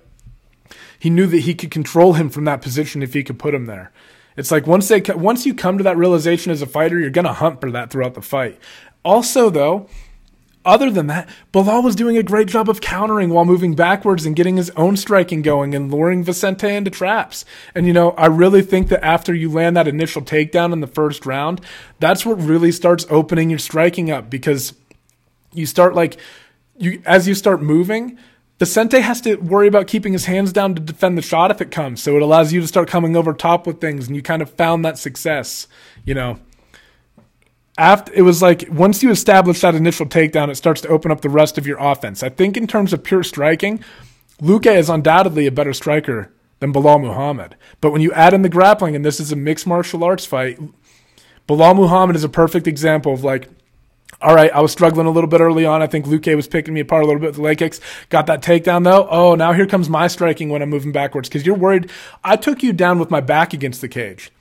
he 0.99 1.09
knew 1.09 1.25
that 1.27 1.39
he 1.39 1.55
could 1.55 1.71
control 1.71 2.13
him 2.13 2.29
from 2.29 2.43
that 2.45 2.61
position 2.61 3.01
if 3.01 3.13
he 3.13 3.23
could 3.23 3.39
put 3.39 3.55
him 3.55 3.65
there. 3.65 3.91
It's 4.37 4.51
like 4.51 4.67
once 4.67 4.87
they 4.87 5.01
once 5.01 5.45
you 5.45 5.53
come 5.53 5.77
to 5.77 5.83
that 5.85 5.97
realization 5.97 6.51
as 6.51 6.61
a 6.61 6.67
fighter, 6.67 6.99
you're 6.99 7.09
gonna 7.09 7.33
hunt 7.33 7.61
for 7.61 7.71
that 7.71 7.89
throughout 7.89 8.13
the 8.13 8.21
fight. 8.21 8.59
Also, 9.03 9.49
though, 9.49 9.87
other 10.65 10.91
than 10.91 11.07
that, 11.07 11.29
Belal 11.53 11.83
was 11.83 11.95
doing 11.95 12.17
a 12.17 12.23
great 12.23 12.47
job 12.47 12.69
of 12.69 12.81
countering 12.81 13.29
while 13.29 13.45
moving 13.45 13.75
backwards 13.75 14.25
and 14.25 14.35
getting 14.35 14.57
his 14.57 14.69
own 14.71 14.97
striking 14.97 15.41
going 15.41 15.73
and 15.73 15.89
luring 15.91 16.23
Vicente 16.23 16.67
into 16.67 16.91
traps. 16.91 17.45
And 17.73 17.87
you 17.87 17.93
know, 17.93 18.11
I 18.11 18.25
really 18.25 18.61
think 18.61 18.89
that 18.89 19.03
after 19.03 19.33
you 19.33 19.49
land 19.49 19.77
that 19.77 19.87
initial 19.87 20.21
takedown 20.21 20.73
in 20.73 20.81
the 20.81 20.87
first 20.87 21.25
round, 21.25 21.61
that's 21.99 22.25
what 22.25 22.41
really 22.41 22.71
starts 22.73 23.05
opening 23.09 23.49
your 23.49 23.59
striking 23.59 24.11
up 24.11 24.29
because 24.29 24.73
you 25.53 25.65
start 25.65 25.95
like 25.95 26.19
you 26.77 27.01
as 27.05 27.25
you 27.25 27.35
start 27.35 27.61
moving, 27.61 28.17
Vicente 28.59 28.99
has 28.99 29.21
to 29.21 29.37
worry 29.37 29.67
about 29.67 29.87
keeping 29.87 30.11
his 30.11 30.25
hands 30.25 30.51
down 30.51 30.75
to 30.75 30.81
defend 30.81 31.17
the 31.17 31.21
shot 31.21 31.51
if 31.51 31.61
it 31.61 31.71
comes. 31.71 32.03
So 32.03 32.17
it 32.17 32.21
allows 32.21 32.51
you 32.51 32.59
to 32.59 32.67
start 32.67 32.89
coming 32.89 33.15
over 33.15 33.33
top 33.33 33.65
with 33.65 33.79
things 33.79 34.07
and 34.07 34.15
you 34.15 34.21
kind 34.21 34.41
of 34.41 34.49
found 34.51 34.83
that 34.83 34.97
success, 34.97 35.67
you 36.03 36.13
know 36.13 36.37
after 37.79 38.11
it 38.13 38.23
was 38.23 38.41
like 38.41 38.67
once 38.69 39.01
you 39.01 39.09
establish 39.09 39.61
that 39.61 39.73
initial 39.73 40.05
takedown, 40.05 40.49
it 40.49 40.55
starts 40.55 40.81
to 40.81 40.89
open 40.89 41.11
up 41.11 41.21
the 41.21 41.29
rest 41.29 41.57
of 41.57 41.65
your 41.65 41.79
offense. 41.79 42.21
I 42.21 42.29
think 42.29 42.57
in 42.57 42.67
terms 42.67 42.91
of 42.91 43.03
pure 43.03 43.23
striking, 43.23 43.81
Luque 44.41 44.75
is 44.77 44.89
undoubtedly 44.89 45.47
a 45.47 45.51
better 45.51 45.73
striker 45.73 46.31
than 46.59 46.73
Belal 46.73 47.01
Muhammad. 47.01 47.55
But 47.79 47.91
when 47.91 48.01
you 48.01 48.11
add 48.11 48.33
in 48.33 48.41
the 48.41 48.49
grappling, 48.49 48.97
and 48.97 49.05
this 49.05 49.21
is 49.21 49.31
a 49.31 49.37
mixed 49.37 49.65
martial 49.65 50.03
arts 50.03 50.25
fight, 50.25 50.59
Belal 51.47 51.73
Muhammad 51.73 52.17
is 52.17 52.25
a 52.25 52.29
perfect 52.29 52.67
example 52.67 53.13
of 53.13 53.23
like, 53.23 53.47
all 54.21 54.35
right, 54.35 54.51
I 54.53 54.59
was 54.59 54.73
struggling 54.73 55.07
a 55.07 55.11
little 55.11 55.29
bit 55.29 55.39
early 55.39 55.65
on. 55.65 55.81
I 55.81 55.87
think 55.87 56.05
Luque 56.05 56.35
was 56.35 56.49
picking 56.49 56.73
me 56.73 56.81
apart 56.81 57.03
a 57.03 57.07
little 57.07 57.21
bit 57.21 57.27
with 57.27 57.37
the 57.37 57.41
leg 57.41 57.59
kicks. 57.59 57.79
Got 58.09 58.25
that 58.25 58.41
takedown 58.41 58.83
though. 58.83 59.07
Oh, 59.09 59.35
now 59.35 59.53
here 59.53 59.65
comes 59.65 59.87
my 59.87 60.07
striking 60.07 60.49
when 60.49 60.61
I'm 60.61 60.69
moving 60.69 60.91
backwards 60.91 61.29
because 61.29 61.45
you're 61.45 61.55
worried. 61.55 61.89
I 62.25 62.35
took 62.35 62.61
you 62.61 62.73
down 62.73 62.99
with 62.99 63.09
my 63.09 63.21
back 63.21 63.53
against 63.53 63.79
the 63.79 63.87
cage, 63.87 64.33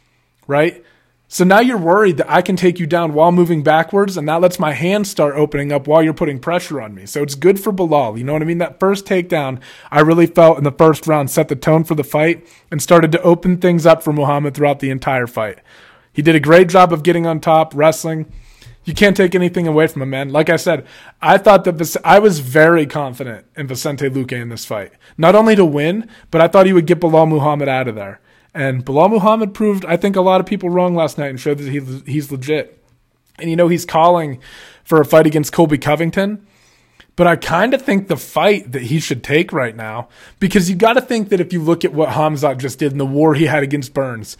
right? 0.48 0.84
So 1.30 1.44
now 1.44 1.60
you're 1.60 1.76
worried 1.76 2.16
that 2.16 2.30
I 2.30 2.40
can 2.40 2.56
take 2.56 2.78
you 2.78 2.86
down 2.86 3.12
while 3.12 3.30
moving 3.30 3.62
backwards, 3.62 4.16
and 4.16 4.26
that 4.26 4.40
lets 4.40 4.58
my 4.58 4.72
hands 4.72 5.10
start 5.10 5.34
opening 5.36 5.70
up 5.72 5.86
while 5.86 6.02
you're 6.02 6.14
putting 6.14 6.38
pressure 6.38 6.80
on 6.80 6.94
me. 6.94 7.04
So 7.04 7.22
it's 7.22 7.34
good 7.34 7.60
for 7.60 7.70
Belal. 7.70 8.16
You 8.16 8.24
know 8.24 8.32
what 8.32 8.40
I 8.40 8.46
mean? 8.46 8.58
That 8.58 8.80
first 8.80 9.04
takedown, 9.04 9.60
I 9.90 10.00
really 10.00 10.26
felt 10.26 10.56
in 10.56 10.64
the 10.64 10.72
first 10.72 11.06
round 11.06 11.30
set 11.30 11.48
the 11.48 11.54
tone 11.54 11.84
for 11.84 11.94
the 11.94 12.02
fight 12.02 12.48
and 12.70 12.80
started 12.80 13.12
to 13.12 13.20
open 13.20 13.58
things 13.58 13.84
up 13.84 14.02
for 14.02 14.10
Muhammad 14.14 14.54
throughout 14.54 14.80
the 14.80 14.88
entire 14.88 15.26
fight. 15.26 15.58
He 16.14 16.22
did 16.22 16.34
a 16.34 16.40
great 16.40 16.70
job 16.70 16.94
of 16.94 17.02
getting 17.02 17.26
on 17.26 17.40
top, 17.40 17.74
wrestling. 17.74 18.32
You 18.84 18.94
can't 18.94 19.16
take 19.16 19.34
anything 19.34 19.66
away 19.66 19.86
from 19.86 20.00
him, 20.00 20.08
man. 20.08 20.30
Like 20.30 20.48
I 20.48 20.56
said, 20.56 20.86
I 21.20 21.36
thought 21.36 21.64
that 21.64 21.74
Vic- 21.74 22.02
I 22.04 22.20
was 22.20 22.40
very 22.40 22.86
confident 22.86 23.44
in 23.54 23.66
Vicente 23.66 24.08
Luque 24.08 24.32
in 24.32 24.48
this 24.48 24.64
fight. 24.64 24.92
Not 25.18 25.34
only 25.34 25.54
to 25.56 25.64
win, 25.66 26.08
but 26.30 26.40
I 26.40 26.48
thought 26.48 26.64
he 26.64 26.72
would 26.72 26.86
get 26.86 27.00
Belal 27.00 27.28
Muhammad 27.28 27.68
out 27.68 27.86
of 27.86 27.96
there. 27.96 28.18
And 28.54 28.84
Belal 28.84 29.10
Muhammad 29.10 29.54
proved, 29.54 29.84
I 29.84 29.96
think, 29.96 30.16
a 30.16 30.20
lot 30.20 30.40
of 30.40 30.46
people 30.46 30.70
wrong 30.70 30.94
last 30.94 31.18
night 31.18 31.30
and 31.30 31.38
showed 31.38 31.58
that 31.58 31.70
he, 31.70 31.80
he's 32.10 32.32
legit. 32.32 32.82
And 33.38 33.50
you 33.50 33.56
know, 33.56 33.68
he's 33.68 33.84
calling 33.84 34.40
for 34.84 35.00
a 35.00 35.04
fight 35.04 35.26
against 35.26 35.52
Colby 35.52 35.78
Covington. 35.78 36.46
But 37.14 37.26
I 37.26 37.36
kind 37.36 37.74
of 37.74 37.82
think 37.82 38.06
the 38.06 38.16
fight 38.16 38.72
that 38.72 38.82
he 38.82 39.00
should 39.00 39.24
take 39.24 39.52
right 39.52 39.74
now, 39.74 40.08
because 40.38 40.70
you 40.70 40.76
got 40.76 40.92
to 40.92 41.00
think 41.00 41.30
that 41.30 41.40
if 41.40 41.52
you 41.52 41.60
look 41.60 41.84
at 41.84 41.92
what 41.92 42.10
Hamzat 42.10 42.58
just 42.58 42.78
did 42.78 42.92
in 42.92 42.98
the 42.98 43.04
war 43.04 43.34
he 43.34 43.46
had 43.46 43.64
against 43.64 43.92
Burns, 43.92 44.36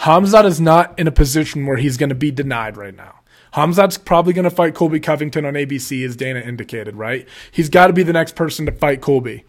Hamzat 0.00 0.46
is 0.46 0.58
not 0.60 0.98
in 0.98 1.06
a 1.06 1.12
position 1.12 1.66
where 1.66 1.76
he's 1.76 1.98
going 1.98 2.08
to 2.08 2.14
be 2.14 2.30
denied 2.30 2.78
right 2.78 2.96
now. 2.96 3.20
Hamzat's 3.54 3.98
probably 3.98 4.32
going 4.32 4.44
to 4.44 4.50
fight 4.50 4.74
Colby 4.74 4.98
Covington 4.98 5.44
on 5.44 5.52
ABC, 5.52 6.04
as 6.06 6.16
Dana 6.16 6.40
indicated, 6.40 6.96
right? 6.96 7.28
He's 7.50 7.68
got 7.68 7.88
to 7.88 7.92
be 7.92 8.02
the 8.02 8.14
next 8.14 8.34
person 8.34 8.64
to 8.64 8.72
fight 8.72 9.02
Colby. 9.02 9.44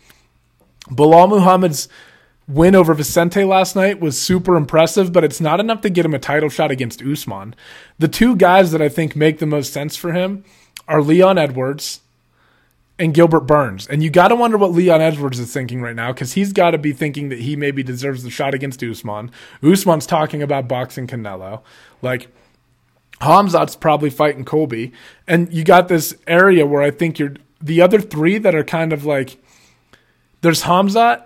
Belal 0.89 1.30
Muhammad's 1.30 1.88
win 2.47 2.75
over 2.75 2.93
Vicente 2.93 3.43
last 3.43 3.75
night 3.75 3.99
was 3.99 4.19
super 4.19 4.56
impressive, 4.56 5.13
but 5.13 5.23
it's 5.23 5.41
not 5.41 5.60
enough 5.60 5.82
to 5.82 5.89
get 5.89 6.06
him 6.06 6.13
a 6.13 6.19
title 6.19 6.49
shot 6.49 6.71
against 6.71 7.01
Usman. 7.01 7.56
The 7.99 8.08
two 8.08 8.36
guys 8.36 8.71
that 8.71 8.82
I 8.82 8.89
think 8.89 9.15
make 9.15 9.39
the 9.39 9.45
most 9.45 9.71
sense 9.71 9.95
for 9.95 10.12
him 10.12 10.43
are 10.88 11.01
Leon 11.01 11.38
Edwards 11.38 12.01
and 12.99 13.13
Gilbert 13.13 13.41
Burns. 13.41 13.88
And 13.88 14.03
you 14.03 14.10
got 14.10 14.27
to 14.27 14.36
wonder 14.36 14.58
what 14.58 14.71
Leon 14.71 15.01
Edwards 15.01 15.39
is 15.39 15.53
thinking 15.53 15.82
right 15.82 15.95
now 15.95 16.11
because 16.11 16.34
he's 16.34 16.53
got 16.53 16.72
to 16.72 16.78
be 16.78 16.93
thinking 16.93 17.30
that 17.30 17.39
he 17.39 17.55
maybe 17.55 17.82
deserves 17.82 18.24
the 18.24 18.30
shot 18.30 18.53
against 18.53 18.84
Usman. 18.84 19.32
Usman's 19.63 20.05
talking 20.05 20.43
about 20.43 20.67
boxing 20.67 21.07
Canelo. 21.07 21.61
Like, 22.01 22.28
Hamzat's 23.22 23.76
probably 23.76 24.09
fighting 24.09 24.43
Colby. 24.45 24.91
And 25.28 25.51
you 25.51 25.63
got 25.63 25.88
this 25.88 26.15
area 26.28 26.65
where 26.65 26.82
I 26.82 26.91
think 26.91 27.20
you're 27.20 27.36
the 27.61 27.82
other 27.82 28.01
three 28.01 28.38
that 28.38 28.53
are 28.53 28.63
kind 28.63 28.91
of 28.91 29.05
like 29.05 29.38
there's 30.41 30.63
Hamzat, 30.63 31.24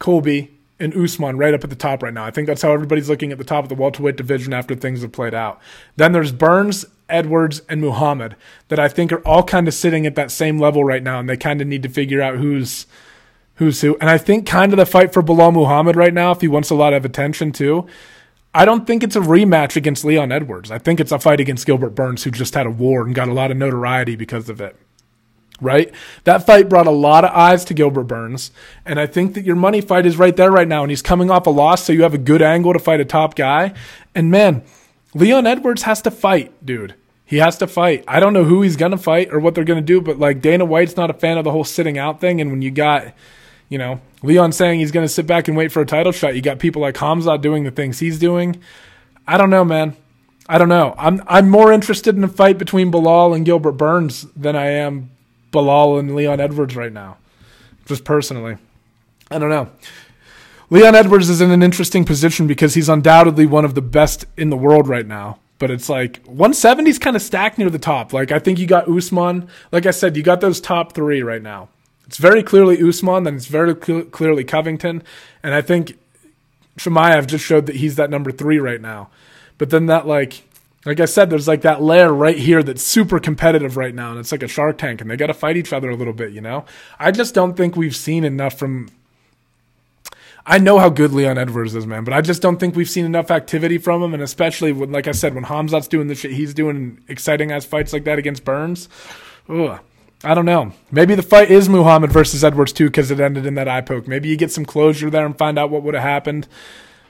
Colby, 0.00 0.55
and 0.78 0.94
Usman 0.94 1.38
right 1.38 1.54
up 1.54 1.64
at 1.64 1.70
the 1.70 1.76
top 1.76 2.02
right 2.02 2.12
now. 2.12 2.24
I 2.24 2.30
think 2.30 2.46
that's 2.46 2.62
how 2.62 2.72
everybody's 2.72 3.08
looking 3.08 3.32
at 3.32 3.38
the 3.38 3.44
top 3.44 3.64
of 3.64 3.68
the 3.68 3.74
welterweight 3.74 4.16
division 4.16 4.52
after 4.52 4.74
things 4.74 5.02
have 5.02 5.12
played 5.12 5.34
out. 5.34 5.60
Then 5.96 6.12
there's 6.12 6.32
Burns 6.32 6.84
Edwards, 7.08 7.62
and 7.68 7.80
Muhammad 7.80 8.36
that 8.68 8.78
I 8.78 8.88
think 8.88 9.12
are 9.12 9.26
all 9.26 9.42
kind 9.42 9.68
of 9.68 9.74
sitting 9.74 10.06
at 10.06 10.14
that 10.16 10.30
same 10.30 10.58
level 10.58 10.84
right 10.84 11.02
now, 11.02 11.20
and 11.20 11.28
they 11.28 11.36
kind 11.36 11.60
of 11.60 11.66
need 11.66 11.82
to 11.84 11.88
figure 11.88 12.20
out 12.20 12.36
who's 12.36 12.86
who's 13.56 13.80
who. 13.80 13.96
And 14.00 14.10
I 14.10 14.18
think 14.18 14.46
kind 14.46 14.72
of 14.72 14.76
the 14.76 14.86
fight 14.86 15.12
for 15.12 15.22
Belal 15.22 15.52
Muhammad 15.52 15.96
right 15.96 16.12
now, 16.12 16.30
if 16.32 16.40
he 16.40 16.48
wants 16.48 16.70
a 16.70 16.74
lot 16.74 16.92
of 16.92 17.04
attention 17.04 17.52
too, 17.52 17.86
I 18.54 18.64
don't 18.64 18.86
think 18.86 19.02
it's 19.02 19.16
a 19.16 19.20
rematch 19.20 19.76
against 19.76 20.04
Leon 20.04 20.32
Edwards. 20.32 20.70
I 20.70 20.78
think 20.78 21.00
it's 21.00 21.12
a 21.12 21.18
fight 21.18 21.40
against 21.40 21.66
Gilbert 21.66 21.90
Burns, 21.90 22.24
who 22.24 22.30
just 22.30 22.54
had 22.54 22.66
a 22.66 22.70
war 22.70 23.02
and 23.06 23.14
got 23.14 23.28
a 23.28 23.32
lot 23.32 23.50
of 23.50 23.56
notoriety 23.56 24.16
because 24.16 24.48
of 24.48 24.60
it. 24.60 24.76
Right? 25.60 25.92
That 26.24 26.46
fight 26.46 26.68
brought 26.68 26.86
a 26.86 26.90
lot 26.90 27.24
of 27.24 27.30
eyes 27.30 27.64
to 27.66 27.74
Gilbert 27.74 28.04
Burns. 28.04 28.50
And 28.84 29.00
I 29.00 29.06
think 29.06 29.34
that 29.34 29.44
your 29.44 29.56
money 29.56 29.80
fight 29.80 30.04
is 30.04 30.18
right 30.18 30.36
there 30.36 30.52
right 30.52 30.68
now. 30.68 30.82
And 30.82 30.90
he's 30.90 31.02
coming 31.02 31.30
off 31.30 31.46
a 31.46 31.50
loss, 31.50 31.84
so 31.84 31.92
you 31.92 32.02
have 32.02 32.14
a 32.14 32.18
good 32.18 32.42
angle 32.42 32.74
to 32.74 32.78
fight 32.78 33.00
a 33.00 33.06
top 33.06 33.34
guy. 33.34 33.72
And 34.14 34.30
man, 34.30 34.62
Leon 35.14 35.46
Edwards 35.46 35.82
has 35.82 36.02
to 36.02 36.10
fight, 36.10 36.52
dude. 36.64 36.94
He 37.24 37.38
has 37.38 37.56
to 37.58 37.66
fight. 37.66 38.04
I 38.06 38.20
don't 38.20 38.34
know 38.34 38.44
who 38.44 38.62
he's 38.62 38.76
going 38.76 38.92
to 38.92 38.98
fight 38.98 39.32
or 39.32 39.40
what 39.40 39.54
they're 39.54 39.64
going 39.64 39.80
to 39.80 39.84
do, 39.84 40.00
but 40.00 40.18
like 40.18 40.42
Dana 40.42 40.64
White's 40.64 40.96
not 40.96 41.10
a 41.10 41.14
fan 41.14 41.38
of 41.38 41.44
the 41.44 41.50
whole 41.50 41.64
sitting 41.64 41.98
out 41.98 42.20
thing. 42.20 42.40
And 42.40 42.50
when 42.50 42.62
you 42.62 42.70
got 42.70 43.14
you 43.68 43.78
know, 43.78 44.00
Leon 44.22 44.52
saying 44.52 44.80
he's 44.80 44.92
going 44.92 45.04
to 45.04 45.12
sit 45.12 45.26
back 45.26 45.48
and 45.48 45.56
wait 45.56 45.72
for 45.72 45.80
a 45.80 45.86
title 45.86 46.12
shot. 46.12 46.34
You 46.34 46.42
got 46.42 46.58
people 46.58 46.82
like 46.82 46.96
Hamza 46.96 47.38
doing 47.38 47.64
the 47.64 47.70
things 47.70 47.98
he's 47.98 48.18
doing. 48.18 48.60
I 49.26 49.38
don't 49.38 49.50
know, 49.50 49.64
man. 49.64 49.96
I 50.48 50.58
don't 50.58 50.68
know. 50.68 50.94
I'm 50.96 51.22
I'm 51.26 51.48
more 51.50 51.72
interested 51.72 52.16
in 52.16 52.22
a 52.22 52.28
fight 52.28 52.58
between 52.58 52.92
Belal 52.92 53.34
and 53.34 53.44
Gilbert 53.44 53.72
Burns 53.72 54.22
than 54.36 54.54
I 54.54 54.66
am 54.66 55.10
Belal 55.56 55.98
and 55.98 56.14
Leon 56.14 56.40
Edwards 56.40 56.76
right 56.76 56.92
now. 56.92 57.16
Just 57.86 58.04
personally. 58.04 58.58
I 59.30 59.38
don't 59.38 59.50
know. 59.50 59.70
Leon 60.68 60.94
Edwards 60.94 61.28
is 61.30 61.40
in 61.40 61.50
an 61.50 61.62
interesting 61.62 62.04
position 62.04 62.46
because 62.46 62.74
he's 62.74 62.88
undoubtedly 62.88 63.46
one 63.46 63.64
of 63.64 63.74
the 63.74 63.82
best 63.82 64.24
in 64.36 64.50
the 64.50 64.56
world 64.56 64.88
right 64.88 65.06
now. 65.06 65.38
But 65.58 65.70
it's 65.70 65.88
like 65.88 66.18
170 66.26 66.90
is 66.90 66.98
kind 66.98 67.16
of 67.16 67.22
stacked 67.22 67.56
near 67.56 67.70
the 67.70 67.78
top. 67.78 68.12
Like 68.12 68.30
I 68.30 68.38
think 68.38 68.58
you 68.58 68.66
got 68.66 68.88
Usman. 68.88 69.48
Like 69.72 69.86
I 69.86 69.90
said, 69.90 70.16
you 70.16 70.22
got 70.22 70.40
those 70.40 70.60
top 70.60 70.92
three 70.92 71.22
right 71.22 71.42
now. 71.42 71.68
It's 72.06 72.18
very 72.18 72.42
clearly 72.42 72.80
Usman, 72.80 73.24
then 73.24 73.34
it's 73.34 73.46
very 73.46 73.74
cl- 73.74 74.04
clearly 74.04 74.44
Covington, 74.44 75.02
and 75.42 75.54
I 75.54 75.60
think 75.60 75.98
Chimaev 76.78 77.26
just 77.26 77.44
showed 77.44 77.66
that 77.66 77.76
he's 77.76 77.96
that 77.96 78.10
number 78.10 78.30
three 78.30 78.58
right 78.58 78.80
now. 78.80 79.10
But 79.58 79.70
then 79.70 79.86
that 79.86 80.06
like, 80.06 80.44
like 80.86 81.00
I 81.00 81.04
said, 81.04 81.30
there's 81.30 81.48
like 81.48 81.62
that 81.62 81.82
layer 81.82 82.14
right 82.14 82.38
here 82.38 82.62
that's 82.62 82.82
super 82.82 83.18
competitive 83.18 83.76
right 83.76 83.94
now, 83.94 84.12
and 84.12 84.20
it's 84.20 84.30
like 84.30 84.44
a 84.44 84.48
Shark 84.48 84.78
Tank, 84.78 85.00
and 85.00 85.10
they 85.10 85.16
got 85.16 85.26
to 85.26 85.34
fight 85.34 85.56
each 85.56 85.72
other 85.72 85.90
a 85.90 85.96
little 85.96 86.12
bit, 86.12 86.32
you 86.32 86.40
know. 86.40 86.64
I 86.98 87.10
just 87.10 87.34
don't 87.34 87.56
think 87.56 87.74
we've 87.76 87.96
seen 87.96 88.24
enough 88.24 88.56
from. 88.56 88.88
I 90.48 90.58
know 90.58 90.78
how 90.78 90.88
good 90.88 91.12
Leon 91.12 91.38
Edwards 91.38 91.74
is, 91.74 91.88
man, 91.88 92.04
but 92.04 92.14
I 92.14 92.20
just 92.20 92.40
don't 92.40 92.58
think 92.58 92.76
we've 92.76 92.88
seen 92.88 93.04
enough 93.04 93.32
activity 93.32 93.78
from 93.78 94.00
him, 94.00 94.14
and 94.14 94.22
especially 94.22 94.70
when, 94.70 94.92
like 94.92 95.08
I 95.08 95.12
said, 95.12 95.34
when 95.34 95.44
Hamzat's 95.44 95.88
doing 95.88 96.06
the 96.06 96.14
shit 96.14 96.30
he's 96.30 96.54
doing, 96.54 97.02
exciting 97.08 97.50
ass 97.50 97.64
fights 97.64 97.92
like 97.92 98.04
that 98.04 98.20
against 98.20 98.44
Burns. 98.44 98.88
Ugh. 99.48 99.80
I 100.24 100.34
don't 100.34 100.46
know. 100.46 100.72
Maybe 100.90 101.14
the 101.14 101.22
fight 101.22 101.50
is 101.50 101.68
Muhammad 101.68 102.10
versus 102.10 102.42
Edwards 102.42 102.72
too 102.72 102.86
because 102.86 103.10
it 103.10 103.20
ended 103.20 103.44
in 103.44 103.54
that 103.54 103.68
eye 103.68 103.82
poke. 103.82 104.08
Maybe 104.08 104.28
you 104.28 104.36
get 104.36 104.50
some 104.50 104.64
closure 104.64 105.10
there 105.10 105.26
and 105.26 105.36
find 105.36 105.58
out 105.58 105.70
what 105.70 105.82
would 105.82 105.94
have 105.94 106.02
happened. 106.02 106.48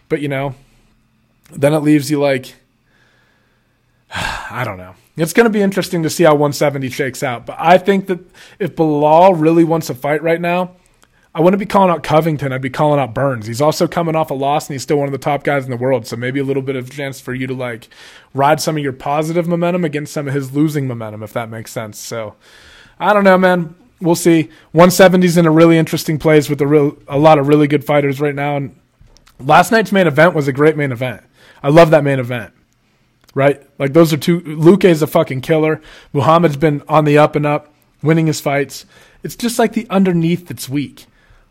But 0.08 0.20
you 0.20 0.28
know, 0.28 0.54
then 1.52 1.72
it 1.72 1.80
leaves 1.80 2.10
you 2.10 2.20
like 2.20 2.56
I 4.14 4.62
don't 4.64 4.78
know. 4.78 4.94
It's 5.16 5.32
going 5.32 5.44
to 5.44 5.50
be 5.50 5.62
interesting 5.62 6.02
to 6.02 6.10
see 6.10 6.24
how 6.24 6.32
170 6.32 6.90
shakes 6.90 7.22
out. 7.22 7.46
But 7.46 7.56
I 7.58 7.78
think 7.78 8.06
that 8.06 8.20
if 8.58 8.76
Belal 8.76 9.40
really 9.40 9.64
wants 9.64 9.88
a 9.88 9.94
fight 9.94 10.22
right 10.22 10.40
now, 10.40 10.76
I 11.36 11.40
wouldn't 11.40 11.58
be 11.58 11.66
calling 11.66 11.90
out 11.90 12.02
Covington. 12.02 12.50
I'd 12.50 12.62
be 12.62 12.70
calling 12.70 12.98
out 12.98 13.12
Burns. 13.12 13.46
He's 13.46 13.60
also 13.60 13.86
coming 13.86 14.16
off 14.16 14.30
a 14.30 14.34
loss 14.34 14.68
and 14.68 14.74
he's 14.74 14.82
still 14.82 14.96
one 14.96 15.06
of 15.06 15.12
the 15.12 15.18
top 15.18 15.44
guys 15.44 15.64
in 15.64 15.70
the 15.70 15.76
world. 15.76 16.06
So 16.06 16.16
maybe 16.16 16.40
a 16.40 16.44
little 16.44 16.62
bit 16.62 16.76
of 16.76 16.90
chance 16.90 17.20
for 17.20 17.34
you 17.34 17.46
to 17.46 17.52
like 17.52 17.88
ride 18.32 18.58
some 18.58 18.78
of 18.78 18.82
your 18.82 18.94
positive 18.94 19.46
momentum 19.46 19.84
against 19.84 20.14
some 20.14 20.28
of 20.28 20.34
his 20.34 20.54
losing 20.54 20.88
momentum, 20.88 21.22
if 21.22 21.34
that 21.34 21.50
makes 21.50 21.72
sense. 21.72 21.98
So 21.98 22.36
I 22.98 23.12
don't 23.12 23.24
know, 23.24 23.36
man. 23.36 23.74
We'll 24.00 24.14
see. 24.14 24.48
170's 24.74 25.36
in 25.36 25.44
a 25.44 25.50
really 25.50 25.76
interesting 25.76 26.18
place 26.18 26.48
with 26.48 26.60
a 26.62 26.66
real 26.66 26.96
a 27.06 27.18
lot 27.18 27.38
of 27.38 27.48
really 27.48 27.66
good 27.66 27.84
fighters 27.84 28.18
right 28.18 28.34
now. 28.34 28.56
And 28.56 28.74
last 29.38 29.70
night's 29.70 29.92
main 29.92 30.06
event 30.06 30.34
was 30.34 30.48
a 30.48 30.52
great 30.54 30.76
main 30.76 30.90
event. 30.90 31.22
I 31.62 31.68
love 31.68 31.90
that 31.90 32.02
main 32.02 32.18
event. 32.18 32.54
Right? 33.36 33.62
Like 33.78 33.92
those 33.92 34.14
are 34.14 34.16
two 34.16 34.40
Luque 34.40 34.84
is 34.84 35.02
a 35.02 35.06
fucking 35.06 35.42
killer. 35.42 35.82
Muhammad's 36.14 36.56
been 36.56 36.82
on 36.88 37.04
the 37.04 37.18
up 37.18 37.36
and 37.36 37.44
up, 37.44 37.70
winning 38.02 38.28
his 38.28 38.40
fights. 38.40 38.86
It's 39.22 39.36
just 39.36 39.58
like 39.58 39.74
the 39.74 39.86
underneath 39.90 40.48
that's 40.48 40.70
weak. 40.70 41.04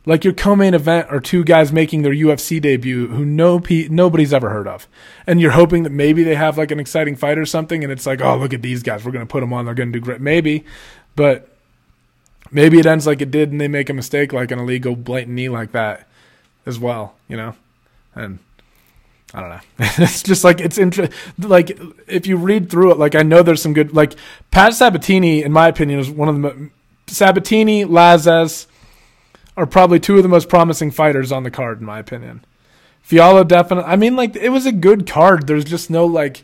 Like 0.08 0.24
your 0.24 0.34
co-main 0.34 0.74
event 0.74 1.08
are 1.12 1.20
two 1.20 1.44
guys 1.44 1.72
making 1.72 2.02
their 2.02 2.12
UFC 2.14 2.60
debut 2.60 3.08
who 3.08 3.24
no 3.24 3.62
nobody's 3.70 4.34
ever 4.34 4.50
heard 4.50 4.68
of, 4.68 4.88
and 5.28 5.40
you're 5.40 5.52
hoping 5.52 5.84
that 5.84 5.92
maybe 5.92 6.24
they 6.24 6.36
have 6.36 6.58
like 6.58 6.72
an 6.72 6.80
exciting 6.80 7.16
fight 7.16 7.38
or 7.38 7.46
something, 7.46 7.84
and 7.84 7.92
it's 7.92 8.08
like, 8.08 8.20
oh, 8.20 8.36
look 8.38 8.54
at 8.54 8.64
these 8.64 8.82
guys, 8.82 9.06
we're 9.06 9.12
gonna 9.12 9.26
put 9.28 9.42
them 9.42 9.54
on, 9.54 9.66
they're 9.66 9.76
gonna 9.76 9.92
do 9.92 10.00
great, 10.00 10.22
maybe, 10.22 10.66
but 11.16 11.56
maybe 12.52 12.80
it 12.80 12.86
ends 12.86 13.06
like 13.06 13.22
it 13.22 13.32
did 13.32 13.52
and 13.52 13.62
they 13.62 13.68
make 13.68 13.90
a 13.90 13.94
mistake 13.94 14.34
like 14.34 14.52
an 14.52 14.60
illegal 14.60 14.96
blatant 14.96 15.36
knee 15.36 15.50
like 15.50 15.72
that 15.72 16.08
as 16.66 16.80
well, 16.80 17.16
you 17.28 17.38
know? 17.38 17.56
And 18.14 18.40
I 19.34 19.42
don't 19.42 19.50
know. 19.50 19.60
it's 19.80 20.24
just 20.24 20.44
like 20.44 20.60
it's 20.60 20.78
interesting. 20.78 21.18
Like 21.38 21.78
if 22.08 22.28
you 22.28 22.38
read 22.38 22.70
through 22.70 22.92
it, 22.92 22.98
like 22.98 23.16
I 23.16 23.24
know 23.24 23.44
there's 23.44 23.62
some 23.62 23.74
good. 23.74 23.94
Like 23.94 24.14
Pat 24.52 24.74
Sabatini, 24.74 25.44
in 25.44 25.52
my 25.52 25.68
opinion, 25.68 26.00
is 26.00 26.10
one 26.10 26.30
of 26.30 26.42
the 26.42 26.70
Sabatini, 27.08 27.86
Lazzez 27.86 28.68
are 29.58 29.66
probably 29.66 30.00
two 30.00 30.18
of 30.18 30.24
the 30.24 30.30
most 30.30 30.50
promising 30.50 30.92
fighters 30.92 31.32
on 31.32 31.44
the 31.44 31.52
card, 31.52 31.80
in 31.80 31.86
my 31.86 32.00
opinion. 32.00 32.44
Fialho 33.08 33.48
definitely. 33.48 33.92
I 33.92 33.96
mean, 33.96 34.16
like 34.16 34.36
it 34.36 34.50
was 34.50 34.66
a 34.66 34.72
good 34.72 35.08
card. 35.08 35.48
There's 35.48 35.66
just 35.66 35.90
no 35.90 36.06
like 36.06 36.44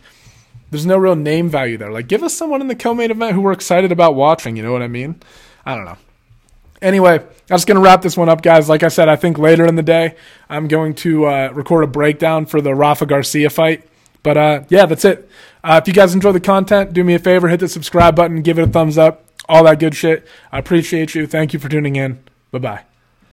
there's 0.71 0.85
no 0.85 0.97
real 0.97 1.15
name 1.15 1.49
value 1.49 1.77
there. 1.77 1.91
Like, 1.91 2.07
give 2.07 2.23
us 2.23 2.33
someone 2.33 2.61
in 2.61 2.67
the 2.67 2.75
co-main 2.75 3.11
event 3.11 3.33
who 3.33 3.41
we're 3.41 3.51
excited 3.51 3.91
about 3.91 4.15
watching. 4.15 4.55
You 4.55 4.63
know 4.63 4.71
what 4.71 4.81
I 4.81 4.87
mean? 4.87 5.21
I 5.65 5.75
don't 5.75 5.85
know. 5.85 5.97
Anyway, 6.81 7.19
I'm 7.19 7.27
just 7.49 7.67
going 7.67 7.75
to 7.75 7.81
wrap 7.81 8.01
this 8.01 8.17
one 8.17 8.29
up, 8.29 8.41
guys. 8.41 8.67
Like 8.67 8.83
I 8.83 8.87
said, 8.87 9.07
I 9.07 9.15
think 9.15 9.37
later 9.37 9.65
in 9.65 9.75
the 9.75 9.83
day, 9.83 10.15
I'm 10.49 10.67
going 10.67 10.95
to 10.95 11.25
uh, 11.27 11.49
record 11.53 11.83
a 11.83 11.87
breakdown 11.87 12.45
for 12.45 12.59
the 12.59 12.73
Rafa 12.73 13.05
Garcia 13.05 13.49
fight. 13.49 13.87
But 14.23 14.37
uh, 14.37 14.63
yeah, 14.69 14.85
that's 14.85 15.05
it. 15.05 15.29
Uh, 15.63 15.79
if 15.81 15.87
you 15.87 15.93
guys 15.93 16.13
enjoy 16.13 16.31
the 16.31 16.39
content, 16.39 16.93
do 16.93 17.03
me 17.03 17.13
a 17.13 17.19
favor, 17.19 17.47
hit 17.47 17.59
the 17.59 17.67
subscribe 17.67 18.15
button, 18.15 18.41
give 18.41 18.57
it 18.57 18.63
a 18.63 18.67
thumbs 18.67 18.97
up, 18.97 19.25
all 19.47 19.63
that 19.63 19.79
good 19.79 19.95
shit. 19.95 20.27
I 20.51 20.59
appreciate 20.59 21.15
you. 21.15 21.27
Thank 21.27 21.53
you 21.53 21.59
for 21.59 21.69
tuning 21.69 21.95
in. 21.95 22.23
Bye 22.51 22.59
bye. 22.59 22.90